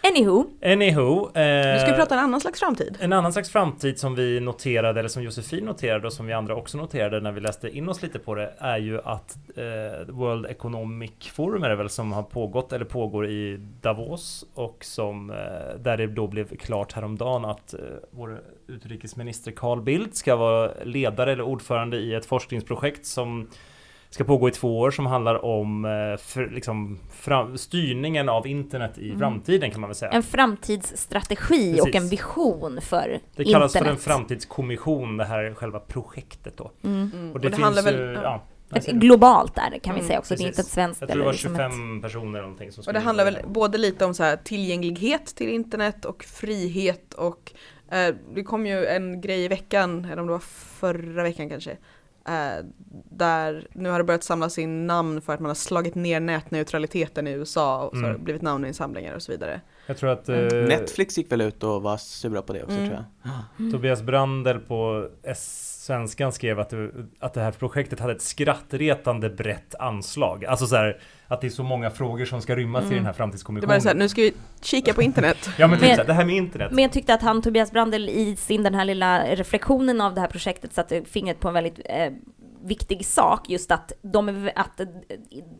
Anywho, 0.03 0.45
Anywho. 0.65 1.29
Eh, 1.33 1.73
Nu 1.73 1.79
ska 1.79 1.91
vi 1.91 1.97
prata 1.97 2.15
en 2.15 2.19
annan 2.23 2.41
slags 2.41 2.59
framtid. 2.59 2.97
En 2.99 3.13
annan 3.13 3.33
slags 3.33 3.49
framtid 3.49 3.99
som 3.99 4.15
vi 4.15 4.39
noterade, 4.39 4.99
eller 4.99 5.09
som 5.09 5.23
Josefin 5.23 5.65
noterade 5.65 6.07
och 6.07 6.13
som 6.13 6.25
vi 6.25 6.33
andra 6.33 6.55
också 6.55 6.77
noterade 6.77 7.19
när 7.19 7.31
vi 7.31 7.41
läste 7.41 7.69
in 7.69 7.89
oss 7.89 8.01
lite 8.01 8.19
på 8.19 8.35
det, 8.35 8.53
är 8.57 8.77
ju 8.77 9.01
att 9.03 9.37
eh, 9.55 10.07
World 10.13 10.45
Economic 10.45 11.11
Forum 11.33 11.63
är 11.63 11.69
det 11.69 11.75
väl 11.75 11.89
som 11.89 12.11
har 12.11 12.23
pågått 12.23 12.73
eller 12.73 12.85
pågår 12.85 13.27
i 13.27 13.57
Davos 13.81 14.45
och 14.53 14.77
som 14.85 15.29
eh, 15.29 15.35
där 15.79 15.97
det 15.97 16.07
då 16.07 16.27
blev 16.27 16.55
klart 16.57 16.93
häromdagen 16.93 17.45
att 17.45 17.73
eh, 17.73 17.79
vår 18.11 18.41
utrikesminister 18.67 19.51
Carl 19.51 19.81
Bildt 19.81 20.15
ska 20.15 20.35
vara 20.35 20.71
ledare 20.83 21.31
eller 21.31 21.43
ordförande 21.43 21.97
i 21.97 22.13
ett 22.13 22.25
forskningsprojekt 22.25 23.05
som 23.05 23.47
ska 24.13 24.23
pågå 24.23 24.47
i 24.49 24.51
två 24.51 24.79
år 24.79 24.91
som 24.91 25.05
handlar 25.05 25.45
om 25.45 25.85
eh, 25.85 26.17
för, 26.17 26.49
liksom, 26.49 26.99
fram, 27.11 27.57
styrningen 27.57 28.29
av 28.29 28.47
internet 28.47 28.97
i 28.97 29.05
Mm. 29.07 29.19
framtiden 29.19 29.71
kan 29.71 29.81
man 29.81 29.87
väl 29.89 29.95
säga. 29.95 30.11
en 30.11 30.23
framtidsstrategi 30.23 31.79
och 31.81 31.85
Precis. 31.85 32.01
en 32.01 32.09
vision 32.09 32.79
för 32.81 33.07
Det 33.07 33.13
internet. 33.43 33.51
kallas 33.53 33.73
för 33.73 33.85
en 33.85 33.97
framtidskommission, 33.97 35.17
det 35.17 35.25
här 35.25 35.53
själva 35.53 35.79
projektet 35.79 36.57
då. 36.57 36.71
Mm. 36.83 37.11
Mm. 37.15 37.31
Och 37.31 37.39
det, 37.39 37.49
finns 37.49 37.61
handlar 37.61 37.91
ju, 37.91 37.97
väl, 37.97 38.13
ja. 38.23 38.41
ja. 38.69 38.79
Globalt 38.93 39.57
är 39.57 39.71
det 39.71 39.79
kan 39.79 39.93
vi 39.95 39.99
Mm, 39.99 40.07
säga 40.07 40.19
också, 40.19 40.35
det 40.35 40.41
är 40.43 40.45
inte 40.45 40.55
precis. 40.55 40.67
ett 40.67 40.73
svenskt 40.73 41.01
Jag 41.01 41.09
tror 41.09 41.19
det 41.19 41.25
var 41.25 41.31
liksom 41.31 41.55
25 41.55 41.95
ett... 41.97 42.01
personer 42.03 42.29
eller 42.39 42.41
någonting 42.41 42.71
som 42.71 42.83
Och 42.87 42.93
det 42.93 42.99
handlar 42.99 43.25
väl 43.25 43.37
både 43.47 43.77
lite 43.77 44.05
om 44.05 44.13
så 44.13 44.23
här 44.23 44.35
tillgänglighet 44.35 45.25
till 45.25 45.49
internet 45.49 46.05
och 46.05 46.23
frihet 46.23 47.13
och 47.13 47.51
eh, 47.91 48.15
det 48.35 48.43
kom 48.43 48.65
ju 48.65 48.85
en 48.85 49.21
grej 49.21 49.43
i 49.43 49.47
veckan, 49.47 50.05
eller 50.05 50.19
om 50.19 50.27
det 50.27 50.33
var 50.33 50.39
förra 50.79 51.23
veckan 51.23 51.49
kanske, 51.49 51.77
eh, 52.27 52.65
där 53.09 53.67
nu 53.73 53.89
har 53.89 53.97
det 53.97 54.03
börjat 54.03 54.23
samlas 54.23 54.57
in 54.57 54.87
namn 54.87 55.21
för 55.21 55.33
att 55.33 55.39
man 55.39 55.49
har 55.49 55.55
slagit 55.55 55.95
ner 55.95 56.19
nätneutraliteten 56.19 57.27
i 57.27 57.31
USA 57.31 57.83
och 57.83 57.91
så 57.91 57.97
har 57.97 58.03
det 58.03 58.09
Mm. 58.09 58.23
blivit 58.23 58.41
namninsamlingar 58.41 59.13
och 59.15 59.21
så 59.21 59.31
vidare. 59.31 59.61
Jag 59.91 59.97
tror 59.97 60.09
att 60.09 60.29
eh, 60.29 60.37
Netflix 60.67 61.17
gick 61.17 61.31
väl 61.31 61.41
ut 61.41 61.63
och 61.63 61.81
var 61.81 61.97
sura 61.97 62.41
på 62.41 62.53
det 62.53 62.63
också 62.63 62.75
Mm. 62.77 62.89
tror 62.89 63.05
jag. 63.23 63.31
Mm. 63.59 63.71
Tobias 63.71 64.01
Brandel 64.01 64.59
på 64.59 65.07
S 65.23 65.67
Svenskan 65.85 66.31
skrev 66.31 66.59
att 66.59 66.69
det, 66.69 66.89
att 67.19 67.33
det 67.33 67.41
här 67.41 67.51
projektet 67.51 67.99
hade 67.99 68.13
ett 68.13 68.21
skrattretande 68.21 69.29
brett 69.29 69.75
anslag. 69.75 70.45
Alltså 70.45 70.67
så 70.67 70.75
här, 70.75 70.99
att 71.27 71.41
det 71.41 71.47
är 71.47 71.49
så 71.49 71.63
många 71.63 71.89
frågor 71.89 72.25
som 72.25 72.41
ska 72.41 72.55
rymmas 72.55 72.83
i 72.83 72.85
Mm. 72.85 72.95
den 72.95 73.05
här 73.05 73.11
Det 73.13 73.17
framtidskommissionen. 73.17 73.75
var 73.75 73.79
så 73.79 73.87
här, 73.87 73.95
nu 73.95 74.09
ska 74.09 74.21
vi 74.21 74.33
kika 74.61 74.93
på 74.93 75.01
internet. 75.01 75.37
Ja 75.57 75.67
men 75.67 75.79
typ 75.79 75.87
Men- 75.89 75.97
här, 75.97 76.05
det 76.05 76.13
här 76.13 76.25
med 76.25 76.35
internet. 76.35 76.71
Men 76.71 76.81
jag 76.83 76.91
tyckte 76.91 77.13
att 77.13 77.21
han, 77.21 77.41
Tobias 77.41 77.71
Brandel, 77.71 78.09
i 78.09 78.35
sin 78.35 78.63
den 78.63 78.73
här 78.75 78.85
lilla 78.85 79.35
reflektionen 79.35 80.01
av 80.01 80.13
det 80.13 80.21
här 80.21 80.27
projektet 80.27 80.73
satte 80.73 81.03
fingret 81.05 81.39
på 81.39 81.47
en 81.47 81.53
väldigt 81.53 81.79
eh, 81.85 82.11
viktig 82.63 83.05
sak, 83.05 83.49
just 83.49 83.71
att, 83.71 83.91
de, 84.01 84.49
att 84.55 84.81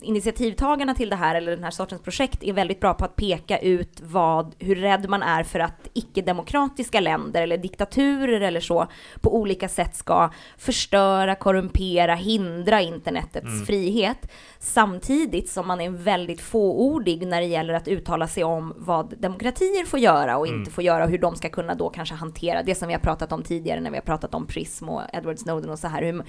initiativtagarna 0.02 0.94
till 0.94 1.10
det 1.10 1.16
här, 1.16 1.34
eller 1.34 1.52
den 1.52 1.64
här 1.64 1.70
sortens 1.70 2.02
projekt, 2.02 2.42
är 2.44 2.52
väldigt 2.52 2.80
bra 2.80 2.94
på 2.94 3.04
att 3.04 3.16
peka 3.16 3.58
ut 3.58 4.00
vad, 4.02 4.54
hur 4.58 4.74
rädd 4.74 5.08
man 5.08 5.22
är 5.22 5.42
för 5.42 5.58
att 5.60 5.88
icke-demokratiska 5.92 7.00
länder, 7.00 7.42
eller 7.42 7.58
diktaturer 7.58 8.40
eller 8.40 8.60
så, 8.60 8.86
på 9.20 9.36
olika 9.36 9.68
sätt 9.68 9.96
ska 9.96 10.30
förstöra, 10.58 11.34
korrumpera, 11.34 12.14
hindra 12.14 12.80
internetets 12.80 13.46
Mm. 13.46 13.66
frihet, 13.66 14.30
samtidigt 14.58 15.48
som 15.50 15.66
man 15.68 15.80
är 15.80 15.90
väldigt 15.90 16.40
fåordig 16.40 17.26
när 17.26 17.40
det 17.40 17.46
gäller 17.46 17.74
att 17.74 17.88
uttala 17.88 18.28
sig 18.28 18.44
om 18.44 18.74
vad 18.76 19.14
demokratier 19.18 19.84
får 19.84 19.98
göra 19.98 20.36
och 20.36 20.46
Mm. 20.46 20.58
inte 20.60 20.70
får 20.70 20.84
göra, 20.84 21.04
och 21.04 21.10
hur 21.10 21.18
de 21.18 21.36
ska 21.36 21.48
kunna 21.48 21.74
då 21.74 21.88
kanske 21.88 22.14
hantera 22.14 22.62
det 22.62 22.74
som 22.74 22.88
vi 22.88 22.94
har 22.94 23.00
pratat 23.00 23.32
om 23.32 23.42
tidigare 23.42 23.80
när 23.80 23.90
vi 23.90 23.96
har 23.96 24.02
pratat 24.02 24.34
om 24.34 24.46
Prism 24.46 24.88
och 24.88 25.02
Edward 25.12 25.38
Snowden 25.38 25.70
och 25.70 25.78
så 25.78 25.88
här, 25.88 26.02
hur, 26.02 26.24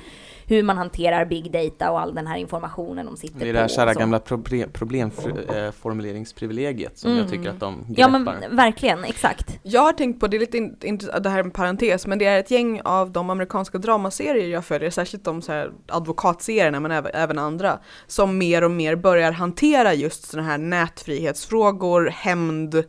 hur 0.48 0.62
hur 0.63 0.67
man 0.67 0.78
hanterar 0.78 1.26
big 1.26 1.52
data 1.52 1.91
och 1.91 1.99
all 2.02 2.15
den 2.15 2.28
här 2.28 2.38
informationen 2.38 3.06
de 3.06 3.17
sitter 3.17 3.34
på. 3.34 3.39
Det 3.43 3.49
är 3.49 3.54
det 3.54 3.60
här 3.60 3.67
kära 3.67 3.93
gamla 3.93 4.19
problem, 4.19 4.69
problemformuleringsprivilegiet 4.73 6.97
som 6.97 7.12
jag 7.12 7.19
Mm. 7.19 7.32
tycker 7.32 7.49
att 7.49 7.60
de 7.60 7.76
greppar. 7.88 8.02
Ja 8.02 8.08
men 8.08 8.56
verkligen, 8.56 9.04
exakt. 9.04 9.60
Jag 9.63 9.82
har 9.82 9.93
tänkt 9.93 10.19
på, 10.19 10.28
det 10.28 10.38
är 10.38 10.39
lite 10.39 10.58
in, 10.58 10.78
inte- 10.84 11.19
det 11.19 11.30
här 11.30 11.39
är 11.39 11.43
en 11.43 11.52
parentes, 11.52 12.08
men 12.08 12.19
det 12.19 12.26
är 12.26 12.39
ett 12.39 12.52
gäng 12.52 12.82
av 12.84 13.12
de 13.12 13.30
amerikanska 13.30 13.78
dramaserier 13.78 14.47
jag 14.49 14.65
följer, 14.65 14.89
särskilt 14.89 15.23
de 15.26 15.41
så 15.41 15.52
här 15.52 15.71
advokatserierna 15.88 16.80
men 16.80 16.91
även, 16.91 17.12
även 17.13 17.39
andra, 17.39 17.80
som 18.08 18.38
mer 18.38 18.63
och 18.63 18.71
mer 18.71 18.95
börjar 18.95 19.32
hantera 19.32 19.93
just 19.93 20.23
sådana 20.30 20.47
här 20.49 20.58
nätfrihetsfrågor, 20.58 22.10
hämnd, 22.13 22.84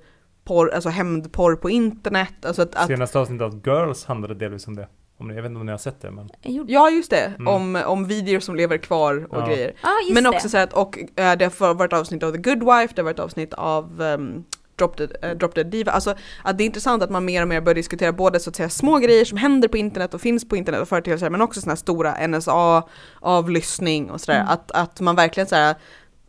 porr, 0.45 0.71
alltså 0.75 0.89
hämndporr 0.89 1.57
på 1.57 1.71
internet, 1.71 2.45
alltså 2.47 2.63
att, 2.63 2.75
att 2.75 2.87
Senaste 2.87 3.19
avsnittet 3.19 3.45
av 3.45 3.61
Girls 3.67 4.05
handlade 4.05 4.35
delvis 4.35 4.67
om 4.67 4.77
det. 4.77 4.89
Om 5.19 5.29
ni, 5.29 5.35
jag 5.35 5.43
vet 5.43 5.51
inte 5.51 5.61
om 5.61 5.67
ni 5.67 5.73
har 5.73 5.79
sett 5.79 6.01
det 6.01 6.11
men... 6.11 6.31
Ja 6.67 6.91
just 6.91 7.11
det, 7.11 7.33
Mm. 7.39 7.49
om, 7.49 7.83
om 7.87 8.05
videor 8.07 8.41
som 8.41 8.57
lever 8.57 8.79
kvar 8.79 9.27
och 9.31 9.37
Ja. 9.43 9.47
grejer. 9.47 9.69
Just 9.69 10.15
Men 10.15 10.25
det. 10.25 10.31
också 10.31 10.49
så 10.49 10.57
här 10.57 10.65
att, 10.65 10.73
och 10.73 10.99
eh, 10.99 11.37
det 11.37 11.59
har 11.61 11.75
varit 11.75 11.93
avsnitt 11.93 12.23
av 12.23 12.33
The 12.33 12.39
Good 12.39 12.59
Wife, 12.63 12.93
det 12.97 13.03
har 13.03 13.05
varit 13.05 13.19
avsnitt 13.19 13.55
av 13.55 14.01
um, 14.03 14.45
Drop, 14.77 14.97
the, 14.97 15.09
eh, 15.23 15.31
Drop 15.37 15.55
the 15.55 15.63
Diva. 15.63 15.93
Alltså 15.93 16.15
att 16.45 16.59
det 16.59 16.65
är 16.65 16.67
intressant 16.67 17.03
att 17.03 17.11
man 17.11 17.25
mer 17.25 17.43
och 17.43 17.49
mer 17.49 17.61
börjar 17.61 17.75
diskutera 17.75 18.13
både 18.13 18.41
så 18.41 18.51
att 18.51 18.57
säga 18.57 18.69
små 18.69 18.99
grejer 18.99 19.25
som 19.25 19.39
händer 19.39 19.69
på 19.69 19.77
internet 19.77 20.15
och 20.15 20.21
finns 20.21 20.49
på 20.49 20.57
internet 20.57 20.81
och 20.81 20.89
företeelser 20.89 21.31
men 21.31 21.41
också 21.41 21.61
sådana 21.61 21.73
här 21.73 21.77
stora 21.77 22.15
NSA-avlyssning 22.27 24.11
och 24.11 24.21
sådär. 24.21 24.39
Mm. 24.41 24.49
Att, 24.53 24.71
att 24.71 25.01
man 25.01 25.17
verkligen 25.17 25.47
säger 25.47 25.75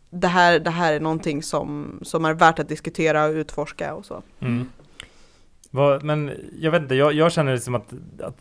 det 0.09 0.27
här, 0.27 0.59
det 0.59 0.69
här 0.69 0.93
är 0.93 0.99
någonting 0.99 1.43
som, 1.43 1.99
som 2.01 2.25
är 2.25 2.33
värt 2.33 2.59
att 2.59 2.69
diskutera 2.69 3.25
och 3.25 3.31
utforska 3.31 3.93
och 3.93 4.05
så. 4.05 4.23
Mm. 4.39 4.69
Men 6.01 6.31
jag 6.59 6.71
vet 6.71 6.81
inte, 6.81 6.95
jag, 6.95 7.13
jag 7.13 7.31
känner 7.31 7.51
det 7.51 7.59
som 7.59 7.75
att, 7.75 7.93
att 8.23 8.37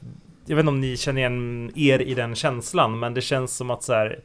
jag 0.47 0.57
vet 0.57 0.63
inte 0.63 0.69
om 0.69 0.81
ni 0.81 0.97
känner 0.97 1.21
igen 1.21 1.73
er 1.75 1.99
i 1.99 2.15
den 2.15 2.35
känslan, 2.35 2.99
men 2.99 3.15
det 3.15 3.21
känns 3.21 3.57
som 3.57 3.71
att 3.71 3.83
så 3.83 3.93
här 3.93 4.21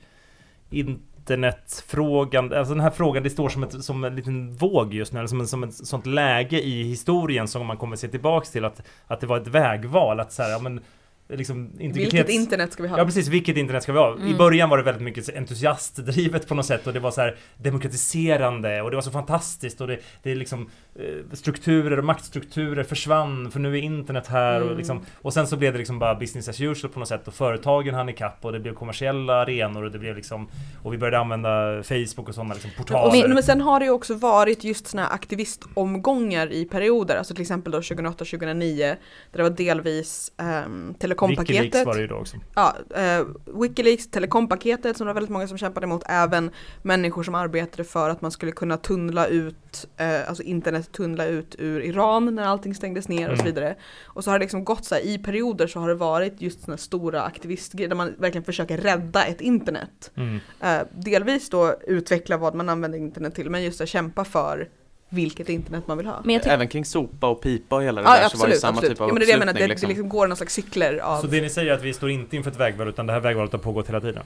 Internetfrågan, 0.70 2.54
alltså 2.54 2.74
den 2.74 2.84
här 2.84 2.92
frågan, 2.92 3.24
det 3.24 3.30
står 3.30 3.50
som, 3.50 3.64
ett, 3.64 3.84
som 3.84 4.04
en 4.04 4.16
liten 4.16 4.56
våg 4.56 4.94
just 4.94 5.14
nu, 5.14 5.20
eller 5.20 5.28
som, 5.28 5.40
en, 5.40 5.48
som 5.48 5.64
ett 5.64 5.74
sånt 5.74 6.06
läge 6.06 6.62
i 6.62 6.84
historien 6.84 7.48
som 7.48 7.66
man 7.66 7.78
kommer 7.78 7.96
se 7.96 8.08
tillbaks 8.08 8.52
till 8.52 8.66
att, 8.66 8.82
att 9.08 9.20
det 9.20 9.28
var 9.28 9.38
ett 9.38 9.48
vägval, 9.48 10.20
att 10.20 10.32
så 10.32 10.44
här, 10.44 10.50
ja 10.50 10.60
men 10.60 10.82
liksom 11.30 11.72
integritets... 11.80 12.14
Vilket 12.14 12.30
internet 12.30 12.74
ska 12.74 12.84
vi 12.84 12.90
ha? 12.90 12.98
Ja 12.98 13.06
precis, 13.06 13.28
vilket 13.28 13.58
internet 13.58 13.84
ska 13.84 13.92
vi 13.94 14.00
ha? 14.00 14.18
I 14.18 14.22
Mm. 14.22 14.38
början 14.38 14.70
var 14.70 14.78
det 14.78 14.84
väldigt 14.84 15.04
mycket 15.04 15.36
entusiastdrivet 15.38 16.48
på 16.48 16.56
något 16.56 16.66
sätt 16.66 16.88
och 16.88 16.94
det 16.94 17.00
var 17.00 17.12
så 17.12 17.22
här 17.22 17.36
demokratiserande 17.58 18.82
och 18.82 18.90
det 18.90 18.98
var 18.98 19.02
så 19.02 19.12
fantastiskt 19.12 19.82
och 19.82 19.88
det, 19.88 19.98
det 20.24 20.32
är 20.32 20.36
liksom 20.36 20.70
eh, 20.96 21.34
strukturer 21.34 21.98
och 22.00 22.06
maktstrukturer 22.06 22.84
försvann 22.84 23.52
för 23.52 23.60
nu 23.60 23.78
är 23.78 23.82
internet 23.82 24.28
här 24.28 24.56
och 24.62 24.66
Mm. 24.66 24.78
liksom 24.78 25.02
och 25.22 25.34
sen 25.34 25.48
så 25.48 25.58
blev 25.58 25.72
det 25.74 25.78
liksom 25.80 26.00
bara 26.00 26.16
business 26.16 26.50
as 26.50 26.62
usual 26.62 26.94
på 26.94 27.00
något 27.00 27.08
sätt 27.08 27.28
och 27.28 27.34
företagen 27.34 27.94
hann 27.94 28.10
ikapp 28.10 28.46
och 28.46 28.52
det 28.52 28.60
blev 28.60 28.74
kommersiella 28.74 29.34
arenor 29.34 29.84
och 29.84 29.92
det 29.92 30.00
blev 30.00 30.16
liksom 30.16 30.48
och 30.84 30.94
vi 30.94 30.98
började 30.98 31.20
använda 31.20 31.84
Facebook 31.84 32.30
och 32.30 32.36
sådana 32.36 32.54
liksom 32.54 32.72
portaler. 32.78 33.22
Men, 33.22 33.34
men 33.34 33.44
sen 33.44 33.62
har 33.62 33.80
det 33.80 33.86
ju 33.86 33.92
också 33.92 34.14
varit 34.14 34.64
just 34.64 34.88
såna 34.88 35.04
här 35.04 35.14
aktivistomgångar 35.14 36.52
i 36.52 36.66
perioder, 36.66 37.16
alltså 37.16 37.34
till 37.34 37.42
exempel 37.42 37.72
då 37.72 37.80
2008-2009 37.80 38.78
där 38.78 38.98
det 39.32 39.44
var 39.44 39.50
delvis 39.50 40.32
um, 40.66 40.96
Wikileaks 41.00 41.19
telekompaketet. 41.20 41.86
var 41.86 41.96
det 41.96 42.02
ju 42.02 42.08
då 42.08 42.16
också. 42.16 42.38
Ja, 42.56 42.76
eh, 42.96 43.26
Wikileaks, 43.62 44.08
telekompaketet 44.12 44.98
som 44.98 45.08
det 45.08 45.10
var 45.10 45.14
väldigt 45.14 45.32
många 45.32 45.48
som 45.48 45.58
kämpade 45.58 45.84
emot, 45.86 46.04
även 46.06 46.52
människor 46.82 47.24
som 47.24 47.36
arbetade 47.36 47.84
för 47.84 48.10
att 48.10 48.22
man 48.22 48.32
skulle 48.32 48.52
kunna 48.52 48.78
tunnla 48.78 49.28
ut, 49.28 49.88
eh, 49.98 50.28
alltså 50.30 50.44
internet 50.44 50.92
tunnla 50.92 51.26
ut 51.26 51.56
ur 51.60 51.82
Iran 51.82 52.36
när 52.36 52.44
allting 52.46 52.76
stängdes 52.76 53.08
ner 53.08 53.30
och 53.30 53.38
så 53.38 53.44
Mm. 53.44 53.56
vidare. 53.56 53.76
Och 54.06 54.24
så 54.24 54.32
har 54.32 54.40
det 54.40 54.44
liksom 54.44 54.64
gått 54.64 54.86
så 54.86 54.96
här, 54.96 55.02
i 55.02 55.18
perioder 55.18 55.68
så 55.68 55.80
har 55.80 55.88
det 55.90 55.96
varit 55.96 56.42
just 56.42 56.62
sådana 56.62 56.78
stora 56.78 57.22
aktivistgrejer 57.24 57.90
där 57.90 57.96
man 57.96 58.16
verkligen 58.18 58.44
försöker 58.46 58.78
rädda 58.78 59.26
ett 59.26 59.42
internet. 59.42 60.12
Mm. 60.16 60.40
Eh, 60.62 60.82
delvis 60.92 61.50
då 61.50 61.76
utveckla 61.88 62.38
vad 62.38 62.56
man 62.56 62.70
använder 62.70 62.98
internet 63.00 63.36
till, 63.36 63.50
men 63.50 63.64
just 63.64 63.82
att 63.82 63.90
kämpa 63.90 64.26
för 64.26 64.70
vilket 65.10 65.50
internet 65.50 65.88
man 65.88 65.98
vill 65.98 66.08
ha. 66.08 66.22
Men 66.24 66.42
Även 66.44 66.68
kring 66.68 66.86
sopa 66.86 67.28
och 67.28 67.42
pipa 67.42 67.76
och 67.76 67.84
hela 67.84 68.02
det 68.02 68.08
Ja, 68.08 68.14
där 68.14 68.30
så 68.30 68.38
var 68.38 68.48
det 68.48 68.54
absolut, 68.54 68.60
samma 68.60 68.72
absolut. 68.78 68.92
typ 68.98 69.02
av 69.02 69.08
ja, 69.10 69.14
men 69.14 69.20
det 69.20 69.26
är 69.26 69.28
det 69.28 69.32
jag 69.32 69.40
menar, 69.40 69.54
det, 69.54 69.68
liksom. 69.68 69.88
det 69.88 69.94
liksom 69.94 70.10
går 70.10 70.28
någon 70.28 70.38
slags 70.38 70.54
cykler 70.54 70.98
av 70.98 71.22
Så 71.22 71.28
det 71.28 71.42
ni 71.42 71.50
säger 71.50 71.72
är 71.72 71.76
att 71.76 71.84
vi 71.84 71.94
står 71.94 72.10
inte 72.10 72.36
inför 72.36 72.52
ett 72.52 72.60
vägval 72.60 72.88
utan 72.88 73.08
det 73.08 73.14
här 73.14 73.20
vägvalet 73.20 73.52
har 73.52 73.60
pågått 73.60 73.90
hela 73.90 74.02
tiden? 74.02 74.24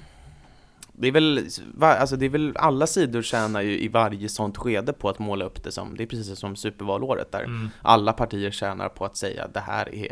Det 0.96 1.08
är 1.08 1.12
väl, 1.12 1.48
alltså 1.82 2.16
det 2.16 2.26
är 2.26 2.30
väl, 2.30 2.54
alla 2.56 2.88
sidor 2.88 3.22
tjänar 3.22 3.62
ju 3.62 3.80
i 3.80 3.88
varje 3.88 4.30
sånt 4.30 4.58
skede 4.58 4.94
på 4.94 5.10
att 5.10 5.20
måla 5.20 5.46
upp 5.46 5.64
det 5.64 5.72
som, 5.72 5.96
det 5.98 6.04
är 6.04 6.08
precis 6.08 6.40
som 6.40 6.56
supervalåret 6.56 7.32
där 7.32 7.44
Mm. 7.44 7.70
alla 7.82 8.14
partier 8.14 8.52
tjänar 8.52 8.90
på 8.90 9.06
att 9.06 9.18
säga 9.18 9.48
det 9.54 9.60
här 9.60 9.96
är, 9.96 10.08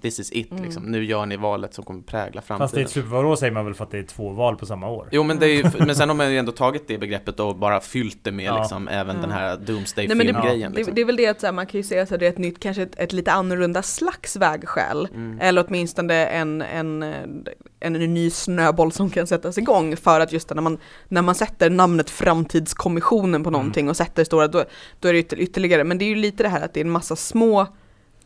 this 0.00 0.20
is 0.20 0.32
it 0.32 0.50
Mm. 0.52 0.64
liksom, 0.64 0.82
nu 0.84 1.04
gör 1.04 1.26
ni 1.26 1.36
valet 1.36 1.74
som 1.74 1.84
kommer 1.84 2.02
prägla 2.02 2.40
Fast 2.40 2.48
det 2.48 2.54
är 2.54 2.58
framtiden. 2.58 2.84
ett 2.84 2.90
supervalår 2.90 3.36
säger 3.36 3.52
man 3.52 3.64
väl 3.64 3.74
för 3.74 3.84
att 3.84 3.90
det 3.90 3.98
är 3.98 4.02
två 4.02 4.28
val 4.30 4.56
på 4.56 4.66
samma 4.66 4.88
år? 4.88 5.08
Jo 5.12 5.22
men 5.22 5.38
det 5.38 5.46
är 5.46 5.54
ju, 5.56 5.64
men 5.86 5.96
sen 5.96 6.08
har 6.08 6.16
man 6.16 6.32
ju 6.32 6.38
ändå 6.38 6.52
tagit 6.52 6.88
det 6.88 6.98
begreppet 6.98 7.40
och 7.40 7.56
bara 7.56 7.80
fyllt 7.80 8.18
det 8.24 8.32
med 8.32 8.44
Ja. 8.44 8.58
liksom 8.58 8.88
även 8.88 9.16
Ja. 9.16 9.22
den 9.22 9.30
här 9.30 9.56
doomsday 9.56 10.06
Nej, 10.08 10.16
men 10.16 10.26
det- 10.26 10.32
film-grejen 10.32 10.72
Det, 10.72 10.76
liksom. 10.76 10.94
det 10.94 11.00
är 11.00 11.04
väl 11.04 11.16
det 11.16 11.26
att 11.26 11.40
så 11.40 11.46
här, 11.46 11.52
man 11.52 11.66
kan 11.66 11.78
ju 11.78 11.84
säga 11.84 12.02
att 12.02 12.08
det 12.08 12.26
är 12.26 12.30
ett 12.30 12.38
nytt, 12.38 12.60
kanske 12.60 12.82
ett, 12.82 12.94
ett 12.98 13.12
lite 13.12 13.32
annorlunda 13.32 13.82
slags 13.82 14.36
vägskäl. 14.36 15.08
Mm. 15.14 15.38
Eller 15.40 15.64
åtminstone 15.68 16.26
en, 16.26 16.62
en, 16.62 17.02
en, 17.02 17.46
en 17.80 18.14
ny 18.14 18.30
snöboll 18.30 18.92
som 18.92 19.10
kan 19.10 19.26
sättas 19.26 19.58
igång 19.58 19.96
för 19.96 20.20
att 20.20 20.32
just 20.32 20.50
när 20.54 20.62
man, 20.62 20.78
när 21.08 21.22
man 21.22 21.34
sätter 21.34 21.70
namnet 21.70 22.10
Framtidskommissionen 22.10 23.42
på 23.42 23.48
Mm. 23.48 23.58
någonting 23.60 23.88
och 23.88 23.96
sätter 23.96 24.24
stora, 24.24 24.48
då, 24.48 24.64
då 25.00 25.08
är 25.08 25.12
det 25.12 25.18
ytter, 25.18 25.40
ytterligare. 25.40 25.84
Men 25.84 25.98
det 25.98 26.04
är 26.04 26.08
ju 26.08 26.14
lite 26.14 26.42
det 26.42 26.48
här 26.48 26.64
att 26.64 26.74
det 26.74 26.80
är 26.80 26.84
en 26.84 26.90
massa 26.90 27.16
små 27.16 27.66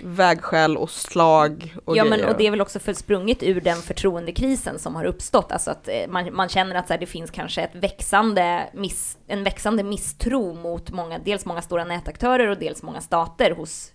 vägskäl 0.03 0.77
och 0.77 0.91
slag 0.91 1.75
och 1.85 1.97
Ja 1.97 2.05
men 2.05 2.19
grejer. 2.19 2.33
och 2.33 2.39
det 2.39 2.47
är 2.47 2.51
väl 2.51 2.61
också 2.61 2.79
för 2.79 2.93
sprunget 2.93 3.43
ur 3.43 3.61
den 3.61 3.77
förtroendekrisen 3.77 4.79
som 4.79 4.95
har 4.95 5.05
uppstått, 5.05 5.53
alltså 5.53 5.71
att 5.71 5.89
eh, 5.89 5.95
man, 6.09 6.35
man 6.35 6.49
känner 6.49 6.75
att 6.75 6.87
så 6.87 6.93
här, 6.93 7.01
det 7.01 7.07
finns 7.07 7.31
kanske 7.31 7.63
ett 7.63 7.75
växande 7.75 8.71
miss, 8.75 9.19
en 9.27 9.45
växande 9.45 9.83
misstro 9.83 10.55
mot 10.55 10.91
många, 10.91 11.19
dels 11.19 11.45
många 11.45 11.63
stora 11.63 11.85
nätaktörer 11.85 12.49
och 12.49 12.59
dels 12.59 12.83
många 12.83 13.01
stater 13.01 13.51
hos 13.51 13.93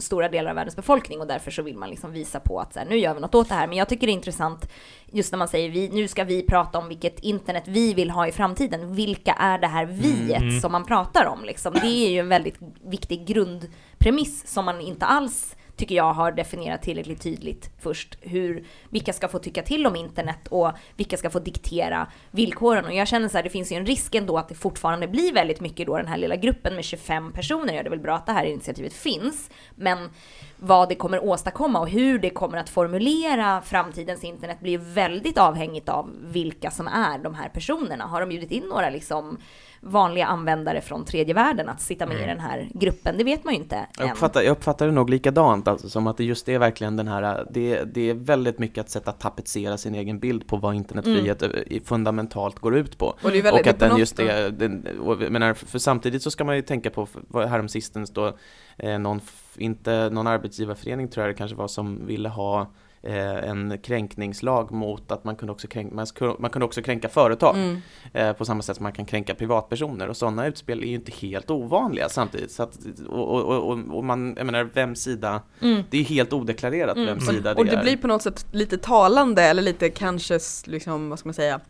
stora 0.00 0.28
delar 0.28 0.50
av 0.50 0.56
världens 0.56 0.76
befolkning 0.76 1.20
och 1.20 1.26
därför 1.26 1.50
så 1.50 1.62
vill 1.62 1.76
man 1.76 1.90
liksom 1.90 2.12
visa 2.12 2.40
på 2.40 2.60
att 2.60 2.72
så 2.72 2.78
här, 2.78 2.86
nu 2.86 2.96
gör 2.98 3.14
vi 3.14 3.20
något 3.20 3.34
åt 3.34 3.48
det 3.48 3.54
här. 3.54 3.66
Men 3.66 3.78
jag 3.78 3.88
tycker 3.88 4.06
det 4.06 4.10
är 4.12 4.14
intressant 4.14 4.68
just 5.12 5.32
när 5.32 5.38
man 5.38 5.48
säger 5.48 5.70
vi, 5.70 5.88
nu 5.88 6.08
ska 6.08 6.24
vi 6.24 6.42
prata 6.42 6.78
om 6.78 6.88
vilket 6.88 7.20
internet 7.20 7.64
vi 7.66 7.94
vill 7.94 8.10
ha 8.10 8.26
i 8.26 8.32
framtiden. 8.32 8.94
Vilka 8.94 9.32
är 9.32 9.58
det 9.58 9.66
här 9.66 9.86
viet 9.86 10.42
Mm. 10.42 10.60
som 10.60 10.72
man 10.72 10.84
pratar 10.84 11.26
om 11.26 11.44
liksom? 11.44 11.72
Det 11.72 11.86
är 12.06 12.10
ju 12.10 12.18
en 12.18 12.28
väldigt 12.28 12.58
viktig 12.84 13.26
grundpremiss 13.26 14.46
som 14.46 14.64
man 14.64 14.80
inte 14.80 15.06
alls 15.06 15.56
tycker 15.80 15.94
jag 15.94 16.12
har 16.12 16.32
definierat 16.32 16.82
tillräckligt 16.82 17.22
tydligt 17.22 17.70
först 17.78 18.18
hur, 18.20 18.64
vilka 18.88 19.12
ska 19.12 19.28
få 19.28 19.38
tycka 19.38 19.62
till 19.62 19.86
om 19.86 19.96
internet 19.96 20.48
och 20.48 20.72
vilka 20.96 21.16
ska 21.16 21.30
få 21.30 21.38
diktera 21.38 22.06
villkoren. 22.30 22.84
Och 22.84 22.92
jag 22.92 23.08
känner 23.08 23.28
så 23.28 23.36
här, 23.36 23.44
det 23.44 23.50
finns 23.50 23.72
ju 23.72 23.76
en 23.76 23.86
risk 23.86 24.14
ändå 24.14 24.38
att 24.38 24.48
det 24.48 24.54
fortfarande 24.54 25.08
blir 25.08 25.32
väldigt 25.32 25.60
mycket 25.60 25.86
då 25.86 25.96
den 25.96 26.06
här 26.06 26.16
lilla 26.16 26.36
gruppen 26.36 26.74
med 26.74 26.84
25 26.84 27.32
personer. 27.32 27.74
Ja, 27.74 27.82
det 27.82 27.88
är 27.88 27.90
väl 27.90 28.00
bra 28.00 28.16
att 28.16 28.26
det 28.26 28.32
här 28.32 28.44
initiativet 28.44 28.92
finns, 28.92 29.50
men 29.74 30.10
vad 30.56 30.88
det 30.88 30.94
kommer 30.94 31.24
åstadkomma 31.24 31.80
och 31.80 31.88
hur 31.88 32.18
det 32.18 32.30
kommer 32.30 32.58
att 32.58 32.68
formulera 32.68 33.62
framtidens 33.62 34.24
internet 34.24 34.60
blir 34.60 34.72
ju 34.72 34.78
väldigt 34.78 35.38
avhängigt 35.38 35.88
av 35.88 36.10
vilka 36.20 36.70
som 36.70 36.88
är 36.88 37.18
de 37.18 37.34
här 37.34 37.48
personerna. 37.48 38.04
Har 38.04 38.20
de 38.20 38.28
bjudit 38.28 38.50
in 38.50 38.64
några 38.64 38.90
liksom 38.90 39.38
vanliga 39.80 40.26
användare 40.26 40.80
från 40.80 41.04
tredje 41.04 41.34
världen 41.34 41.68
att 41.68 41.80
sitta 41.80 42.06
med 42.06 42.22
i 42.22 42.26
den 42.26 42.40
här 42.40 42.68
gruppen? 42.74 43.18
Det 43.18 43.24
vet 43.24 43.44
man 43.44 43.54
ju 43.54 43.60
inte 43.60 43.86
Jag 43.98 44.06
än. 44.06 44.12
uppfattar, 44.12 44.42
jag 44.42 44.52
uppfattar 44.52 44.86
det 44.86 44.92
nog 44.92 45.10
likadant, 45.10 45.68
alltså, 45.68 45.88
som 45.88 46.06
att 46.06 46.16
det 46.16 46.24
just 46.24 46.48
är 46.48 46.58
verkligen 46.58 46.96
den 46.96 47.08
här, 47.08 47.46
det, 47.50 47.84
det 47.84 48.10
är 48.10 48.14
väldigt 48.14 48.58
mycket 48.58 48.78
att 48.78 48.90
sätta 48.90 49.12
tapetsera 49.12 49.76
sin 49.76 49.94
egen 49.94 50.18
bild 50.18 50.46
på 50.46 50.56
vad 50.56 50.74
internetfrihet 50.74 51.42
Mm. 51.42 51.56
eh, 51.70 51.82
fundamentalt 51.82 52.58
går 52.58 52.76
ut 52.76 52.98
på. 52.98 53.06
och 53.06 53.30
det 53.30 53.38
är 53.38 53.42
väldigt, 53.42 53.52
och 53.52 53.58
att 53.58 53.78
det 53.78 53.84
är 53.84 53.88
på 53.88 53.94
den 53.94 54.00
just 54.00 54.18
är, 54.18 54.50
den, 54.50 54.88
menar, 55.32 55.54
för, 55.54 55.78
samtidigt 55.78 56.22
så 56.22 56.30
ska 56.30 56.44
man 56.44 56.56
ju 56.56 56.62
tänka 56.62 56.90
på, 56.90 57.08
häromsistens 57.32 58.10
då, 58.10 58.36
eh, 58.78 58.98
någon, 58.98 59.20
inte, 59.56 60.10
någon 60.10 60.26
arbetsgivarförening 60.26 61.08
tror 61.08 61.26
jag 61.26 61.34
det 61.34 61.38
kanske 61.38 61.56
var 61.56 61.68
som 61.68 62.06
ville 62.06 62.28
ha 62.28 62.66
en 63.02 63.78
kränkningslag 63.78 64.70
mot 64.72 65.12
att 65.12 65.24
man 65.24 65.36
kunde 65.36 65.52
också 65.52 65.68
kränka, 65.68 65.94
man, 65.94 66.06
man 66.38 66.50
kunde 66.50 66.66
också 66.66 66.82
kränka 66.82 67.08
företag 67.08 67.56
Mm. 67.56 67.80
eh, 68.12 68.32
på 68.32 68.44
samma 68.44 68.62
sätt 68.62 68.76
som 68.76 68.82
man 68.82 68.92
kan 68.92 69.04
kränka 69.04 69.34
privatpersoner 69.34 70.08
och 70.08 70.16
sådana 70.16 70.46
utspel 70.46 70.82
är 70.82 70.86
ju 70.86 70.94
inte 70.94 71.12
helt 71.12 71.50
ovanliga 71.50 72.08
samtidigt 72.08 72.50
så 72.52 72.62
att, 72.62 72.78
och, 73.08 73.28
och, 73.28 73.70
och, 73.70 73.78
och- 73.96 74.04
man, 74.04 74.34
jag 74.36 74.46
menar 74.46 74.64
vems 74.64 75.02
sida, 75.02 75.42
Mm. 75.62 75.82
det 75.90 75.98
är 75.98 76.04
helt 76.04 76.32
odeklarerat 76.32 76.96
Mm. 76.96 77.06
vems 77.08 77.26
sida 77.26 77.54
det 77.54 77.60
Och 77.60 77.66
det 77.66 77.76
är. 77.76 77.82
blir 77.82 77.96
på 77.96 78.06
något 78.06 78.22
sätt 78.22 78.46
lite 78.52 78.78
talande 78.78 79.42
eller 79.42 79.62
lite 79.62 79.88
kanske 79.90 80.38
liksom, 80.66 81.10
vad 81.10 81.18
ska 81.18 81.28
man 81.28 81.34
säga, 81.34 81.60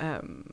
um, 0.00 0.44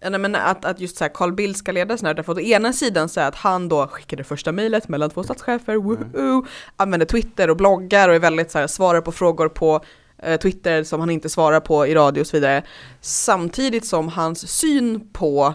nej, 0.00 0.18
men 0.18 0.34
att, 0.34 0.64
att 0.64 0.80
just 0.80 0.96
så 0.96 1.04
här 1.04 1.10
Carl 1.14 1.32
Bildt 1.32 1.58
ska 1.58 1.72
leda 1.72 1.96
sån 1.96 2.06
här, 2.06 2.14
därför 2.14 2.32
att 2.32 2.38
å 2.38 2.40
ena 2.40 2.72
sidan 2.72 3.08
så 3.08 3.20
att 3.20 3.34
han 3.34 3.68
då 3.68 3.86
skickade 3.86 4.24
första 4.24 4.52
mejlet 4.52 4.88
mellan 4.88 5.10
två 5.10 5.22
statschefer, 5.22 5.76
woohoo, 5.76 6.46
använder 6.76 7.06
Twitter 7.06 7.50
och 7.50 7.56
bloggar 7.56 8.08
och 8.08 8.14
är 8.14 8.18
väldigt 8.18 8.50
så 8.50 8.58
här, 8.58 8.66
svarar 8.66 9.00
på 9.00 9.12
frågor 9.12 9.48
på 9.48 9.84
eh, 10.22 10.40
Twitter 10.40 10.84
som 10.84 11.00
han 11.00 11.10
inte 11.10 11.28
svarar 11.28 11.60
på 11.60 11.86
i 11.86 11.94
radio 11.94 12.20
och 12.20 12.26
så 12.26 12.36
vidare. 12.36 12.62
Samtidigt 13.00 13.86
som 13.86 14.08
hans 14.08 14.48
syn 14.48 15.08
på 15.12 15.54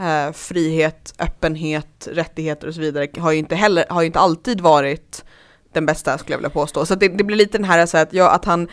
eh, 0.00 0.32
frihet, 0.32 1.14
öppenhet, 1.18 2.08
rättigheter 2.12 2.68
och 2.68 2.74
så 2.74 2.80
vidare 2.80 3.08
har 3.18 3.32
ju 3.32 3.38
inte 3.38 3.54
heller, 3.54 3.84
har 3.88 4.02
ju 4.02 4.06
inte 4.06 4.18
alltid 4.18 4.60
varit 4.60 5.24
den 5.72 5.86
bästa 5.86 6.18
skulle 6.18 6.34
jag 6.34 6.38
vilja 6.38 6.50
påstå. 6.50 6.86
Så 6.86 6.94
det, 6.94 7.08
det 7.08 7.24
blir 7.24 7.36
lite 7.36 7.58
den 7.58 7.64
här 7.64 7.86
så 7.86 7.98
att, 7.98 8.12
ja, 8.12 8.30
att 8.30 8.44
han 8.44 8.68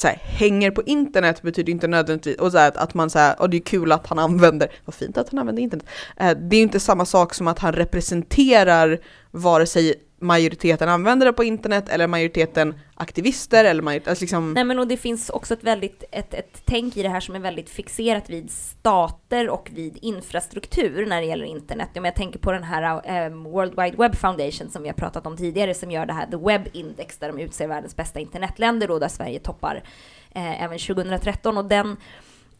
så 0.00 0.06
här, 0.06 0.18
hänger 0.22 0.70
på 0.70 0.82
internet 0.82 1.42
betyder 1.42 1.72
inte 1.72 1.86
nödvändigtvis, 1.86 2.36
och 2.36 2.52
så 2.52 2.58
här, 2.58 2.72
att, 2.74 2.94
man 2.94 3.10
säger 3.10 3.40
och 3.40 3.50
det 3.50 3.56
är 3.56 3.60
kul 3.60 3.92
att 3.92 4.06
han 4.06 4.18
använder, 4.18 4.68
vad 4.84 4.94
fint 4.94 5.18
att 5.18 5.30
han 5.30 5.38
använder 5.38 5.62
internet. 5.62 5.86
Eh, 6.16 6.30
det 6.30 6.56
är 6.56 6.62
inte 6.62 6.80
samma 6.80 7.04
sak 7.04 7.34
som 7.34 7.48
att 7.48 7.58
han 7.58 7.72
representerar 7.72 8.98
vare 9.30 9.66
sig 9.66 9.94
majoriteten 10.20 10.88
användare 10.88 11.32
på 11.32 11.44
internet 11.44 11.88
eller 11.88 12.06
majoriteten 12.06 12.74
aktivister 12.94 13.64
eller 13.64 13.82
majoritet, 13.82 14.08
alltså 14.08 14.22
liksom... 14.22 14.52
Nej 14.52 14.64
men 14.64 14.78
och 14.78 14.88
det 14.88 14.96
finns 14.96 15.30
också 15.30 15.54
ett 15.54 15.64
väldigt, 15.64 16.04
ett, 16.12 16.34
ett 16.34 16.62
tänk 16.64 16.96
i 16.96 17.02
det 17.02 17.08
här 17.08 17.20
som 17.20 17.34
är 17.34 17.40
väldigt 17.40 17.70
fixerat 17.70 18.30
vid 18.30 18.50
stater 18.50 19.48
och 19.48 19.70
vid 19.74 19.98
infrastruktur 20.02 21.06
när 21.06 21.20
det 21.20 21.26
gäller 21.26 21.44
internet. 21.44 21.88
Om 21.96 22.04
jag 22.04 22.14
tänker 22.14 22.38
på 22.38 22.52
den 22.52 22.62
här 22.62 23.26
um, 23.26 23.44
World 23.44 23.80
Wide 23.80 23.96
Web 23.96 24.16
Foundation 24.16 24.70
som 24.70 24.82
vi 24.82 24.88
har 24.88 24.94
pratat 24.94 25.26
om 25.26 25.36
tidigare 25.36 25.74
som 25.74 25.90
gör 25.90 26.06
det 26.06 26.12
här 26.12 26.26
The 26.26 26.36
Web 26.36 26.68
Index 26.72 27.18
där 27.18 27.32
de 27.32 27.42
utser 27.42 27.68
världens 27.68 27.96
bästa 27.96 28.20
internetländer 28.20 28.90
och 28.90 29.00
där 29.00 29.08
Sverige 29.08 29.38
toppar 29.38 29.82
eh, 30.34 30.62
även 30.62 30.78
2013 30.78 31.58
och 31.58 31.64
den 31.64 31.96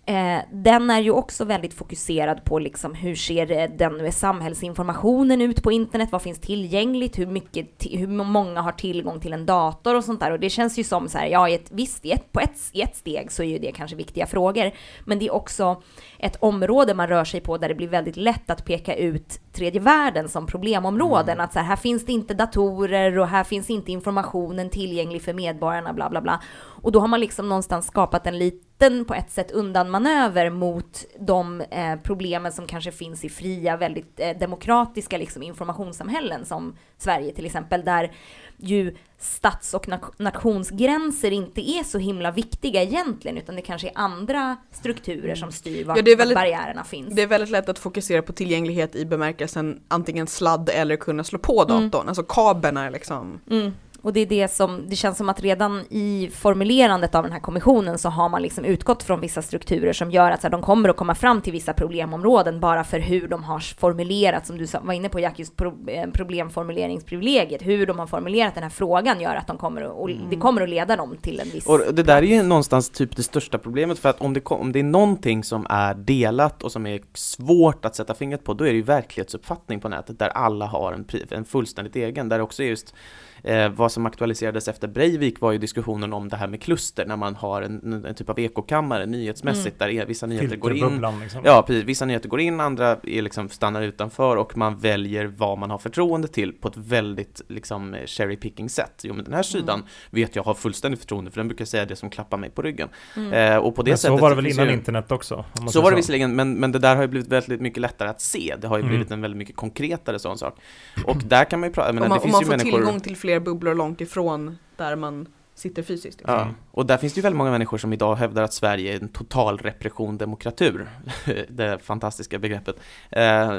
Eh, 0.06 0.38
den 0.52 0.90
är 0.90 1.00
ju 1.00 1.10
också 1.10 1.44
väldigt 1.44 1.74
fokuserad 1.74 2.44
på 2.44 2.58
liksom 2.58 2.94
hur 2.94 3.14
ser 3.14 3.52
eh, 3.52 3.70
den 3.78 4.12
samhällsinformationen 4.12 5.40
ut 5.40 5.62
på 5.62 5.72
internet, 5.72 6.08
vad 6.12 6.22
finns 6.22 6.40
tillgängligt, 6.40 7.18
hur, 7.18 7.26
mycket, 7.26 7.86
hur 7.90 8.06
många 8.06 8.60
har 8.60 8.72
tillgång 8.72 9.20
till 9.20 9.32
en 9.32 9.46
dator 9.46 9.94
och 9.94 10.04
sånt 10.04 10.20
där. 10.20 10.30
Och 10.30 10.40
det 10.40 10.50
känns 10.50 10.78
ju 10.78 10.84
som 10.84 11.08
så 11.08 11.18
här, 11.18 11.26
ja, 11.26 11.48
ett, 11.48 11.70
visst, 11.70 12.06
i 12.06 12.12
ett, 12.12 12.32
på 12.32 12.40
ett, 12.40 12.56
i 12.72 12.82
ett 12.82 12.96
steg 12.96 13.32
så 13.32 13.42
är 13.42 13.46
ju 13.46 13.58
det 13.58 13.72
kanske 13.72 13.96
viktiga 13.96 14.26
frågor, 14.26 14.70
men 15.04 15.18
det 15.18 15.26
är 15.26 15.34
också 15.34 15.82
ett 16.18 16.36
område 16.40 16.94
man 16.94 17.08
rör 17.08 17.24
sig 17.24 17.40
på 17.40 17.58
där 17.58 17.68
det 17.68 17.74
blir 17.74 17.88
väldigt 17.88 18.16
lätt 18.16 18.50
att 18.50 18.64
peka 18.64 18.94
ut 18.94 19.40
tredje 19.52 19.80
världen 19.80 20.28
som 20.28 20.46
problemområden. 20.46 21.34
Mm. 21.34 21.44
Att 21.44 21.52
så 21.52 21.58
här, 21.58 21.66
här 21.66 21.76
finns 21.76 22.06
det 22.06 22.12
inte 22.12 22.34
datorer 22.34 23.18
och 23.18 23.28
här 23.28 23.44
finns 23.44 23.70
inte 23.70 23.92
informationen 23.92 24.70
tillgänglig 24.70 25.22
för 25.22 25.32
medborgarna, 25.32 25.92
bla 25.92 26.10
bla 26.10 26.20
bla. 26.20 26.40
Och 26.82 26.92
då 26.92 27.00
har 27.00 27.08
man 27.08 27.20
liksom 27.20 27.48
någonstans 27.48 27.86
skapat 27.86 28.26
en 28.26 28.38
liten, 28.38 29.04
på 29.04 29.14
ett 29.14 29.30
sätt, 29.30 29.50
undanmanöver 29.50 30.50
mot 30.50 31.04
de 31.20 31.60
eh, 31.60 31.96
problemen 32.02 32.52
som 32.52 32.66
kanske 32.66 32.92
finns 32.92 33.24
i 33.24 33.28
fria, 33.28 33.76
väldigt 33.76 34.20
eh, 34.20 34.38
demokratiska 34.38 35.18
liksom, 35.18 35.42
informationssamhällen 35.42 36.44
som 36.44 36.76
Sverige 36.98 37.32
till 37.32 37.46
exempel, 37.46 37.84
där 37.84 38.12
ju 38.56 38.96
stats 39.18 39.74
och 39.74 39.88
nationsgränser 40.18 41.30
inte 41.30 41.70
är 41.70 41.84
så 41.84 41.98
himla 41.98 42.30
viktiga 42.30 42.82
egentligen, 42.82 43.38
utan 43.38 43.56
det 43.56 43.62
kanske 43.62 43.88
är 43.88 43.92
andra 43.94 44.56
strukturer 44.72 45.34
som 45.34 45.52
styr 45.52 45.84
var, 45.84 45.96
ja, 45.96 46.16
väldigt, 46.16 46.34
barriärerna 46.34 46.84
finns. 46.84 47.14
Det 47.14 47.22
är 47.22 47.26
väldigt 47.26 47.50
lätt 47.50 47.68
att 47.68 47.78
fokusera 47.78 48.22
på 48.22 48.32
tillgänglighet 48.32 48.96
i 48.96 49.06
bemärkelsen 49.06 49.80
antingen 49.88 50.26
sladd 50.26 50.68
eller 50.68 50.96
kunna 50.96 51.24
slå 51.24 51.38
på 51.38 51.64
datorn, 51.64 52.00
mm. 52.00 52.08
alltså 52.08 52.22
kabeln 52.22 52.76
är 52.76 52.90
liksom 52.90 53.40
mm. 53.50 53.72
Och 54.02 54.12
det 54.12 54.20
är 54.20 54.26
det 54.26 54.48
som, 54.48 54.88
det 54.88 54.96
känns 54.96 55.18
som 55.18 55.28
att 55.28 55.40
redan 55.40 55.84
i 55.90 56.30
formulerandet 56.34 57.14
av 57.14 57.22
den 57.22 57.32
här 57.32 57.40
kommissionen 57.40 57.98
så 57.98 58.08
har 58.08 58.28
man 58.28 58.42
liksom 58.42 58.64
utgått 58.64 59.02
från 59.02 59.20
vissa 59.20 59.42
strukturer 59.42 59.92
som 59.92 60.10
gör 60.10 60.30
att 60.30 60.40
så 60.40 60.46
här, 60.46 60.52
de 60.52 60.62
kommer 60.62 60.88
att 60.88 60.96
komma 60.96 61.14
fram 61.14 61.40
till 61.40 61.52
vissa 61.52 61.72
problemområden 61.72 62.60
bara 62.60 62.84
för 62.84 62.98
hur 62.98 63.28
de 63.28 63.44
har 63.44 63.60
formulerat, 63.60 64.46
som 64.46 64.58
du 64.58 64.66
var 64.82 64.92
inne 64.92 65.08
på 65.08 65.20
Jack, 65.20 65.38
just 65.38 65.60
eh, 65.60 65.66
problemformuleringsprivilegiet, 66.12 67.62
hur 67.62 67.86
de 67.86 67.98
har 67.98 68.06
formulerat 68.06 68.54
den 68.54 68.62
här 68.62 68.70
frågan 68.70 69.20
gör 69.20 69.34
att 69.34 69.46
de 69.46 69.58
kommer 69.58 69.82
att, 69.82 69.92
och 69.92 70.10
det 70.30 70.36
kommer 70.36 70.62
att 70.62 70.68
leda 70.68 70.96
dem 70.96 71.16
till 71.22 71.40
en 71.40 71.50
viss 71.50 71.66
Och 71.66 71.94
det 71.94 72.02
där 72.02 72.16
är 72.16 72.22
ju 72.22 72.42
någonstans 72.42 72.90
typ 72.90 73.16
det 73.16 73.22
största 73.22 73.58
problemet 73.58 73.98
för 73.98 74.08
att 74.08 74.20
om 74.20 74.34
det, 74.34 74.46
om 74.46 74.72
det 74.72 74.78
är 74.78 74.84
någonting 74.84 75.44
som 75.44 75.66
är 75.70 75.94
delat 75.94 76.62
och 76.62 76.72
som 76.72 76.86
är 76.86 77.00
svårt 77.14 77.84
att 77.84 77.96
sätta 77.96 78.14
fingret 78.14 78.44
på, 78.44 78.54
då 78.54 78.64
är 78.64 78.68
det 78.68 78.76
ju 78.76 78.82
verklighetsuppfattning 78.82 79.80
på 79.80 79.88
nätet 79.88 80.18
där 80.18 80.28
alla 80.28 80.66
har 80.66 80.92
en, 80.92 81.04
en 81.30 81.44
fullständigt 81.44 81.96
egen, 81.96 82.28
där 82.28 82.40
också 82.40 82.62
är 82.62 82.66
just 82.66 82.94
Eh, 83.42 83.68
vad 83.68 83.92
som 83.92 84.06
aktualiserades 84.06 84.68
efter 84.68 84.88
Breivik 84.88 85.40
var 85.40 85.52
ju 85.52 85.58
diskussionen 85.58 86.12
om 86.12 86.28
det 86.28 86.36
här 86.36 86.48
med 86.48 86.62
kluster, 86.62 87.06
när 87.06 87.16
man 87.16 87.34
har 87.34 87.62
en, 87.62 88.04
en 88.04 88.14
typ 88.14 88.28
av 88.28 88.38
ekokammare 88.38 89.06
nyhetsmässigt, 89.06 89.82
mm. 89.82 89.96
där 89.96 90.06
vissa 90.06 90.26
nyheter 90.26 90.56
går 90.56 90.76
in. 90.76 91.06
Liksom. 91.22 91.40
Ja, 91.44 91.62
precis. 91.66 91.84
Vissa 91.84 92.04
nyheter 92.04 92.28
går 92.28 92.40
in, 92.40 92.60
andra 92.60 92.96
är 93.02 93.22
liksom 93.22 93.48
stannar 93.48 93.82
utanför 93.82 94.36
och 94.36 94.56
man 94.56 94.78
väljer 94.78 95.26
vad 95.26 95.58
man 95.58 95.70
har 95.70 95.78
förtroende 95.78 96.28
till 96.28 96.52
på 96.52 96.68
ett 96.68 96.76
väldigt 96.76 97.42
liksom 97.48 97.96
cherry 98.06 98.36
picking 98.36 98.68
sätt. 98.68 99.00
Jo, 99.02 99.14
men 99.14 99.24
den 99.24 99.34
här 99.34 99.42
sidan 99.42 99.80
mm. 99.80 99.86
vet 100.10 100.36
jag 100.36 100.42
har 100.42 100.54
fullständigt 100.54 101.00
förtroende 101.00 101.30
för 101.30 101.40
den 101.40 101.48
brukar 101.48 101.64
säga 101.64 101.84
det 101.84 101.96
som 101.96 102.10
klappar 102.10 102.36
mig 102.36 102.50
på 102.50 102.62
ryggen. 102.62 102.88
Mm. 103.16 103.32
Eh, 103.32 103.56
och 103.56 103.74
på 103.74 103.82
det 103.82 103.90
men 103.90 103.98
sättet 103.98 104.18
så 104.18 104.22
var 104.22 104.30
det 104.30 104.36
väl 104.36 104.46
innan 104.46 104.66
ju... 104.66 104.72
internet 104.72 105.12
också? 105.12 105.44
Så 105.68 105.82
var 105.82 105.90
det 105.90 105.96
visserligen, 105.96 106.36
men, 106.36 106.54
men 106.54 106.72
det 106.72 106.78
där 106.78 106.96
har 106.96 107.02
ju 107.02 107.08
blivit 107.08 107.28
väldigt 107.28 107.60
mycket 107.60 107.80
lättare 107.80 108.08
att 108.08 108.20
se. 108.20 108.54
Det 108.60 108.68
har 108.68 108.76
ju 108.76 108.80
mm. 108.80 108.90
blivit 108.90 109.10
en 109.10 109.20
väldigt 109.20 109.38
mycket 109.38 109.56
konkretare 109.56 110.18
sån 110.18 110.38
sak. 110.38 110.58
Och 111.04 111.16
där 111.16 111.44
kan 111.44 111.60
man 111.60 111.68
ju 111.68 111.72
prata, 111.74 111.92
menar, 111.92 112.08
man, 112.08 112.18
det 112.18 112.22
finns 112.22 112.42
ju 112.42 112.46
människor... 112.46 112.68
Om 112.68 112.72
man 112.72 112.80
får 112.80 112.86
tillgång 112.86 113.00
till 113.00 113.16
fler 113.16 113.29
bubblor 113.38 113.74
långt 113.74 114.00
ifrån 114.00 114.58
där 114.76 114.96
man 114.96 115.26
sitter 115.60 115.82
fysiskt. 115.82 116.18
Liksom. 116.18 116.34
Ja, 116.34 116.48
och 116.70 116.86
där 116.86 116.96
finns 116.96 117.12
det 117.12 117.18
ju 117.18 117.22
väldigt 117.22 117.36
många 117.36 117.50
människor 117.50 117.78
som 117.78 117.92
idag 117.92 118.16
hävdar 118.16 118.42
att 118.42 118.52
Sverige 118.52 118.94
är 118.94 119.00
en 119.02 119.08
total 119.08 119.58
repression 119.58 120.18
demokratur. 120.18 120.88
det 121.48 121.78
fantastiska 121.82 122.38
begreppet. 122.38 122.76
Eh, 123.10 123.58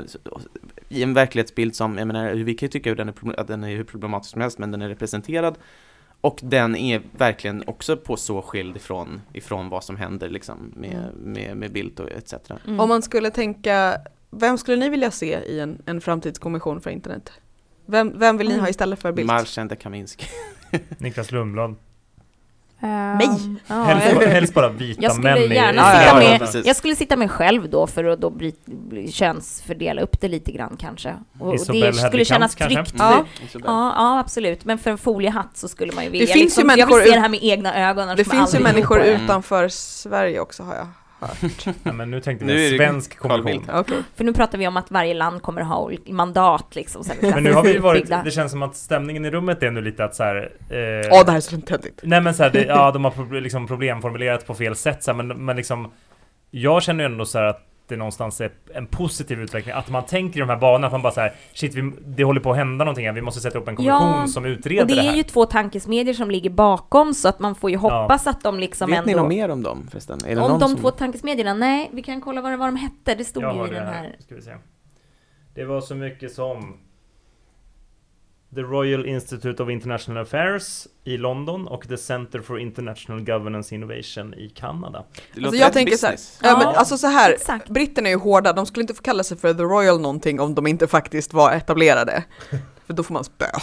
I 0.90 1.04
en 1.04 1.14
verklighetsbild 1.14 1.76
som, 1.76 1.98
jag 1.98 2.08
menar, 2.08 2.32
vi 2.32 2.54
kan 2.54 2.66
ju 2.66 2.72
tycka 2.72 2.92
att 2.92 2.98
den 2.98 3.10
är, 3.10 3.40
att 3.40 3.48
den 3.48 3.64
är 3.64 3.76
hur 3.76 3.84
problematisk 3.84 4.32
som 4.32 4.42
helst, 4.42 4.58
men 4.58 4.72
den 4.72 4.82
är 4.82 4.90
representerad. 4.90 5.58
Och 6.22 6.40
den 6.44 6.76
är 6.76 7.02
verkligen 7.18 7.64
också 7.68 7.98
på 7.98 8.18
så 8.18 8.42
skild 8.42 8.76
ifrån, 8.76 9.22
ifrån 9.34 9.70
vad 9.70 9.84
som 9.84 9.96
händer 9.96 10.30
liksom 10.30 10.74
med, 10.76 11.10
med, 11.16 11.58
med 11.58 11.72
Bildt 11.72 12.00
och 12.00 12.12
etc. 12.12 12.34
Mm. 12.68 12.80
Om 12.80 12.90
man 12.90 13.02
skulle 13.02 13.32
tänka, 13.32 13.98
vem 14.30 14.58
skulle 14.58 14.78
ni 14.78 14.90
vilja 14.90 15.12
se 15.12 15.40
i 15.40 15.60
en, 15.60 15.82
en 15.86 16.02
framtidskommission 16.02 16.82
för 16.82 16.90
internet? 16.90 17.32
Vem, 17.86 18.20
vem 18.20 18.38
vill 18.38 18.48
ni 18.48 18.58
ha 18.58 18.70
istället 18.70 19.00
för 19.00 19.12
Bildt? 19.12 19.28
Marcin 19.28 19.70
Kaminski. 19.70 20.26
Niklas 20.98 21.32
Lundblad. 21.32 21.76
Uh, 22.84 22.88
Nej! 22.88 23.30
Ja, 23.68 23.84
helst, 23.84 24.28
helst, 24.28 24.54
bara 24.54 24.70
vita 24.70 25.02
jag 25.02 25.12
skulle 25.12 25.34
män 25.34 25.52
gärna 25.52 25.94
i... 25.94 26.00
sitta 26.00 26.16
med, 26.16 26.50
ja, 26.56 26.62
Jag 26.66 26.76
skulle 26.76 26.96
sitta 26.96 27.16
med 27.16 27.32
själv 27.32 27.70
då 27.70 27.88
för 27.88 28.04
att 28.04 28.22
då 28.22 28.30
bry, 28.30 28.54
könsfördela 29.12 30.02
upp 30.02 30.22
det 30.22 30.28
lite 30.28 30.52
grann 30.52 30.78
kanske. 30.80 31.16
Och, 31.40 31.56
Isabel 31.56 31.82
det 31.82 31.94
skulle 31.94 32.26
kännas 32.26 32.56
tryggt. 32.56 32.94
Ja, 32.98 33.26
ja, 33.54 33.60
ja, 33.64 34.20
absolut. 34.20 34.66
Men 34.66 34.78
för 34.78 34.92
en 34.92 34.98
foliehatt 34.98 35.58
så 35.58 35.68
skulle 35.68 35.94
man 35.94 36.04
ju 36.04 36.10
vilja... 36.10 36.28
Det 36.28 36.34
finns 36.34 36.44
liksom, 36.44 36.62
ju 36.62 36.68
människor 36.68 36.92
jag 36.92 37.04
vill 37.04 37.12
se 37.12 37.16
det 37.16 37.22
här 37.22 37.30
med 37.30 37.40
egna 37.44 37.90
ögon. 37.90 38.18
Det 38.18 38.26
finns 38.26 38.56
ju 38.56 38.60
människor 38.60 39.02
utanför 39.02 39.68
Sverige 39.70 40.40
också 40.40 40.64
har 40.64 40.76
jag 40.76 40.88
hört. 41.28 41.76
Ja, 41.84 41.92
men 41.92 42.12
nu 42.12 42.22
tänkte 42.22 42.46
vi 42.46 42.72
en 42.72 42.78
svensk 42.78 43.18
kommission. 43.18 43.70
Okay. 43.80 43.98
För 44.16 44.24
nu 44.24 44.34
pratar 44.34 44.58
vi 44.58 44.68
om 44.68 44.78
att 44.78 44.92
varje 44.92 45.14
land 45.14 45.42
kommer 45.42 45.62
ha 45.62 45.92
mandat 46.08 46.76
liksom. 46.76 47.04
men 47.22 47.44
nu 47.44 47.54
har 47.54 47.64
vi 47.64 47.78
varit, 47.78 48.12
det 48.24 48.32
känns 48.32 48.52
som 48.52 48.64
att 48.64 48.76
stämningen 48.76 49.26
i 49.26 49.30
rummet 49.32 49.64
är 49.64 49.72
nu 49.72 49.82
lite 49.82 50.04
att 50.04 50.16
så 50.16 50.24
här. 50.24 50.52
Ja, 50.70 50.76
eh, 50.76 51.20
oh, 51.20 51.26
det 51.26 51.32
här 51.32 51.38
är 51.38 51.42
så 51.42 51.62
töntigt. 51.62 52.00
Nej 52.04 52.22
men 52.22 52.34
så 52.34 52.44
här, 52.44 52.50
det, 52.50 52.64
ja 52.68 52.92
de 52.92 53.06
har 53.06 53.42
liksom 53.42 53.68
problemformulerat 53.68 54.48
på 54.48 54.56
fel 54.56 54.76
sätt 54.76 55.04
så 55.04 55.12
här, 55.12 55.24
men, 55.24 55.46
men 55.46 55.56
liksom 55.56 55.92
Jag 56.52 56.84
känner 56.84 57.04
ju 57.04 57.12
ändå 57.12 57.26
så 57.26 57.38
här 57.38 57.46
att 57.46 57.71
det 57.92 57.98
någonstans 57.98 58.42
är 58.42 58.52
en 58.74 58.88
positiv 58.88 59.40
utveckling. 59.40 59.76
Att 59.76 59.90
man 59.90 60.06
tänker 60.06 60.38
i 60.38 60.40
de 60.40 60.50
här 60.50 60.58
banorna, 60.58 60.88
att 60.88 60.94
man 60.94 61.02
bara 61.02 61.14
såhär 61.14 61.34
shit, 61.54 61.76
vi, 61.76 61.92
det 62.06 62.24
håller 62.24 62.42
på 62.42 62.52
att 62.52 62.58
hända 62.58 62.86
någonting 62.86 63.06
här. 63.06 63.14
Vi 63.14 63.22
måste 63.22 63.42
sätta 63.42 63.58
upp 63.58 63.68
en 63.68 63.76
kommission 63.76 64.20
ja, 64.20 64.28
som 64.28 64.46
utreder 64.46 64.86
det 64.86 64.94
här. 64.94 65.02
Och 65.02 65.06
det 65.06 65.14
är 65.14 65.18
ju 65.18 65.24
två 65.24 65.46
tankesmedier 65.46 66.14
som 66.14 66.32
ligger 66.32 66.50
bakom, 66.50 67.14
så 67.14 67.28
att 67.28 67.40
man 67.40 67.56
får 67.56 67.70
ju 67.70 67.78
hoppas 67.78 68.26
ja. 68.26 68.32
att 68.32 68.44
de 68.44 68.60
liksom 68.60 68.90
Vet 68.90 69.00
ändå... 69.00 69.10
ni 69.10 69.16
något 69.16 69.28
mer 69.28 69.50
om 69.50 69.64
dem 69.64 69.88
förresten? 69.92 70.40
om 70.40 70.60
de 70.60 70.70
som... 70.70 70.78
två 70.78 70.92
tankesmedierna? 70.92 71.54
Nej, 71.54 71.90
vi 71.94 72.04
kan 72.04 72.22
kolla 72.22 72.42
vad, 72.42 72.60
vad 72.60 72.68
de 72.68 72.76
hette. 72.76 73.16
Det 73.16 73.26
stod 73.26 73.44
ju 73.44 73.68
i 73.68 73.70
den 73.70 73.88
här. 73.88 73.94
här. 73.94 74.16
Ska 74.20 74.36
vi 74.36 74.42
se. 74.42 74.52
Det 75.56 75.66
var 75.66 75.82
så 75.82 75.96
mycket 75.96 76.32
som 76.32 76.78
The 78.56 78.62
Royal 78.62 79.06
Institute 79.06 79.64
of 79.64 79.70
International 79.70 80.24
Affairs 80.24 80.88
i 81.04 81.18
London 81.18 81.68
och 81.68 81.88
The 81.88 81.98
Center 81.98 82.40
for 82.40 82.60
International 82.60 83.24
Governance 83.24 83.76
Innovation 83.76 84.34
i 84.34 84.50
Kanada. 84.50 85.04
Alltså 85.44 85.56
jag 85.56 85.74
tänker 85.74 85.98
så 85.98 86.08
här, 86.08 86.16
ja, 86.42 86.58
men 86.58 86.68
alltså 86.68 86.98
så 86.98 87.08
här, 87.08 87.38
britterna 87.74 88.10
är 88.10 88.14
ju 88.14 88.20
hårda, 88.20 88.54
de 88.54 88.66
skulle 88.66 88.82
inte 88.82 88.94
få 88.94 89.02
kalla 89.02 89.24
sig 89.24 89.38
för 89.38 89.54
The 89.54 89.64
Royal 89.64 90.02
någonting 90.02 90.40
om 90.40 90.56
de 90.56 90.68
inte 90.68 90.88
faktiskt 90.88 91.34
var 91.34 91.52
etablerade. 91.52 92.24
för 92.86 92.94
då 92.94 93.04
får 93.04 93.14
man 93.14 93.24
spö. 93.24 93.46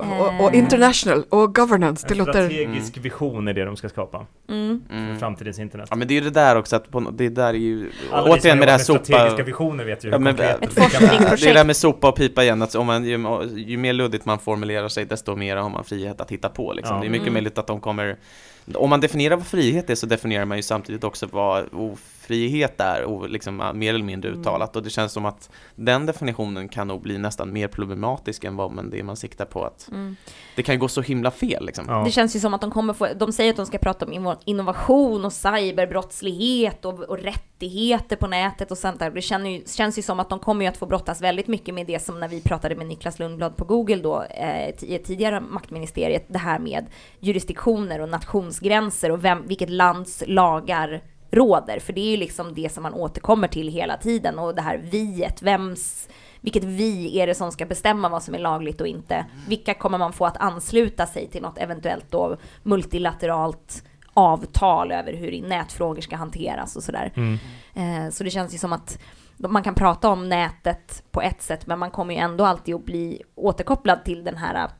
Och, 0.00 0.44
och, 0.44 0.54
international 0.54 1.24
och 1.28 1.54
governance, 1.54 2.06
det 2.08 2.14
låter... 2.14 2.32
strategisk 2.32 2.96
mm. 2.96 3.02
vision 3.02 3.48
är 3.48 3.54
det 3.54 3.64
de 3.64 3.76
ska 3.76 3.88
skapa. 3.88 4.26
Mm. 4.48 4.82
För 4.88 4.96
mm. 4.96 5.18
framtidens 5.18 5.58
internet. 5.58 5.88
Ja 5.90 5.96
men 5.96 6.08
det 6.08 6.14
är 6.14 6.16
ju 6.16 6.20
det 6.20 6.30
där 6.30 6.56
också, 6.56 6.76
att 6.76 6.90
på, 6.90 7.00
det 7.00 7.28
där 7.28 7.48
är 7.48 7.52
ju... 7.52 7.90
Alla 8.12 8.30
återigen 8.30 8.58
med 8.58 8.68
det 8.68 8.72
här 8.72 8.78
sopa... 8.78 9.04
strategiska 9.04 9.42
visioner 9.42 9.84
vet 9.84 10.04
ju 10.04 10.10
ja, 10.10 10.18
men, 10.18 10.38
Ett 10.38 10.58
forskningsprojekt. 10.60 11.40
Det 11.40 11.48
är 11.48 11.54
det 11.54 11.60
där 11.60 11.64
med 11.64 11.76
sopa 11.76 12.08
och 12.08 12.16
pipa 12.16 12.42
igen, 12.42 12.62
att 12.62 12.74
om 12.74 12.86
man, 12.86 13.04
ju, 13.04 13.18
ju 13.56 13.76
mer 13.76 13.92
luddigt 13.92 14.24
man 14.24 14.38
formulerar 14.38 14.88
sig, 14.88 15.04
desto 15.04 15.36
mer 15.36 15.56
har 15.56 15.70
man 15.70 15.84
frihet 15.84 16.20
att 16.20 16.30
hitta 16.30 16.48
på 16.48 16.72
liksom. 16.72 16.96
Ja. 16.96 17.00
Det 17.00 17.06
är 17.06 17.10
mycket 17.10 17.22
mm. 17.22 17.34
möjligt 17.34 17.58
att 17.58 17.66
de 17.66 17.80
kommer 17.80 18.16
Om 18.74 18.90
man 18.90 19.00
definierar 19.00 19.36
vad 19.36 19.46
frihet 19.46 19.90
är 19.90 19.94
så 19.94 20.06
definierar 20.06 20.44
man 20.44 20.56
ju 20.56 20.62
samtidigt 20.62 21.04
också 21.04 21.28
vad 21.30 21.64
ofrihet 22.30 22.80
är, 22.80 23.02
och 23.04 23.30
liksom 23.30 23.56
mer 23.74 23.94
eller 23.94 24.04
mindre 24.04 24.28
Mm. 24.30 24.40
uttalat. 24.40 24.76
Och 24.76 24.82
det 24.82 24.90
känns 24.90 25.12
som 25.12 25.26
att 25.26 25.50
den 25.74 26.06
definitionen 26.06 26.68
kan 26.68 26.88
nog 26.88 27.02
bli 27.02 27.18
nästan 27.18 27.52
mer 27.52 27.68
problematisk 27.68 28.44
än 28.44 28.56
vad 28.56 28.72
man, 28.72 28.90
det 28.90 29.02
man 29.02 29.16
siktar 29.16 29.44
på. 29.44 29.64
Att 29.64 29.88
Mm. 29.90 30.16
det 30.56 30.62
kan 30.62 30.74
ju 30.74 30.78
gå 30.78 30.88
så 30.88 31.00
himla 31.02 31.30
fel 31.30 31.66
liksom. 31.66 31.84
Ja. 31.88 32.02
Det 32.04 32.10
känns 32.10 32.36
ju 32.36 32.40
som 32.40 32.54
att 32.54 32.60
de 32.60 32.70
kommer 32.70 32.92
få, 32.94 33.06
de 33.16 33.32
säger 33.32 33.50
att 33.50 33.56
de 33.56 33.66
ska 33.66 33.78
prata 33.78 34.06
om 34.06 34.12
inno- 34.12 34.38
innovation 34.44 35.24
och 35.24 35.32
cyberbrottslighet 35.32 36.84
och, 36.84 37.00
och 37.00 37.18
rättigheter 37.18 38.16
på 38.16 38.26
nätet 38.26 38.70
och 38.70 38.78
sånt 38.78 38.98
där. 38.98 39.10
Det 39.10 39.22
känns 39.22 39.46
ju, 39.48 39.62
känns 39.76 39.98
ju 39.98 40.02
som 40.02 40.20
att 40.20 40.28
de 40.30 40.38
kommer 40.38 40.64
ju 40.64 40.68
att 40.68 40.76
få 40.76 40.86
brottas 40.86 41.20
väldigt 41.20 41.46
mycket 41.48 41.74
med 41.74 41.86
det 41.86 41.98
som 42.02 42.20
när 42.20 42.28
vi 42.28 42.40
pratade 42.42 42.74
med 42.76 42.86
Niklas 42.86 43.18
Lundblad 43.18 43.56
på 43.56 43.64
Google 43.64 43.96
då, 43.96 44.22
eh, 44.22 44.68
i 44.84 44.94
ett 44.94 45.04
tidigare 45.04 45.40
maktministeriet, 45.40 46.24
det 46.28 46.38
här 46.38 46.58
med 46.58 46.86
jurisdiktioner 47.20 48.00
och 48.00 48.08
nationsgränser 48.08 49.10
och 49.10 49.24
vem, 49.24 49.46
vilket 49.46 49.70
lands 49.70 50.22
lagar 50.26 51.00
råder. 51.30 51.78
För 51.78 51.92
det 51.92 52.00
är 52.00 52.10
ju 52.10 52.16
liksom 52.16 52.54
det 52.54 52.72
som 52.72 52.82
man 52.82 52.94
återkommer 52.94 53.48
till 53.48 53.68
hela 53.68 53.96
tiden 53.96 54.38
och 54.38 54.54
det 54.54 54.62
här 54.62 54.78
viet, 54.78 55.42
vems 55.42 56.08
vilket 56.40 56.64
vi 56.64 57.20
är 57.20 57.26
det 57.26 57.34
som 57.34 57.52
ska 57.52 57.66
bestämma 57.66 58.08
vad 58.08 58.22
som 58.22 58.34
är 58.34 58.38
lagligt 58.38 58.80
och 58.80 58.86
inte? 58.86 59.26
Vilka 59.48 59.74
kommer 59.74 59.98
man 59.98 60.12
få 60.12 60.26
att 60.26 60.36
ansluta 60.36 61.06
sig 61.06 61.28
till 61.28 61.42
något 61.42 61.58
eventuellt 61.58 62.10
då 62.10 62.36
multilateralt 62.62 63.84
avtal 64.14 64.92
över 64.92 65.12
hur 65.12 65.42
nätfrågor 65.42 66.00
ska 66.00 66.16
hanteras 66.16 66.76
och 66.76 66.82
sådär. 66.82 67.12
Mm. 67.14 67.38
Eh, 67.74 68.10
så 68.10 68.24
det 68.24 68.30
känns 68.30 68.54
ju 68.54 68.58
som 68.58 68.72
att 68.72 68.98
man 69.36 69.62
kan 69.62 69.74
prata 69.74 70.08
om 70.08 70.28
nätet 70.28 71.02
på 71.10 71.22
ett 71.22 71.42
sätt, 71.42 71.66
men 71.66 71.78
man 71.78 71.90
kommer 71.90 72.14
ju 72.14 72.20
ändå 72.20 72.44
alltid 72.44 72.74
att 72.74 72.84
bli 72.84 73.22
återkopplad 73.34 74.04
till 74.04 74.24
den 74.24 74.36
här 74.36 74.70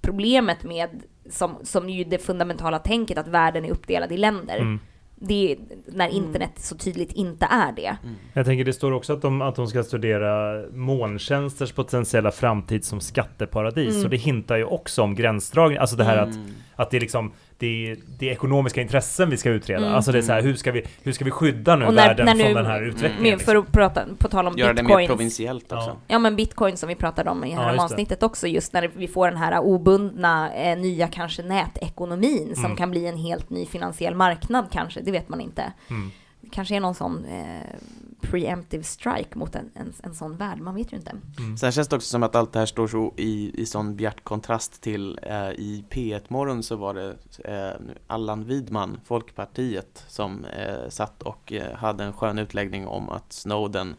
problemet 0.00 0.64
med, 0.64 1.02
som, 1.30 1.56
som 1.62 1.90
ju 1.90 2.04
det 2.04 2.18
fundamentala 2.18 2.78
tänket, 2.78 3.18
att 3.18 3.28
världen 3.28 3.64
är 3.64 3.70
uppdelad 3.70 4.12
i 4.12 4.16
länder. 4.16 4.56
Mm. 4.56 4.80
Det 5.18 5.52
är 5.52 5.58
när 5.86 6.08
Mm. 6.08 6.24
internet 6.24 6.50
så 6.56 6.76
tydligt 6.76 7.12
inte 7.12 7.46
är 7.50 7.72
det. 7.72 7.96
Jag 8.32 8.46
tänker 8.46 8.64
det 8.64 8.72
står 8.72 8.92
också 8.92 9.12
att 9.12 9.22
de, 9.22 9.42
att 9.42 9.56
de 9.56 9.66
ska 9.68 9.82
studera 9.82 10.62
molntjänsters 10.72 11.72
potentiella 11.72 12.30
framtid 12.30 12.84
som 12.84 13.00
skatteparadis. 13.00 13.94
Mm. 13.94 14.04
Och 14.04 14.10
det 14.10 14.16
hintar 14.16 14.56
ju 14.56 14.64
också 14.64 15.02
om 15.02 15.14
gränsdragning. 15.14 15.78
Alltså 15.78 15.96
det 15.96 16.04
här 16.04 16.16
att, 16.16 16.34
Mm. 16.34 16.46
att 16.76 16.90
det 16.90 16.96
är 16.96 17.00
liksom 17.00 17.32
det 17.58 17.90
är, 17.90 17.96
det 18.18 18.28
är 18.28 18.32
ekonomiska 18.32 18.80
intressen 18.82 19.30
vi 19.30 19.36
ska 19.36 19.50
utreda. 19.50 19.82
Mm. 19.82 19.94
Alltså 19.94 20.12
det 20.12 20.18
är 20.18 20.22
så 20.22 20.32
här, 20.32 20.42
hur 20.42 20.54
ska 20.54 20.72
vi, 20.72 20.82
hur 21.02 21.12
ska 21.12 21.24
vi 21.24 21.30
skydda 21.30 21.76
nu 21.76 21.84
när- 21.84 21.92
världen 21.92 22.26
när 22.26 22.34
nu- 22.34 22.44
från 22.44 22.54
den 22.54 22.66
här 22.66 22.82
utvecklingen? 22.82 23.36
Men 23.36 23.38
för 23.46 23.56
att 23.56 23.72
prata, 23.72 24.04
på 24.18 24.28
tal 24.28 24.46
om 24.46 24.58
Göra 24.58 24.72
det 24.72 24.82
mer 24.82 24.88
bitcoins. 24.88 25.08
provinsiellt 25.08 25.72
också. 25.72 25.88
Ja. 25.88 25.96
Ja 26.06 26.18
men 26.18 26.36
bitcoin 26.36 26.76
som 26.76 26.88
vi 26.88 26.94
pratade 26.94 27.30
om 27.30 27.44
i 27.44 27.52
Ja, 27.52 27.60
här 27.60 27.72
det. 27.72 27.82
avsnittet 27.82 28.22
också, 28.22 28.46
just 28.46 28.72
när 28.72 28.90
vi 28.96 29.08
får 29.08 29.28
den 29.28 29.36
här 29.36 29.58
obundna, 29.60 30.54
eh, 30.54 30.78
nya 30.78 31.08
kanske 31.08 31.42
nätekonomin 31.42 32.54
som 32.54 32.64
Mm. 32.64 32.76
kan 32.76 32.90
bli 32.90 33.06
en 33.06 33.16
helt 33.18 33.50
ny 33.50 33.66
finansiell 33.66 34.14
marknad 34.14 34.66
kanske, 34.72 35.00
det 35.00 35.10
vet 35.10 35.28
man 35.28 35.40
inte. 35.40 35.72
Mm. 35.90 36.10
Det 36.40 36.48
kanske 36.50 36.76
är 36.76 36.80
någon 36.80 36.94
sån 36.94 37.24
eh, 37.24 37.76
preemptive 38.20 38.84
strike 38.84 39.38
mot 39.38 39.54
en, 39.54 39.70
en, 39.74 39.92
en 40.02 40.14
sån 40.14 40.36
värld, 40.36 40.58
man 40.60 40.74
vet 40.74 40.92
ju 40.92 40.96
inte. 40.96 41.12
Mm. 41.38 41.56
Sen 41.56 41.72
känns 41.72 41.88
det 41.88 41.96
också 41.96 42.08
som 42.08 42.22
att 42.22 42.34
allt 42.34 42.52
det 42.52 42.58
här 42.58 42.66
står 42.66 42.86
så 42.86 43.14
i, 43.16 43.62
i 43.62 43.66
sån 43.66 43.96
bjärt 43.96 44.24
kontrast 44.24 44.82
till 44.82 45.18
eh, 45.22 45.50
i 45.50 45.84
P1-morgon 45.90 46.62
så 46.62 46.76
var 46.76 46.94
det 46.94 47.16
eh, 47.44 47.96
Allan 48.06 48.44
Widman, 48.44 49.00
Folkpartiet, 49.04 50.04
som 50.08 50.44
eh, 50.44 50.88
satt 50.88 51.22
och 51.22 51.52
eh, 51.52 51.74
hade 51.74 52.04
en 52.04 52.12
skön 52.12 52.38
utläggning 52.38 52.86
om 52.86 53.08
att 53.08 53.32
Snowden 53.32 53.94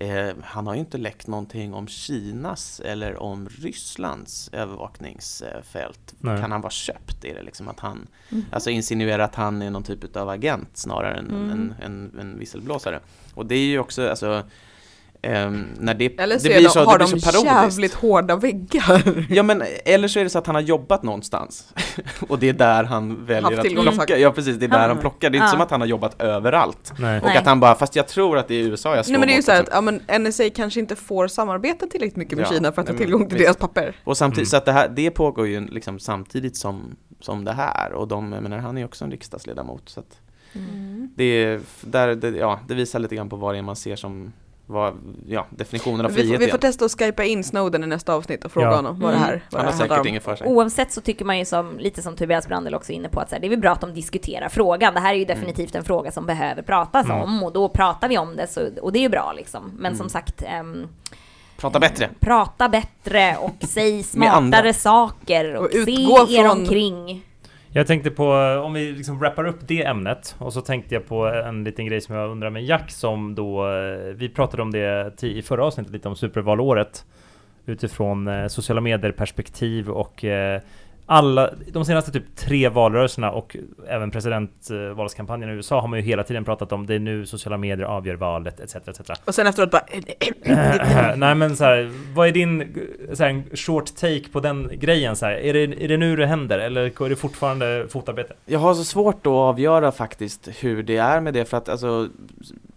eh, 0.00 0.34
han 0.42 0.66
har 0.66 0.74
ju 0.74 0.80
inte 0.80 0.98
läckt 0.98 1.26
någonting 1.26 1.74
om 1.74 1.88
Kinas 1.88 2.80
eller 2.84 3.16
om 3.22 3.48
Rysslands 3.48 4.50
övervakningsfält. 4.52 6.14
Nej. 6.18 6.40
Kan 6.40 6.52
han 6.52 6.60
vara 6.60 6.70
köpt? 6.70 7.24
Är 7.24 7.34
det 7.34 7.42
liksom 7.42 7.68
att 7.68 7.80
han 7.80 8.06
Mhm. 8.28 8.44
Alltså 8.52 8.70
insinuerar 8.70 9.24
att 9.24 9.34
han 9.34 9.62
är 9.62 9.70
någon 9.70 9.82
typ 9.82 10.16
av 10.16 10.28
agent 10.28 10.76
snarare 10.76 11.14
än 11.14 11.26
Mm. 11.30 11.50
en, 11.50 11.74
en, 11.82 12.20
en 12.20 12.38
visselblåsare. 12.38 13.00
Och 13.34 13.46
det 13.46 13.54
är 13.54 13.66
ju 13.66 13.78
också, 13.78 14.08
alltså 14.08 14.42
ehm, 15.26 15.64
när 15.78 15.94
det, 15.94 16.20
Eller 16.20 16.38
så, 16.38 16.48
det 16.48 16.54
blir 16.54 16.62
de, 16.64 16.68
så, 16.70 16.84
har 16.84 16.98
det 16.98 17.04
blir 17.04 17.14
de 17.14 17.20
så 17.20 17.30
parodiskt. 17.32 17.52
jävligt 17.54 17.94
hårda 17.94 18.36
väggar. 18.36 19.26
Ja 19.30 19.42
men 19.42 19.62
eller 19.84 20.08
så 20.08 20.18
är 20.20 20.24
det 20.24 20.30
så 20.30 20.38
att 20.38 20.46
han 20.46 20.54
har 20.54 20.62
jobbat 20.62 21.02
någonstans 21.02 21.74
och 22.28 22.38
det 22.38 22.48
är 22.48 22.52
där 22.52 22.84
han 22.84 23.26
väljer 23.26 23.58
att 23.60 23.94
plocka. 23.94 24.18
Ja 24.18 24.32
precis, 24.32 24.56
det 24.56 24.66
är 24.66 24.68
där 24.68 24.88
han 24.88 24.98
plockar. 24.98 25.30
Det 25.30 25.36
är 25.36 25.38
inte 25.38 25.46
Ja. 25.46 25.50
som 25.50 25.60
att 25.60 25.70
han 25.70 25.80
har 25.80 25.88
jobbat 25.88 26.22
överallt. 26.22 26.92
Nej. 26.98 27.20
Och 27.20 27.26
Nej. 27.26 27.36
att 27.36 27.46
han 27.46 27.60
bara, 27.60 27.74
fast 27.74 27.96
jag 27.96 28.08
tror 28.08 28.38
att 28.38 28.48
det 28.48 28.54
är 28.54 28.62
USA 28.64 28.96
jag 28.96 29.04
slår 29.04 29.12
Nej 29.12 29.20
men 29.20 29.28
det 29.28 29.34
är 29.34 29.36
ju 29.36 29.42
så 29.42 29.52
här 29.52 29.60
att 29.62 29.68
ja, 29.72 29.80
men 29.80 30.22
NSA 30.22 30.50
kanske 30.50 30.80
inte 30.80 30.96
får 30.96 31.28
samarbeta 31.28 31.86
tillräckligt 31.86 32.16
mycket 32.16 32.38
med 32.38 32.46
Ja, 32.46 32.50
Kina 32.52 32.72
för 32.72 32.82
att 32.82 32.88
ha 32.88 32.92
nej, 32.94 32.98
men 32.98 33.06
tillgång 33.06 33.28
till 33.28 33.38
visst. 33.38 33.46
deras 33.46 33.56
papper. 33.56 33.96
Och 34.04 34.16
samtidigt, 34.16 34.38
Mm. 34.38 34.50
så 34.50 34.56
att 34.56 34.64
det, 34.64 34.72
här, 34.72 34.88
det 34.88 35.10
pågår 35.10 35.46
ju 35.46 35.66
liksom 35.66 35.98
samtidigt 35.98 36.56
som, 36.56 36.96
som 37.20 37.44
det 37.44 37.52
här 37.52 37.92
och 37.92 38.08
de, 38.08 38.32
jag 38.32 38.42
menar 38.42 38.58
han 38.58 38.78
är 38.78 38.84
också 38.84 39.04
en 39.04 39.10
riksdagsledamot 39.10 39.88
så 39.88 40.00
att 40.00 40.20
Mm. 40.52 41.10
det, 41.16 41.24
är, 41.24 41.60
där, 41.80 42.14
det, 42.14 42.28
ja, 42.28 42.60
det 42.68 42.74
visar 42.74 42.98
lite 42.98 43.16
grann 43.16 43.28
på 43.28 43.36
vad 43.36 43.54
det 43.54 43.58
är 43.58 43.62
man 43.62 43.76
ser 43.76 43.96
som, 43.96 44.32
vad, 44.68 44.94
ja, 45.26 45.46
definitionen 45.50 46.06
av 46.06 46.10
Vi, 46.10 46.16
får- 46.16 46.20
frihet 46.22 46.40
vi 46.40 46.44
får 46.44 46.48
igen. 46.48 46.60
testa 46.60 46.84
att 46.84 46.92
skypa 47.00 47.24
in 47.24 47.44
Snowden 47.44 47.84
i 47.84 47.86
nästa 47.86 48.14
avsnitt 48.14 48.44
och 48.44 48.52
fråga 48.52 48.66
Ja. 48.66 48.76
honom 48.76 49.00
vad 49.00 49.10
Mm. 49.10 49.22
det 49.22 49.26
här, 49.26 49.44
vad 49.50 49.62
Han 49.62 49.72
det 49.72 49.78
har 49.82 49.88
säkert 49.88 50.06
inget 50.06 50.22
för 50.24 50.36
sig. 50.36 50.46
Oavsett 50.46 50.92
så 50.92 51.00
tycker 51.00 51.24
man 51.24 51.38
ju 51.38 51.44
som, 51.44 51.78
lite 51.78 52.02
som 52.02 52.16
Tobias 52.16 52.48
Brandel 52.48 52.74
också 52.74 52.92
är 52.92 52.96
inne 52.96 53.08
på, 53.08 53.20
att 53.20 53.28
så 53.28 53.34
här, 53.34 53.40
det 53.40 53.46
är 53.46 53.50
väl 53.50 53.58
bra 53.58 53.72
att 53.72 53.80
de 53.80 53.94
diskuterar 53.94 54.48
frågan. 54.48 54.94
Det 54.94 55.00
här 55.00 55.14
är 55.14 55.18
ju 55.18 55.24
definitivt 55.24 55.74
en 55.74 55.84
fråga 55.84 56.10
som 56.12 56.26
behöver 56.26 56.62
pratas 56.62 57.06
Mm. 57.06 57.20
om 57.22 57.42
och 57.42 57.52
då 57.52 57.68
pratar 57.68 58.08
vi 58.08 58.18
om 58.18 58.36
det 58.36 58.46
så, 58.46 58.68
och 58.82 58.92
det 58.92 58.98
är 58.98 59.00
ju 59.00 59.08
bra 59.08 59.32
liksom. 59.36 59.64
Men 59.64 59.86
Mm. 59.86 59.98
som 59.98 60.08
sagt, 60.08 60.42
ehm, 60.42 60.88
Prata 61.56 61.80
bättre! 61.80 62.10
prata 62.20 62.68
bättre 62.68 63.36
och 63.40 63.54
säg 63.68 64.02
smartare 64.02 64.74
saker 64.74 65.54
och, 65.56 65.64
Och 65.64 65.70
se 65.72 65.78
utgå 65.78 66.26
er 66.28 66.42
från- 66.48 66.60
omkring. 66.60 67.22
Jag 67.76 67.86
tänkte 67.86 68.10
på, 68.10 68.32
om 68.64 68.72
vi 68.72 68.92
liksom 68.92 69.18
wrappar 69.18 69.44
upp 69.44 69.58
det 69.68 69.84
ämnet 69.86 70.36
och 70.38 70.52
så 70.52 70.60
tänkte 70.60 70.94
jag 70.94 71.06
på 71.06 71.26
en 71.26 71.64
liten 71.64 71.86
grej 71.86 72.00
som 72.00 72.14
jag 72.14 72.30
undrar 72.30 72.50
med 72.50 72.64
Jack 72.64 72.90
som 72.90 73.34
då, 73.34 73.68
eh, 73.70 74.14
vi 74.14 74.28
pratade 74.28 74.62
om 74.62 74.70
det 74.70 75.22
i 75.22 75.42
förra 75.42 75.64
avsnittet 75.64 75.92
lite 75.92 76.08
om 76.08 76.16
supervalåret 76.16 77.04
utifrån 77.66 78.28
eh, 78.28 78.46
sociala 78.46 78.80
medier 78.80 79.12
perspektiv 79.12 79.90
och 79.90 80.24
eh, 80.24 80.60
alla, 81.06 81.50
de 81.72 81.84
senaste 81.84 82.12
typ 82.12 82.36
tre 82.36 82.68
valrörelserna 82.68 83.30
och 83.30 83.56
även 83.88 84.10
presidentvalskampanjen 84.10 85.50
i 85.50 85.52
USA 85.52 85.80
har 85.80 85.88
man 85.88 85.98
ju 85.98 86.04
hela 86.04 86.22
tiden 86.22 86.44
pratat 86.44 86.72
om 86.72 86.86
det 86.86 86.94
är 86.94 86.98
nu 86.98 87.26
sociala 87.26 87.56
medier 87.56 87.86
avgör 87.86 88.14
valet 88.14 88.60
etc. 88.60 88.76
etc. 88.76 89.00
Och 89.24 89.34
sen 89.34 89.46
efteråt 89.46 89.70
bara... 89.70 89.82
Nej 91.16 91.34
men 91.34 91.56
så 91.56 91.64
här, 91.64 91.90
vad 92.14 92.28
är 92.28 92.32
din 92.32 92.76
så 93.12 93.22
här, 93.22 93.30
en 93.30 93.44
short 93.56 93.96
take 93.96 94.28
på 94.32 94.40
den 94.40 94.70
grejen 94.72 95.16
så 95.16 95.26
här? 95.26 95.32
Är 95.32 95.52
det, 95.52 95.84
är 95.84 95.88
det 95.88 95.96
nu 95.96 96.16
det 96.16 96.26
händer 96.26 96.58
eller 96.58 97.04
är 97.04 97.08
det 97.08 97.16
fortfarande 97.16 97.86
fotarbete? 97.88 98.34
Jag 98.46 98.58
har 98.58 98.74
så 98.74 98.84
svårt 98.84 99.26
att 99.26 99.32
avgöra 99.32 99.92
faktiskt 99.92 100.48
hur 100.60 100.82
det 100.82 100.96
är 100.96 101.20
med 101.20 101.34
det 101.34 101.44
för 101.44 101.56
att 101.56 101.68
alltså 101.68 102.08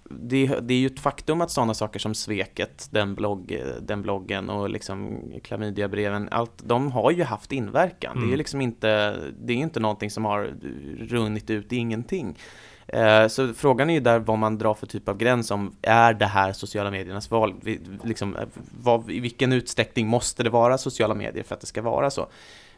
det, 0.10 0.48
det 0.62 0.74
är 0.74 0.78
ju 0.78 0.88
ett 0.88 1.00
faktum 1.00 1.42
att 1.42 1.52
sådana 1.52 1.74
saker 1.74 2.00
som 2.00 2.14
sveket, 2.16 2.88
den, 2.92 3.16
blogg, 3.16 3.64
den 3.82 4.02
bloggen 4.02 4.50
och 4.50 4.70
liksom 4.70 5.22
klamydiabreven, 5.44 6.28
allt, 6.32 6.52
de 6.64 6.92
har 6.92 7.12
ju 7.12 7.24
haft 7.24 7.52
inverkan. 7.52 8.12
Det 8.16 8.20
är 8.20 8.22
Mm. 8.22 8.32
ju 8.32 8.38
liksom 8.38 8.62
inte, 8.62 9.16
det 9.42 9.54
är 9.54 9.58
inte 9.58 9.80
någonting 9.80 10.12
som 10.12 10.26
har 10.26 10.54
runnit 11.00 11.50
ut 11.50 11.74
i 11.74 11.76
ingenting. 11.76 12.38
Eh, 12.88 13.28
Så 13.28 13.54
frågan 13.54 13.90
är 13.90 13.94
ju 13.94 14.00
där 14.00 14.20
vad 14.20 14.38
man 14.38 14.58
drar 14.58 14.74
för 14.74 14.88
typ 14.88 15.10
av 15.10 15.18
gräns 15.18 15.52
om, 15.52 15.76
är 15.82 16.14
det 16.14 16.26
här 16.26 16.54
sociala 16.54 16.92
mediernas 16.92 17.32
val? 17.32 17.56
Vi- 17.62 17.80
Liksom, 18.04 18.36
eh, 18.36 18.44
vad, 18.82 19.12
I 19.12 19.20
vilken 19.20 19.54
utsträckning 19.54 20.08
måste 20.08 20.44
det 20.44 20.50
vara 20.50 20.78
sociala 20.78 21.16
medier 21.16 21.44
för 21.44 21.56
att 21.56 21.62
det 21.62 21.68
ska 21.68 21.82
vara 21.82 22.10
så? 22.10 22.28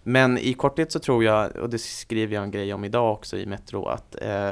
Men 0.04 0.38
i 0.38 0.54
korthet 0.54 0.92
så 0.92 1.00
tror 1.00 1.24
jag, 1.24 1.56
och 1.56 1.70
det 1.70 1.78
skriver 1.80 2.36
jag 2.36 2.44
en 2.44 2.52
grej 2.52 2.74
om 2.74 2.84
idag 2.86 3.14
också 3.14 3.38
i 3.38 3.46
Metro, 3.46 3.86
att 3.86 4.16
eh, 4.22 4.50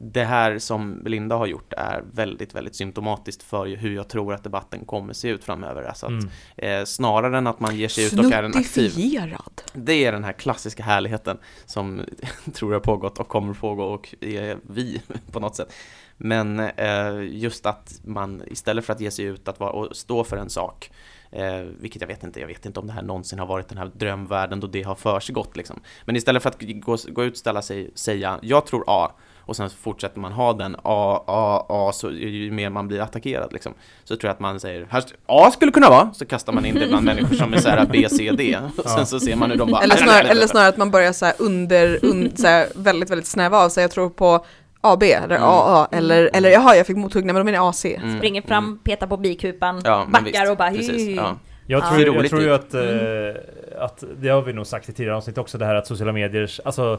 det 0.00 0.24
här 0.24 0.58
som 0.58 1.02
Belinda 1.02 1.36
har 1.36 1.46
gjort 1.46 1.72
är 1.72 2.04
väldigt, 2.12 2.54
väldigt 2.54 2.74
symptomatiskt 2.76 3.42
för 3.42 3.66
hur 3.66 3.94
jag 3.94 4.08
tror 4.08 4.34
att 4.34 4.44
debatten 4.44 4.84
kommer 4.84 5.12
se 5.12 5.28
ut 5.28 5.44
framöver. 5.44 5.82
Alltså 5.82 6.06
att, 6.06 6.12
Mm. 6.12 6.28
eh, 6.56 6.84
snarare 6.84 7.38
än 7.38 7.46
att 7.46 7.60
man 7.60 7.76
ger 7.76 7.88
sig 7.88 8.06
ut 8.06 8.18
och 8.18 8.32
är 8.32 8.42
en 8.42 8.56
aktiv 8.56 8.92
det 9.72 10.04
är 10.04 10.12
den 10.12 10.24
här 10.24 10.32
klassiska 10.32 10.82
härligheten 10.82 11.38
som 11.66 12.02
tror 12.52 12.72
jag 12.72 12.82
pågått 12.82 13.18
och 13.18 13.28
kommer 13.28 13.54
pågå 13.54 13.84
och 13.84 14.14
är 14.20 14.58
vi 14.62 15.02
på 15.32 15.40
något 15.40 15.56
sätt. 15.56 15.72
Men 16.16 16.60
eh, 16.60 17.22
just 17.30 17.66
att 17.66 18.00
man 18.04 18.42
istället 18.46 18.84
för 18.84 18.92
att 18.92 19.00
ge 19.00 19.10
sig 19.10 19.24
ut 19.24 19.48
att 19.48 19.60
vara, 19.60 19.70
och 19.70 19.96
stå 19.96 20.24
för 20.24 20.36
en 20.36 20.50
sak 20.50 20.90
Eh, 21.30 21.60
vilket 21.60 22.00
jag 22.02 22.08
vet 22.08 22.24
inte, 22.24 22.40
jag 22.40 22.46
vet 22.46 22.66
inte 22.66 22.80
om 22.80 22.86
det 22.86 22.92
här 22.92 23.02
någonsin 23.02 23.38
har 23.38 23.46
varit 23.46 23.68
den 23.68 23.78
här 23.78 23.90
drömvärlden 23.94 24.60
då 24.60 24.66
det 24.66 24.82
har 24.82 24.94
försiggått 24.94 25.56
liksom. 25.56 25.80
Men 26.04 26.16
istället 26.16 26.42
för 26.42 26.50
att 26.50 26.62
gå, 26.62 26.96
gå 27.08 27.24
ut, 27.24 27.38
ställa 27.38 27.62
sig, 27.62 27.90
säga 27.94 28.38
jag 28.42 28.66
tror 28.66 28.84
A 28.86 29.10
och 29.48 29.56
sen 29.56 29.70
fortsätter 29.70 30.20
man 30.20 30.32
ha 30.32 30.52
den 30.52 30.76
A, 30.82 31.24
A, 31.26 31.66
A 31.68 31.90
så 31.94 32.10
ju 32.10 32.50
mer 32.50 32.70
man 32.70 32.88
blir 32.88 33.00
attackerad 33.00 33.52
liksom. 33.52 33.74
Så 34.04 34.16
tror 34.16 34.28
jag 34.28 34.34
att 34.34 34.40
man 34.40 34.60
säger 34.60 34.86
här, 34.90 35.04
A 35.26 35.50
skulle 35.50 35.72
kunna 35.72 35.88
vara, 35.90 36.10
så 36.14 36.26
kastar 36.26 36.52
man 36.52 36.64
in 36.66 36.74
det 36.74 36.86
bland 36.88 37.04
människor 37.04 37.34
som 37.36 37.52
är 37.54 37.58
såhär 37.58 37.86
B, 37.92 38.06
C, 38.10 38.30
D 38.38 38.56
och 38.78 38.84
sen 38.90 38.98
Ja. 38.98 39.04
så 39.04 39.20
ser 39.20 39.36
man 39.36 39.50
hur 39.50 39.58
de 39.58 39.70
bara 39.70 39.82
Eller 39.82 39.96
snarare, 39.96 40.28
eller 40.28 40.46
snarare 40.46 40.68
att 40.68 40.76
man 40.76 40.90
börjar 40.90 41.12
så 41.12 41.24
här 41.26 41.34
under, 41.38 41.98
un, 42.04 42.36
så 42.36 42.46
här 42.46 42.66
väldigt, 42.74 43.10
väldigt 43.10 43.26
snäva 43.26 43.58
av 43.64 43.68
sig. 43.68 43.82
Jag 43.84 43.90
tror 43.90 44.10
på 44.10 44.44
AB 44.80 45.02
eller 45.02 45.36
Mm. 45.36 45.42
AA 45.48 45.88
eller, 45.92 46.30
eller 46.32 46.50
jaha 46.50 46.76
jag 46.76 46.86
fick 46.86 46.96
mothugna 46.96 47.32
men 47.32 47.46
de 47.46 47.52
menar 47.52 47.68
AC. 47.70 47.84
Mm, 47.84 48.18
Springer 48.18 48.42
fram, 48.42 48.78
petar 48.84 49.06
på 49.06 49.16
bikupan, 49.16 49.80
Ja, 49.84 50.06
backar 50.12 50.24
visst, 50.24 50.50
och 50.50 50.56
bara 50.56 50.70
precis, 50.70 51.16
ja. 51.16 51.36
Jag 51.66 51.82
Ja. 51.82 51.88
tror, 51.88 51.98
Ser 51.98 52.06
jag 52.06 52.28
tror 52.28 52.42
ju 52.42 52.54
ut. 52.54 52.60
att, 52.60 52.74
eh, 52.74 53.84
att, 53.84 54.04
det 54.20 54.28
har 54.28 54.42
vi 54.42 54.52
nog 54.52 54.66
sagt 54.66 54.88
i 54.88 54.92
tidigare 54.92 55.16
avsnitt 55.16 55.38
också, 55.38 55.58
det 55.58 55.64
här 55.66 55.74
att 55.74 55.86
sociala 55.86 56.12
medier, 56.12 56.50
alltså 56.64 56.98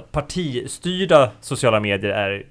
att 0.00 0.12
partistyrda 0.12 1.30
sociala 1.40 1.80
medier 1.80 2.10
är 2.10 2.46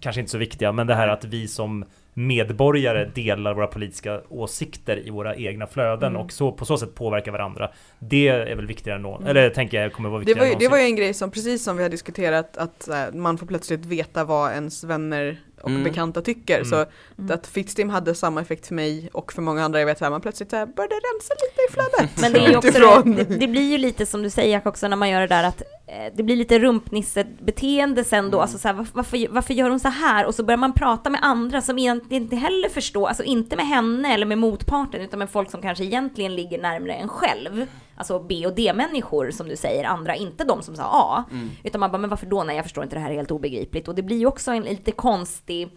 kanske 0.00 0.20
inte 0.20 0.30
så 0.32 0.38
viktiga, 0.38 0.72
men 0.72 0.86
det 0.86 0.94
här 0.94 1.08
att 1.08 1.24
vi 1.24 1.48
som 1.48 1.84
medborgare 2.16 3.04
delar 3.14 3.54
våra 3.54 3.66
politiska 3.66 4.20
åsikter 4.28 5.06
i 5.06 5.10
våra 5.10 5.36
egna 5.36 5.66
flöden 5.66 6.08
Mm. 6.12 6.22
och 6.22 6.32
så 6.32 6.52
på 6.52 6.64
så 6.64 6.78
sätt 6.78 6.94
påverkar 6.94 7.32
varandra. 7.32 7.70
Det 7.98 8.28
är 8.28 8.56
väl 8.56 8.66
viktigare 8.66 8.96
än 8.96 9.02
någon, 9.02 9.20
Mm. 9.22 9.30
eller 9.36 9.50
tänker 9.50 9.80
jag 9.82 9.92
kommer 9.92 10.08
vara 10.08 10.18
Det 10.20 10.24
viktigare 10.24 10.40
var, 10.40 10.46
ju, 10.46 10.52
än 10.52 10.58
det 10.58 10.68
var 10.68 10.78
ju 10.78 10.84
en 10.84 10.96
grej 10.96 11.14
som, 11.14 11.30
precis 11.30 11.64
som 11.64 11.76
vi 11.76 11.82
har 11.82 11.90
diskuterat, 11.90 12.56
att 12.56 12.88
eh, 12.88 12.96
man 13.12 13.38
får 13.38 13.46
plötsligt 13.46 13.84
veta 13.86 14.24
vad 14.24 14.52
ens 14.52 14.84
vänner 14.84 15.40
och 15.62 15.70
Mm. 15.70 15.84
bekanta 15.84 16.20
tycker. 16.22 16.54
Mm. 16.54 16.64
Så 16.64 16.76
Mm. 17.18 17.30
att 17.34 17.46
Fittstim 17.46 17.90
hade 17.90 18.14
samma 18.14 18.40
effekt 18.40 18.66
för 18.66 18.74
mig 18.74 19.08
och 19.12 19.32
för 19.32 19.42
många 19.42 19.64
andra. 19.64 19.78
Jag 19.78 19.86
vet 19.86 20.02
att 20.02 20.10
man 20.10 20.20
plötsligt 20.20 20.50
så 20.50 20.56
här, 20.56 20.66
började 20.66 20.94
rensa 20.94 21.34
lite 21.34 21.60
i 21.68 21.72
flödet. 21.72 22.20
Men 22.20 22.32
det, 22.32 22.38
är 22.38 22.50
ju 22.50 22.56
också 23.02 23.02
det, 23.04 23.24
det, 23.24 23.36
det 23.38 23.48
blir 23.48 23.70
ju 23.70 23.78
lite 23.78 24.06
som 24.06 24.22
du 24.22 24.30
säger 24.30 24.52
Jack 24.52 24.66
också 24.66 24.88
när 24.88 24.96
man 24.96 25.10
gör 25.10 25.20
det 25.20 25.26
där 25.26 25.44
att 25.44 25.62
det 26.16 26.22
blir 26.22 26.36
lite 26.36 26.58
rumpnissebeteende 26.58 28.04
sen 28.04 28.24
då, 28.24 28.36
Mm. 28.38 28.40
alltså 28.42 28.58
så 28.58 28.68
här, 28.68 28.74
varför- 28.92 29.28
varför, 29.32 29.54
gör 29.54 29.70
hon 29.70 29.80
så 29.80 29.88
här? 29.88 30.26
Och 30.26 30.34
så 30.34 30.44
börjar 30.44 30.58
man 30.58 30.72
prata 30.72 31.10
med 31.10 31.20
andra 31.22 31.60
som 31.60 31.78
egentligen 31.78 32.22
inte 32.22 32.36
heller 32.36 32.68
förstår, 32.68 33.08
alltså 33.08 33.22
inte 33.24 33.56
med 33.56 33.66
henne 33.66 34.14
eller 34.14 34.26
med 34.26 34.38
motparten 34.38 35.00
utan 35.00 35.18
med 35.18 35.30
folk 35.30 35.50
som 35.50 35.62
kanske 35.62 35.84
egentligen 35.84 36.34
ligger 36.34 36.62
närmare 36.62 36.92
en 36.94 37.08
själv. 37.08 37.66
Alltså 37.96 38.18
B 38.18 38.46
och 38.46 38.54
D-människor 38.54 39.30
som 39.30 39.48
du 39.48 39.56
säger, 39.56 39.84
andra, 39.84 40.16
inte 40.16 40.44
de 40.44 40.62
som 40.62 40.76
sa 40.76 40.82
A. 40.84 41.24
Mm. 41.30 41.50
Utan 41.64 41.80
man 41.80 41.90
bara, 41.90 41.98
men 41.98 42.10
varför 42.10 42.26
då? 42.26 42.44
Nej, 42.44 42.56
jag 42.56 42.64
förstår 42.64 42.84
inte, 42.84 42.96
det 42.96 43.00
här 43.00 43.10
är 43.10 43.14
helt 43.14 43.30
obegripligt. 43.30 43.88
Och 43.88 43.94
det 43.94 44.02
blir 44.02 44.16
ju 44.18 44.26
också 44.26 44.50
en 44.50 44.62
lite 44.62 44.92
konstig 44.92 45.68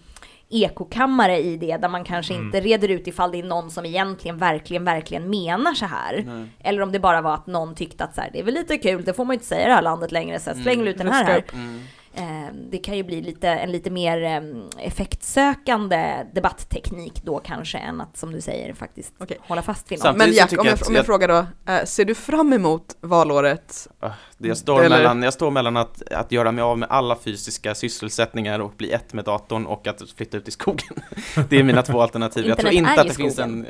ekokammare 0.50 1.38
i 1.40 1.58
det, 1.58 1.78
där 1.78 1.90
man 1.90 2.04
kanske 2.04 2.34
Mm. 2.34 2.46
inte 2.46 2.60
reder 2.62 2.88
ut 2.90 3.08
ifall 3.08 3.32
det 3.32 3.40
är 3.40 3.44
någon 3.44 3.72
som 3.72 3.86
egentligen, 3.86 4.38
verkligen, 4.38 4.84
verkligen 4.86 5.30
menar 5.30 5.74
så 5.74 5.86
här. 5.86 6.24
Nej. 6.28 6.46
Eller 6.60 6.82
om 6.82 6.92
det 6.92 7.00
bara 7.00 7.22
var 7.22 7.34
att 7.34 7.48
någon 7.48 7.76
tyckte 7.76 8.04
att 8.04 8.16
så 8.16 8.22
här, 8.22 8.30
det 8.34 8.40
är 8.40 8.44
väl 8.44 8.54
lite 8.54 8.78
kul, 8.78 9.04
det 9.04 9.14
får 9.14 9.26
man 9.26 9.34
ju 9.34 9.36
inte 9.36 9.46
säga 9.46 9.62
i 9.66 9.68
det 9.70 9.74
här 9.76 9.82
landet 9.82 10.12
längre, 10.12 10.40
så 10.40 10.50
här, 10.50 10.58
släng 10.58 10.76
Mm. 10.76 10.88
ut 10.88 10.98
den 10.98 11.08
här 11.08 11.24
här. 11.24 11.44
Mm. 11.54 11.80
Eh, 12.18 12.54
det 12.72 12.78
kan 12.78 12.98
ju 12.98 13.04
bli 13.04 13.22
lite, 13.22 13.48
en 13.50 13.72
lite 13.72 13.90
mer 13.90 14.24
eh, 14.24 14.86
effektsökande 14.86 16.26
debattteknik 16.34 17.22
då 17.24 17.40
kanske, 17.40 17.78
än 17.78 18.02
att 18.02 18.18
som 18.18 18.32
du 18.32 18.42
säger 18.42 18.74
faktiskt 18.74 19.14
Okej. 19.18 19.38
hålla 19.42 19.62
fast 19.62 19.92
vid 19.92 19.98
något. 20.00 20.04
Samtidigt 20.04 20.28
Men 20.28 20.34
så 20.34 20.40
Jack, 20.40 20.50
tycker 20.50 20.62
om 20.62 20.68
jag 20.68 20.78
jag, 20.80 20.88
om 20.88 20.94
jag 20.94 21.00
jag- 21.00 21.06
frågar 21.06 21.28
då, 21.28 21.46
eh, 21.74 21.84
ser 21.86 22.06
du 22.06 22.16
fram 22.16 22.54
emot 22.54 22.98
valåret? 23.02 23.88
Ah, 24.00 24.10
det 24.38 24.48
Jag 24.48 24.58
står, 24.58 24.84
Eller- 24.84 24.98
mellan, 24.98 25.24
jag 25.24 25.34
står 25.34 25.52
mellan 25.52 25.78
att, 25.78 26.12
att 26.12 26.32
göra 26.32 26.52
mig 26.52 26.62
av 26.62 26.78
med 26.78 26.90
alla 26.92 27.16
fysiska 27.16 27.76
sysselsättningar 27.76 28.60
och 28.60 28.72
bli 28.78 28.92
ett 28.92 29.14
med 29.14 29.26
datorn 29.26 29.66
och 29.66 29.88
att 29.88 30.02
flytta 30.18 30.38
ut 30.38 30.48
i 30.48 30.52
skogen. 30.52 30.96
Det 31.50 31.60
är 31.60 31.64
mina 31.64 31.82
två 31.82 32.02
alternativ. 32.02 32.46
Jag 32.48 32.58
tror 32.58 32.74
inte 32.74 33.02
att 33.02 33.08
det 33.08 33.14
finns 33.14 33.40
en... 33.40 33.66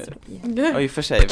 Ja, 0.73 0.79
i 0.81 0.87
och 0.87 0.91
för 0.91 1.01
sig. 1.01 1.27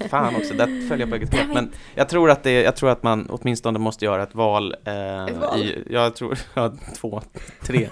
Fan 0.10 0.36
också, 0.36 0.54
där 0.54 0.88
följer 0.88 1.06
jag 1.06 1.10
på 1.10 1.16
eget 1.16 1.30
grepp. 1.30 1.48
Men 1.54 1.72
jag 1.94 2.08
tror 2.08 2.30
att 2.30 2.42
det, 2.42 2.62
jag 2.62 2.76
tror 2.76 2.90
att 2.90 3.02
man 3.02 3.26
åtminstone 3.30 3.78
måste 3.78 4.04
göra 4.04 4.22
ett 4.22 4.34
val. 4.34 4.74
Eh, 4.84 5.24
Ett 5.24 5.36
val? 5.36 5.60
I, 5.60 5.84
jag 5.90 6.16
tror, 6.16 6.38
ja, 6.54 6.72
två, 6.96 7.22
tre. 7.62 7.88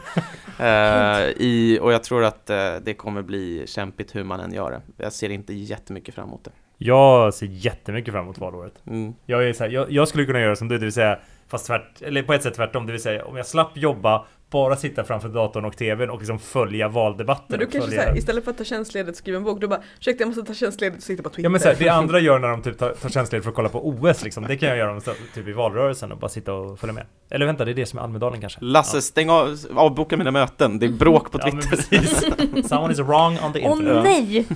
Eh, 0.59 1.29
i, 1.37 1.79
och 1.83 1.93
jag 1.93 2.03
tror 2.03 2.25
att 2.25 2.51
eh, 2.51 2.75
det 2.83 2.95
kommer 2.95 3.23
bli 3.23 3.65
kämpigt 3.67 4.15
hur 4.15 4.25
man 4.25 4.41
än 4.41 4.53
gör 4.53 4.71
det. 4.71 4.83
Jag 4.97 5.13
ser 5.13 5.31
inte 5.31 5.55
jättemycket 5.55 6.15
fram 6.15 6.29
emot 6.29 6.45
det. 6.45 6.51
Jag 6.79 7.35
ser 7.35 7.47
jättemycket 7.47 8.15
fram 8.15 8.25
emot 8.25 8.39
valåret. 8.39 8.75
Mm. 8.87 9.15
Jag, 9.27 9.49
är 9.49 9.53
så 9.53 9.65
här, 9.65 9.71
jag, 9.71 9.91
jag 9.91 10.09
skulle 10.09 10.25
kunna 10.25 10.41
göra 10.41 10.57
som 10.57 10.69
du, 10.69 10.79
det 10.79 10.85
vill 10.85 10.93
säga 10.93 11.19
Fast 11.53 11.67
tvärt, 11.67 12.03
eller 12.03 12.23
på 12.23 12.33
ett 12.33 12.43
sätt 12.43 12.55
tvärtom, 12.55 12.87
det 12.87 12.93
vill 12.93 13.03
säga 13.03 13.25
om 13.25 13.37
jag 13.37 13.47
slapp 13.47 13.77
jobba 13.77 14.27
Bara 14.53 14.77
sitta 14.77 15.05
framför 15.05 15.29
datorn 15.29 15.65
och 15.65 15.77
tvn 15.77 16.11
och 16.11 16.19
liksom 16.19 16.39
följa 16.39 16.89
valdebatten 16.89 17.47
Men 17.49 17.59
du 17.59 17.67
kanske 17.67 17.91
följa... 17.91 18.17
istället 18.17 18.45
för 18.45 18.51
att 18.51 18.59
ta 18.59 18.65
tjänstledigt 18.65 19.11
och 19.11 19.17
skriva 19.17 19.39
en 19.39 19.45
bok, 19.45 19.61
du 19.61 19.69
bara 19.69 19.83
ursäkta 19.99 20.23
jag 20.23 20.29
måste 20.29 20.43
ta 20.43 20.55
tjänstledigt 20.55 20.99
och 20.99 21.03
sitta 21.03 21.23
på 21.23 21.29
Twitter. 21.29 21.43
Ja 21.43 21.49
men 21.49 21.61
så 21.61 21.69
här, 21.69 21.77
det 21.79 21.89
andra 21.89 22.21
gör 22.21 22.39
när 22.39 22.49
de 22.49 22.63
typ 22.63 22.79
tar, 22.79 22.91
tar 22.91 23.09
tjänstledigt 23.09 23.45
för 23.45 23.51
att 23.51 23.57
kolla 23.57 23.69
på 23.69 23.89
OS 23.89 24.25
liksom 24.25 24.45
Det 24.49 24.57
kan 24.57 24.69
jag 24.69 24.79
göra 24.79 25.01
typ 25.35 25.49
i 25.49 25.53
valrörelsen 25.53 26.13
och 26.13 26.19
bara 26.19 26.29
sitta 26.29 26.55
och 26.55 26.79
följa 26.79 26.95
med 26.95 27.07
Eller 27.31 27.47
vänta, 27.47 27.65
det 27.65 27.71
är 27.71 27.75
det 27.75 27.87
som 27.87 27.99
är 27.99 28.03
Almedalen 28.03 28.41
kanske? 28.41 28.59
Lasse, 28.63 29.03
stäng 29.03 29.31
av, 29.31 29.57
avboka 29.75 30.17
mina 30.17 30.31
möten. 30.31 30.79
Det 30.79 30.87
är 30.87 30.91
bråk 30.91 31.33
på 31.33 31.39
ja, 31.39 31.49
ja, 31.49 31.55
men 31.55 31.63
Twitter. 31.63 31.99
precis 31.99 32.69
Someone 32.69 32.93
is 32.93 32.99
wrong 32.99 33.39
on 33.45 33.53
the 33.53 33.61
Åh 33.65 33.73
internet 33.73 34.05
nej! 34.05 34.47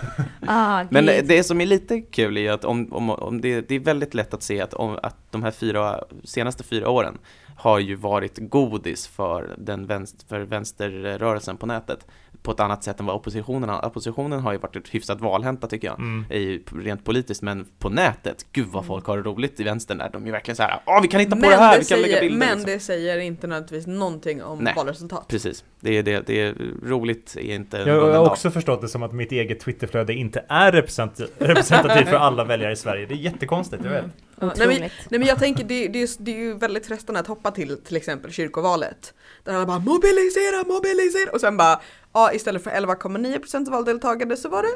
ah, 0.46 0.84
Men 0.90 1.06
det 1.06 1.44
som 1.44 1.60
är 1.60 1.66
lite 1.66 2.00
kul 2.00 2.38
är 2.38 2.52
att 2.52 2.64
om, 2.64 2.92
om, 2.92 3.10
om 3.10 3.40
det, 3.40 3.68
det 3.68 3.74
är 3.74 3.80
väldigt 3.80 4.14
lätt 4.14 4.34
att 4.34 4.42
se 4.42 4.60
att, 4.60 4.74
om, 4.74 4.98
att 5.02 5.16
de 5.30 5.42
här 5.42 5.50
fyra, 5.50 6.00
senaste 6.24 6.64
fyra 6.64 6.88
åren 6.88 7.18
har 7.56 7.78
ju 7.78 7.94
varit 7.94 8.38
godis 8.38 9.06
för, 9.06 9.54
den 9.58 9.86
vänster, 9.86 10.26
för 10.28 10.40
vänsterrörelsen 10.40 11.56
på 11.56 11.66
nätet 11.66 12.06
på 12.44 12.50
ett 12.50 12.60
annat 12.60 12.84
sätt 12.84 13.00
än 13.00 13.06
vad 13.06 13.16
oppositionen 13.16 13.68
har. 13.68 13.84
Oppositionen 13.84 14.40
har 14.40 14.52
ju 14.52 14.58
varit 14.58 14.94
hyfsat 14.94 15.20
valhänta 15.20 15.66
tycker 15.66 15.88
jag, 15.88 15.98
mm. 15.98 16.32
i, 16.32 16.62
rent 16.74 17.04
politiskt, 17.04 17.42
men 17.42 17.66
på 17.78 17.88
nätet, 17.88 18.46
gud 18.52 18.66
vad 18.66 18.86
folk 18.86 19.06
har 19.06 19.16
det 19.16 19.22
roligt 19.22 19.60
i 19.60 19.64
vänstern 19.64 19.98
där. 19.98 20.10
De 20.12 20.22
är 20.22 20.26
ju 20.26 20.32
verkligen 20.32 20.56
så 20.56 20.62
här, 20.62 20.80
åh 20.86 21.02
vi 21.02 21.08
kan 21.08 21.20
hitta 21.20 21.36
på 21.36 21.40
men 21.40 21.50
det 21.50 21.56
här, 21.56 21.72
det 21.72 21.78
vi 21.78 21.84
kan 21.84 21.98
lägga 21.98 22.14
säger, 22.14 22.28
bilder. 22.30 22.46
Men 22.46 22.58
liksom. 22.58 22.72
det 22.72 22.80
säger 22.80 23.18
inte 23.18 23.46
nödvändigtvis 23.46 23.86
någonting 23.86 24.42
om 24.42 24.58
Nej. 24.58 24.72
valresultat. 24.76 25.28
Precis, 25.28 25.64
det 25.80 25.98
är, 25.98 26.02
det, 26.02 26.26
det 26.26 26.40
är 26.40 26.54
roligt 26.84 27.36
är 27.36 27.54
inte 27.54 27.76
Jag, 27.76 28.12
har 28.12 28.30
också 28.30 28.50
förstått 28.50 28.80
det 28.80 28.88
som 28.88 29.02
att 29.02 29.12
mitt 29.12 29.32
eget 29.32 29.60
Twitterflöde 29.60 30.14
inte 30.14 30.44
är 30.48 30.72
represent- 30.72 31.28
representativt 31.38 32.08
för 32.08 32.16
alla 32.16 32.44
väljare 32.44 32.72
i 32.72 32.76
Sverige 32.76 33.06
Det 33.06 33.14
är 33.14 33.18
jättekonstigt, 33.18 33.84
jag 33.84 33.90
vet 33.90 34.04
Ja, 34.40 34.52
nej, 34.56 34.66
men, 34.68 34.78
nej 34.80 34.90
men 35.08 35.22
jag 35.24 35.38
tänker 35.38 35.64
det, 35.64 35.88
det, 35.88 36.02
är, 36.02 36.08
det 36.18 36.30
är 36.34 36.38
ju 36.38 36.54
väldigt 36.54 36.86
frestande 36.86 37.20
att 37.20 37.26
hoppa 37.26 37.50
till 37.50 37.76
till 37.84 37.96
exempel 37.96 38.32
kyrkovalet. 38.32 39.14
Där 39.44 39.54
alla 39.54 39.66
bara 39.66 39.78
mobilisera, 39.78 40.64
mobilisera 40.66 41.30
och 41.32 41.40
sen 41.40 41.56
bara 41.56 41.80
ja 42.12 42.32
istället 42.32 42.64
för 42.64 42.70
11,9% 42.70 43.70
valdeltagande 43.70 44.36
så 44.36 44.48
var 44.48 44.62
det 44.62 44.68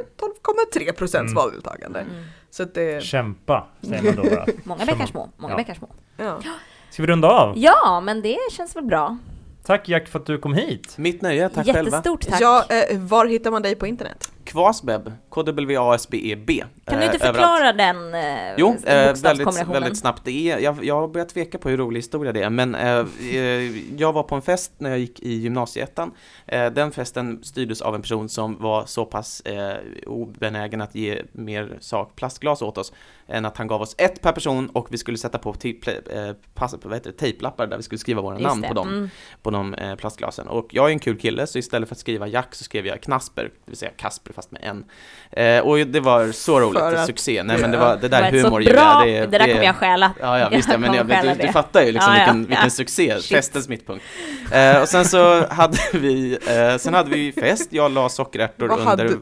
12,3% 0.82 1.20
Mm. 1.20 1.34
valdeltagande. 1.34 2.00
Mm. 2.00 2.12
Så 2.50 2.62
att 2.62 2.74
det, 2.74 3.02
Kämpa, 3.04 3.66
säger 3.82 4.02
man 4.02 4.14
då 4.16 4.22
bara 4.22 4.46
Många 4.64 4.84
bäckar 4.86 5.06
små, 5.06 5.30
många 5.36 5.52
Ja. 5.52 5.56
bäckar 5.56 5.74
små. 5.74 5.88
ja. 6.16 6.38
Ska 6.90 7.02
vi 7.02 7.06
runda 7.06 7.28
av? 7.28 7.58
Ja, 7.58 8.00
men 8.04 8.22
det 8.22 8.36
känns 8.52 8.76
väl 8.76 8.84
bra. 8.84 9.18
Tack 9.64 9.88
Jack 9.88 10.08
för 10.08 10.18
att 10.18 10.26
du 10.26 10.38
kom 10.38 10.54
hit 10.54 10.98
Mitt 10.98 11.22
nöje, 11.22 11.48
tack 11.48 11.66
själva. 11.66 11.80
Jättestort 11.82 12.26
tack. 12.28 12.40
ja 12.40 12.64
eh, 12.68 12.98
var 12.98 13.26
hittar 13.26 13.50
man 13.50 13.62
dig 13.62 13.74
på 13.74 13.86
internet? 13.86 14.32
Kvasbeb, 14.44 15.12
KWASBEB. 15.30 16.50
Kan 16.90 16.98
du 16.98 17.04
inte 17.04 17.16
eh, 17.16 17.28
överallt. 17.28 17.58
förklara 17.58 17.72
den 17.72 18.14
eh, 18.14 18.54
Jo, 18.56 18.76
eh, 18.86 19.14
väldigt, 19.22 19.68
väldigt 19.68 19.98
snabbt. 19.98 20.24
Det 20.24 20.50
är, 20.50 20.58
jag, 20.58 20.84
jag 20.84 20.94
har 21.00 21.08
börjat 21.08 21.28
tveka 21.28 21.58
på 21.58 21.68
hur 21.68 21.76
rolig 21.76 21.98
historia 21.98 22.32
det 22.32 22.42
är, 22.42 22.50
men 22.50 22.76
jag 23.98 24.12
var 24.12 24.22
på 24.22 24.34
en 24.34 24.42
fest 24.42 24.72
när 24.78 24.90
jag 24.90 24.98
gick 24.98 25.20
i 25.20 25.32
gymnasieettan. 25.34 26.12
Den 26.46 26.90
festen 26.92 27.44
styrdes 27.44 27.80
av 27.82 27.94
en 27.94 28.02
person 28.02 28.28
som 28.28 28.58
var 28.58 28.86
så 28.86 29.04
pass 29.04 29.42
obenägen 30.06 30.80
att 30.80 30.94
ge 30.94 31.22
mer 31.32 31.76
sak, 31.80 32.16
plastglas 32.16 32.62
åt 32.62 32.78
oss, 32.78 32.92
än 33.28 33.44
att 33.44 33.56
han 33.56 33.66
gav 33.66 33.82
oss 33.82 33.94
ett 33.98 34.22
per 34.22 34.32
person 34.32 34.68
och 34.68 34.86
vi 34.90 34.98
skulle 34.98 35.18
sätta 35.18 35.38
på 35.38 35.54
tejplappar 37.18 37.66
där 37.66 37.76
vi 37.76 37.82
skulle 37.82 37.98
skriva 37.98 38.22
våra 38.22 38.34
Just 38.34 38.48
namn 38.48 38.62
det. 38.62 38.68
på 38.68 38.74
dem 38.74 38.88
Mm. 38.88 39.10
på 39.42 39.50
de 39.50 39.74
eh, 39.74 39.94
plastglasen. 39.94 40.48
Och 40.48 40.68
jag 40.74 40.86
är 40.86 40.90
en 40.92 40.98
kul 40.98 41.18
kille, 41.18 41.46
så 41.46 41.58
istället 41.58 41.88
för 41.88 41.94
att 41.94 41.98
skriva 41.98 42.26
Jack 42.26 42.54
så 42.54 42.64
skrev 42.64 42.86
jag 42.86 43.00
Knasper, 43.00 43.42
det 43.42 43.50
vill 43.70 43.76
säga 43.76 43.90
Kasper 43.96 44.32
fast 44.32 44.50
med 44.50 44.62
en. 44.64 44.84
Eh, 45.30 45.60
och 45.66 45.78
det 45.78 46.00
var 46.00 46.32
så 46.32 46.60
roligt, 46.60 46.77
För 46.78 46.94
att- 46.94 47.06
succé. 47.06 47.42
Nej 47.42 47.58
men 47.58 47.70
det 47.70 47.76
var, 47.76 47.96
det 47.96 48.00
Det 48.02 48.08
där 48.08 48.30
så 48.30 48.36
humor 48.36 48.50
bra, 48.50 49.06
Julia. 49.06 49.26
det, 49.26 49.38
där 49.38 49.46
kommer 49.52 49.64
jag 49.64 49.76
stjäla. 49.76 50.12
Ja, 50.20 50.38
ja 50.38 50.48
visst, 50.48 50.68
ja, 50.72 50.78
men 50.78 50.94
jag, 50.94 51.06
men 51.06 51.26
du, 51.26 51.32
du 51.34 51.34
det. 51.46 51.52
fattar 51.52 51.82
ju 51.82 51.92
liksom 51.92 52.12
Ja, 52.14 52.18
ja, 52.18 52.24
vilken, 52.32 52.42
ja. 52.42 52.46
vilken 52.48 52.70
succé, 52.70 53.14
Shit. 53.20 53.36
festens 53.36 53.68
mittpunkt. 53.68 54.04
Eh, 54.52 54.82
och 54.82 54.88
sen 54.88 55.04
så 55.04 55.46
hade 55.46 55.78
vi, 55.92 56.38
eh, 56.72 56.78
sen 56.78 56.94
hade 56.94 57.10
vi 57.10 57.32
fest, 57.32 57.68
jag 57.70 57.90
la 57.92 58.08
sockerärtor 58.08 58.68
Vad 58.68 58.78
under 58.78 58.90
hade- 58.90 59.16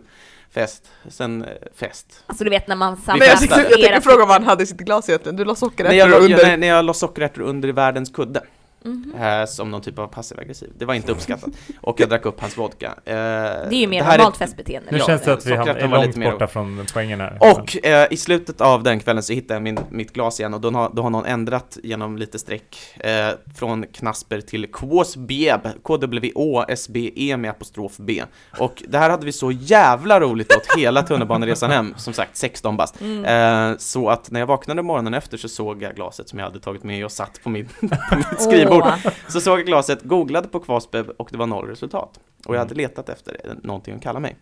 fest, 0.54 0.84
sen 1.09 1.42
eh, 1.44 1.48
fest. 1.76 2.07
Alltså 2.26 2.44
du 2.44 2.50
vet 2.50 2.68
när 2.68 2.76
man 2.76 3.00
Men 3.07 3.18
jag, 3.18 3.28
jag 3.28 3.38
tänkte 3.38 4.00
fråga 4.00 4.18
vad 4.24 4.28
han 4.28 4.44
hade 4.44 4.62
i 4.62 4.66
sitt 4.66 4.76
glas 4.78 5.09
egentligen. 5.09 5.36
Du 5.36 5.44
la 5.44 5.54
sockerärtor 5.54 5.96
jag, 5.96 6.12
under. 6.12 6.28
jag, 6.38 6.46
när, 6.48 6.57
när 6.57 6.66
jag 6.66 6.84
la 6.84 6.94
sockerärtor 6.94 7.42
under 7.42 7.68
världens 7.72 8.11
kudde, 8.11 8.40
Mhm. 8.87 9.14
eh, 9.22 9.47
som 9.47 9.70
någon 9.70 9.80
typ 9.80 9.99
av 9.99 10.07
passiv 10.07 10.41
aggressiv, 10.41 10.70
det 10.78 10.84
var 10.84 10.95
inte 10.95 11.12
uppskattat. 11.12 11.51
Och 11.80 12.01
jag 12.01 12.09
drack 12.09 12.26
upp 12.26 12.41
hans 12.41 12.59
vodka. 12.59 12.87
Eh, 13.05 13.14
Det 13.14 13.16
är 13.16 13.72
ju 13.72 13.87
mer 13.87 13.99
det 13.99 14.05
här 14.05 14.14
är- 14.14 14.18
normalt 14.18 14.37
festbeteende. 14.37 14.89
Nu 14.93 14.99
Ja, 14.99 15.07
känns 15.07 15.22
det 15.22 15.32
att 15.32 15.47
vi 15.47 15.53
är 15.53 15.59
var 15.89 15.89
långt 15.89 16.07
lite 16.07 16.18
mer- 16.18 16.32
borta 16.32 16.47
från 16.47 16.87
poängen 16.93 17.20
här 17.20 17.39
Och 17.41 17.87
eh, 17.87 18.07
i 18.11 18.16
slutet 18.16 18.61
av 18.61 18.82
den 18.82 19.01
kvällen 19.01 19.22
så 19.22 19.32
hittade 19.32 19.55
jag 19.55 19.62
min, 19.62 19.78
mitt 19.91 20.12
glas 20.12 20.41
igen 20.41 20.55
och 20.55 20.61
då 20.61 20.70
har, 20.70 20.91
då 20.93 21.03
har 21.03 21.11
någon 21.11 21.24
ändrat 21.26 21.78
genom 21.82 22.18
lite 22.18 22.39
streck 22.39 22.76
eh, 23.01 23.28
från 23.57 23.84
Knasper 23.93 24.41
till 24.41 24.66
Kvåsbjeb, 24.72 25.61
K-W-Å-S-B-E 25.82 27.37
med 27.37 27.51
apostrof 27.51 27.93
B. 27.97 28.22
Och 28.59 28.82
det 28.89 28.99
här 28.99 29.11
hade 29.11 29.26
vi 29.26 29.32
så 29.32 29.51
jävla 29.53 30.20
roligt 30.20 30.53
åt 30.57 30.78
hela 30.78 31.03
tunnelbaneresan 31.03 31.70
hem, 31.70 31.95
som 31.97 32.12
sagt 32.12 32.37
16 32.37 32.76
bast. 32.76 33.01
Mm. 33.01 33.24
Eh, 33.72 33.76
så 33.78 34.09
att 34.11 34.30
när 34.30 34.41
jag 34.41 34.47
vaknade 34.47 34.82
morgonen 34.82 35.14
efter 35.14 35.37
så 35.37 35.49
såg 35.49 35.82
jag 35.82 35.95
glaset 35.95 36.28
som 36.28 36.39
jag 36.39 36.47
hade 36.47 36.61
tagit 36.61 36.82
med 36.84 37.05
och 37.05 37.12
satt 37.12 37.41
på, 37.43 37.49
min, 37.51 37.68
på 38.11 38.16
mitt 38.16 38.41
skrivbord. 38.43 38.76
Åh. 38.83 38.97
Så 39.29 39.41
såg 39.41 39.59
jag 39.59 39.66
glaset, 39.66 40.03
googlade 40.03 40.49
på 40.49 40.61
Kvasbeb 40.61 41.11
och 41.16 41.29
det 41.33 41.39
var 41.39 41.47
noll 41.47 41.68
resultat. 41.68 42.20
Och 42.47 42.55
jag 42.55 42.59
hade 42.59 42.74
Mm. 42.74 42.83
letat 42.83 43.09
efter 43.09 43.37
någonting 43.62 43.95
att 43.95 44.03
kalla 44.03 44.20
mig. 44.20 44.37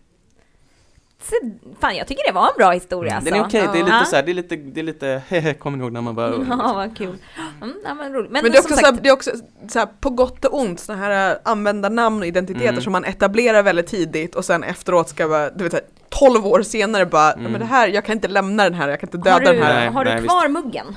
Så, 1.21 1.35
fan, 1.79 1.95
jag 1.95 2.07
tycker 2.07 2.27
det 2.27 2.33
var 2.33 2.47
en 2.47 2.53
bra 2.57 2.71
historia 2.71 3.15
alltså. 3.15 3.31
Den 3.31 3.39
är 3.39 3.45
okej, 3.47 3.61
det 3.73 3.79
är 3.79 3.83
lite 3.83 3.95
Ja. 3.97 4.05
så 4.05 4.15
här, 4.15 4.23
det 4.23 4.31
är 4.31 4.33
lite, 4.33 4.55
det 4.55 4.79
är 4.79 4.83
lite 4.83 5.21
hehe, 5.27 5.53
kommer 5.53 5.77
ni 5.77 5.83
ihåg 5.83 5.91
när 5.93 6.01
man 6.01 6.15
bara 6.15 6.29
Ja, 6.49 6.73
vad 6.75 6.97
kul. 6.97 7.15
Mm, 7.61 7.75
ja, 7.85 7.93
men 7.93 8.13
roligt. 8.13 8.31
Men, 8.31 8.43
Men 8.43 8.51
det 8.51 8.57
är 8.57 8.61
som 8.61 8.71
också, 8.71 8.75
sagt, 8.75 8.87
så 8.87 8.93
här, 8.93 9.01
det 9.01 9.09
är 9.09 9.13
också 9.13 9.31
så 9.67 9.79
här, 9.79 9.87
på 9.99 10.09
gott 10.09 10.45
och 10.45 10.59
ont, 10.59 10.79
sådana 10.79 11.03
här 11.03 11.31
äh, 11.31 11.37
användarnamn 11.45 12.19
och 12.19 12.25
identiteter 12.27 12.69
Mm. 12.69 12.81
som 12.81 12.91
man 12.91 13.05
etablerar 13.05 13.63
väldigt 13.63 13.87
tidigt 13.87 14.35
och 14.35 14.45
sen 14.45 14.63
efteråt 14.63 15.09
ska 15.09 15.27
vara, 15.27 15.49
du 15.49 15.63
vet 15.63 15.73
så 15.73 15.77
här, 15.77 15.85
12 16.09 16.45
år 16.47 16.61
senare 16.61 17.05
bara, 17.05 17.31
Mm. 17.31 17.43
"Nej, 17.43 17.51
men 17.51 17.61
det 17.61 17.67
här, 17.67 17.87
jag 17.87 18.05
kan 18.05 18.15
inte 18.15 18.27
lämna 18.27 18.63
den 18.63 18.73
här, 18.73 18.89
jag 18.89 18.99
kan 18.99 19.07
inte 19.07 19.17
döda 19.29 19.39
du, 19.39 19.45
den 19.45 19.63
här. 19.63 19.73
Nej, 19.79 19.89
har 19.89 20.05
nej, 20.05 20.15
du 20.15 20.21
visst. 20.21 20.31
kvar 20.31 20.47
muggen? 20.47 20.95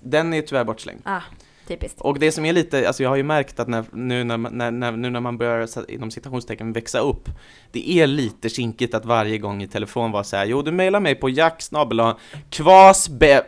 Den 0.00 0.34
är 0.34 0.42
tyvärr 0.42 0.64
bortslängd. 0.64 1.00
Ah, 1.04 1.20
typiskt. 1.68 2.00
Och 2.00 2.18
det 2.18 2.32
som 2.32 2.44
är 2.44 2.52
lite, 2.52 2.86
alltså 2.86 3.02
jag 3.02 3.10
har 3.10 3.16
ju 3.16 3.22
märkt 3.22 3.60
att 3.60 3.68
när, 3.68 3.84
nu, 3.92 4.24
när, 4.24 4.36
man- 4.36 4.52
när, 4.58 4.70
när, 4.70 4.92
nu 4.92 5.10
när 5.10 5.20
man 5.20 5.38
börjar 5.38 5.66
så- 5.66 5.84
inom 5.88 6.10
citationstecken 6.10 6.72
växa 6.72 6.98
upp 6.98 7.28
Det 7.72 7.90
är 7.90 8.06
lite 8.06 8.48
kinkigt 8.48 8.94
att 8.94 9.04
varje 9.04 9.38
gång 9.38 9.62
i 9.62 9.68
telefon 9.68 10.12
vara 10.12 10.24
såhär 10.24 10.44
Jo 10.46 10.62
du 10.62 10.72
mejlar 10.72 11.00
mig 11.00 11.14
på 11.14 11.28
jacksnabel 11.28 12.02
kvasbe 12.50 13.42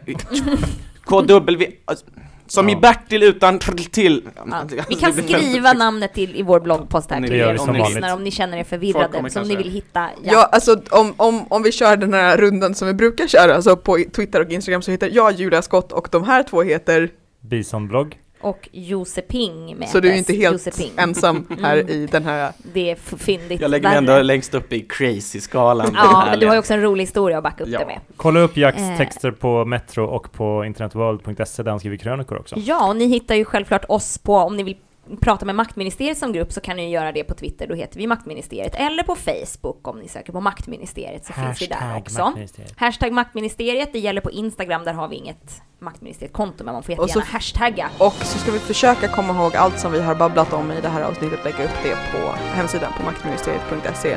KW 1.04 1.66
alltså, 1.84 2.04
Som 2.46 2.68
i 2.68 2.72
Ja. 2.72 2.78
Bertil 2.78 3.22
utan 3.22 3.58
till 3.58 4.22
Ja. 4.50 4.64
Vi 4.88 4.94
kan 4.94 5.12
skriva 5.28 5.72
namnet 5.72 6.14
till 6.14 6.36
i 6.36 6.42
vår 6.42 6.60
bloggpost 6.60 7.10
här 7.10 7.16
Om 7.16 7.22
ni 7.22 7.28
till 7.28 7.36
er 7.40 7.56
som 7.56 7.74
lyssnar 7.74 8.14
om 8.14 8.24
ni 8.24 8.30
känner 8.30 8.58
er 8.58 8.64
förvirrade, 8.64 9.30
som 9.30 9.48
ni 9.48 9.56
vill 9.56 9.70
hitta. 9.70 10.08
Ja, 10.22 10.48
alltså 10.52 10.82
om, 10.90 11.14
om, 11.16 11.44
om 11.48 11.62
vi 11.62 11.72
kör 11.72 11.96
den 11.96 12.14
här 12.14 12.36
rundan 12.36 12.74
som 12.74 12.88
vi 12.88 12.94
brukar 12.94 13.26
köra, 13.26 13.54
alltså 13.54 13.76
på 13.76 13.98
Twitter 14.16 14.40
och 14.40 14.50
Instagram 14.50 14.82
så 14.82 14.90
heter 14.90 15.10
jag 15.12 15.32
Julia 15.32 15.62
Skott 15.62 15.92
och 15.92 16.08
de 16.12 16.24
här 16.24 16.42
två 16.42 16.62
heter, 16.62 17.10
Bisonblogg. 17.48 18.18
Och 18.40 18.68
Joseping 18.72 19.76
med 19.76 19.88
så 19.88 20.00
du 20.00 20.10
är 20.12 20.16
inte 20.16 20.32
helt 20.32 20.66
Joseping. 20.66 20.92
ensam 20.96 21.46
här 21.62 21.76
Mm. 21.78 21.88
i 21.92 22.06
den 22.06 22.24
här 22.24 22.52
Det 22.74 22.90
är 22.90 22.96
fyndigt. 22.96 23.60
Jag 23.60 23.70
lägger 23.70 23.88
mig 23.88 23.98
ändå 23.98 24.22
längst 24.22 24.54
upp 24.54 24.72
i 24.72 24.80
crazy-skalan 24.80 25.90
Ja, 25.94 26.26
men 26.30 26.40
du 26.40 26.46
har 26.46 26.54
ju 26.54 26.58
också 26.58 26.74
en 26.74 26.82
rolig 26.82 27.02
historia 27.02 27.38
att 27.38 27.44
backa 27.44 27.64
upp 27.64 27.70
Ja. 27.70 27.78
det 27.78 27.86
med. 27.86 28.00
Kolla 28.16 28.40
upp 28.40 28.56
Jacks 28.56 28.78
Eh. 28.82 28.96
texter 28.96 29.30
på 29.30 29.64
Metro 29.64 30.04
och 30.04 30.32
på 30.32 30.64
internetworld.se 30.64 31.62
där 31.62 31.70
han 31.70 31.80
skriver 31.80 31.96
krönikor 31.96 32.38
också. 32.38 32.56
Ja, 32.58 32.88
och 32.88 32.96
ni 32.96 33.06
hittar 33.06 33.34
ju 33.34 33.44
självklart 33.44 33.84
oss 33.88 34.18
på, 34.18 34.36
om 34.36 34.56
ni 34.56 34.62
vill 34.62 34.76
prata 35.20 35.46
med 35.46 35.54
Maktministeriet 35.54 36.18
som 36.18 36.32
grupp 36.32 36.52
så 36.52 36.60
kan 36.60 36.76
ni 36.76 36.90
göra 36.90 37.12
det 37.12 37.24
på 37.24 37.34
Twitter, 37.34 37.66
då 37.66 37.74
heter 37.74 37.98
vi 37.98 38.06
Maktministeriet. 38.06 38.74
Eller 38.74 39.02
på 39.02 39.14
Facebook 39.16 39.88
om 39.88 39.98
ni 39.98 40.08
söker 40.08 40.32
på 40.32 40.40
Maktministeriet 40.40 41.24
så 41.26 41.32
finns 41.32 41.62
vi 41.62 41.66
där 41.66 41.96
också. 41.98 42.22
Maktministeriet. 42.24 42.72
Hashtag 42.76 43.12
Maktministeriet, 43.12 43.92
det 43.92 43.98
gäller 43.98 44.20
på 44.20 44.30
Instagram, 44.30 44.84
där 44.84 44.92
har 44.92 45.08
vi 45.08 45.16
inget 45.16 45.62
Maktministeriet-konto, 45.78 46.64
men 46.64 46.74
man 46.74 46.82
får 46.82 46.92
Och 47.00 47.10
så- 47.10 47.18
jättegärna 47.18 47.32
hashtagga. 47.32 47.90
Och 47.98 48.12
så 48.14 48.38
ska 48.38 48.52
vi 48.52 48.58
försöka 48.58 49.08
komma 49.08 49.34
ihåg 49.34 49.56
allt 49.56 49.78
som 49.78 49.92
vi 49.92 50.02
har 50.02 50.14
babblat 50.14 50.52
om 50.52 50.72
i 50.72 50.80
det 50.80 50.88
här 50.88 51.02
avsnittet, 51.02 51.44
lägga 51.44 51.64
upp 51.64 51.76
det 51.82 51.96
på 52.12 52.18
hemsidan 52.56 52.92
på 52.98 53.02
maktministeriet.se. 53.02 54.16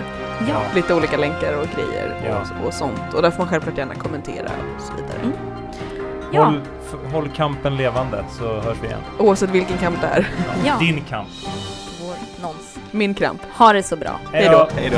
Ja. 0.50 0.62
Lite 0.76 0.94
olika 0.94 1.18
länkar 1.18 1.54
och 1.62 1.68
grejer 1.76 2.22
Ja. 2.30 2.42
och, 2.62 2.68
och 2.68 2.74
sånt. 2.74 3.14
Och 3.14 3.22
där 3.22 3.32
får 3.32 3.38
man 3.40 3.48
självklart 3.48 3.78
gärna 3.78 3.96
kommentera 3.96 4.50
och 4.76 4.82
så 4.82 4.94
vidare. 4.94 5.20
Mm. 5.24 5.38
Ja. 6.32 6.44
Håll, 6.46 6.62
f- 6.88 7.12
håll 7.14 7.30
kampen 7.30 7.78
levande 7.78 8.24
så 8.40 8.60
hörs 8.60 8.78
vi 8.82 8.88
igen. 8.88 9.00
Oavsett 9.20 9.50
vilken 9.50 9.78
kamp 9.78 10.02
det 10.02 10.08
är. 10.08 10.28
Ja. 10.66 10.78
Din 10.80 11.02
kamp. 11.10 11.28
Vår 12.02 12.44
nons. 12.48 12.78
Min 12.92 13.14
kramp. 13.14 13.42
Ha 13.54 13.74
det 13.74 13.84
så 13.84 13.96
bra. 13.96 14.20
Hej 14.34 14.50
då. 14.52 14.70
Hej 14.76 14.90
då 14.92 14.98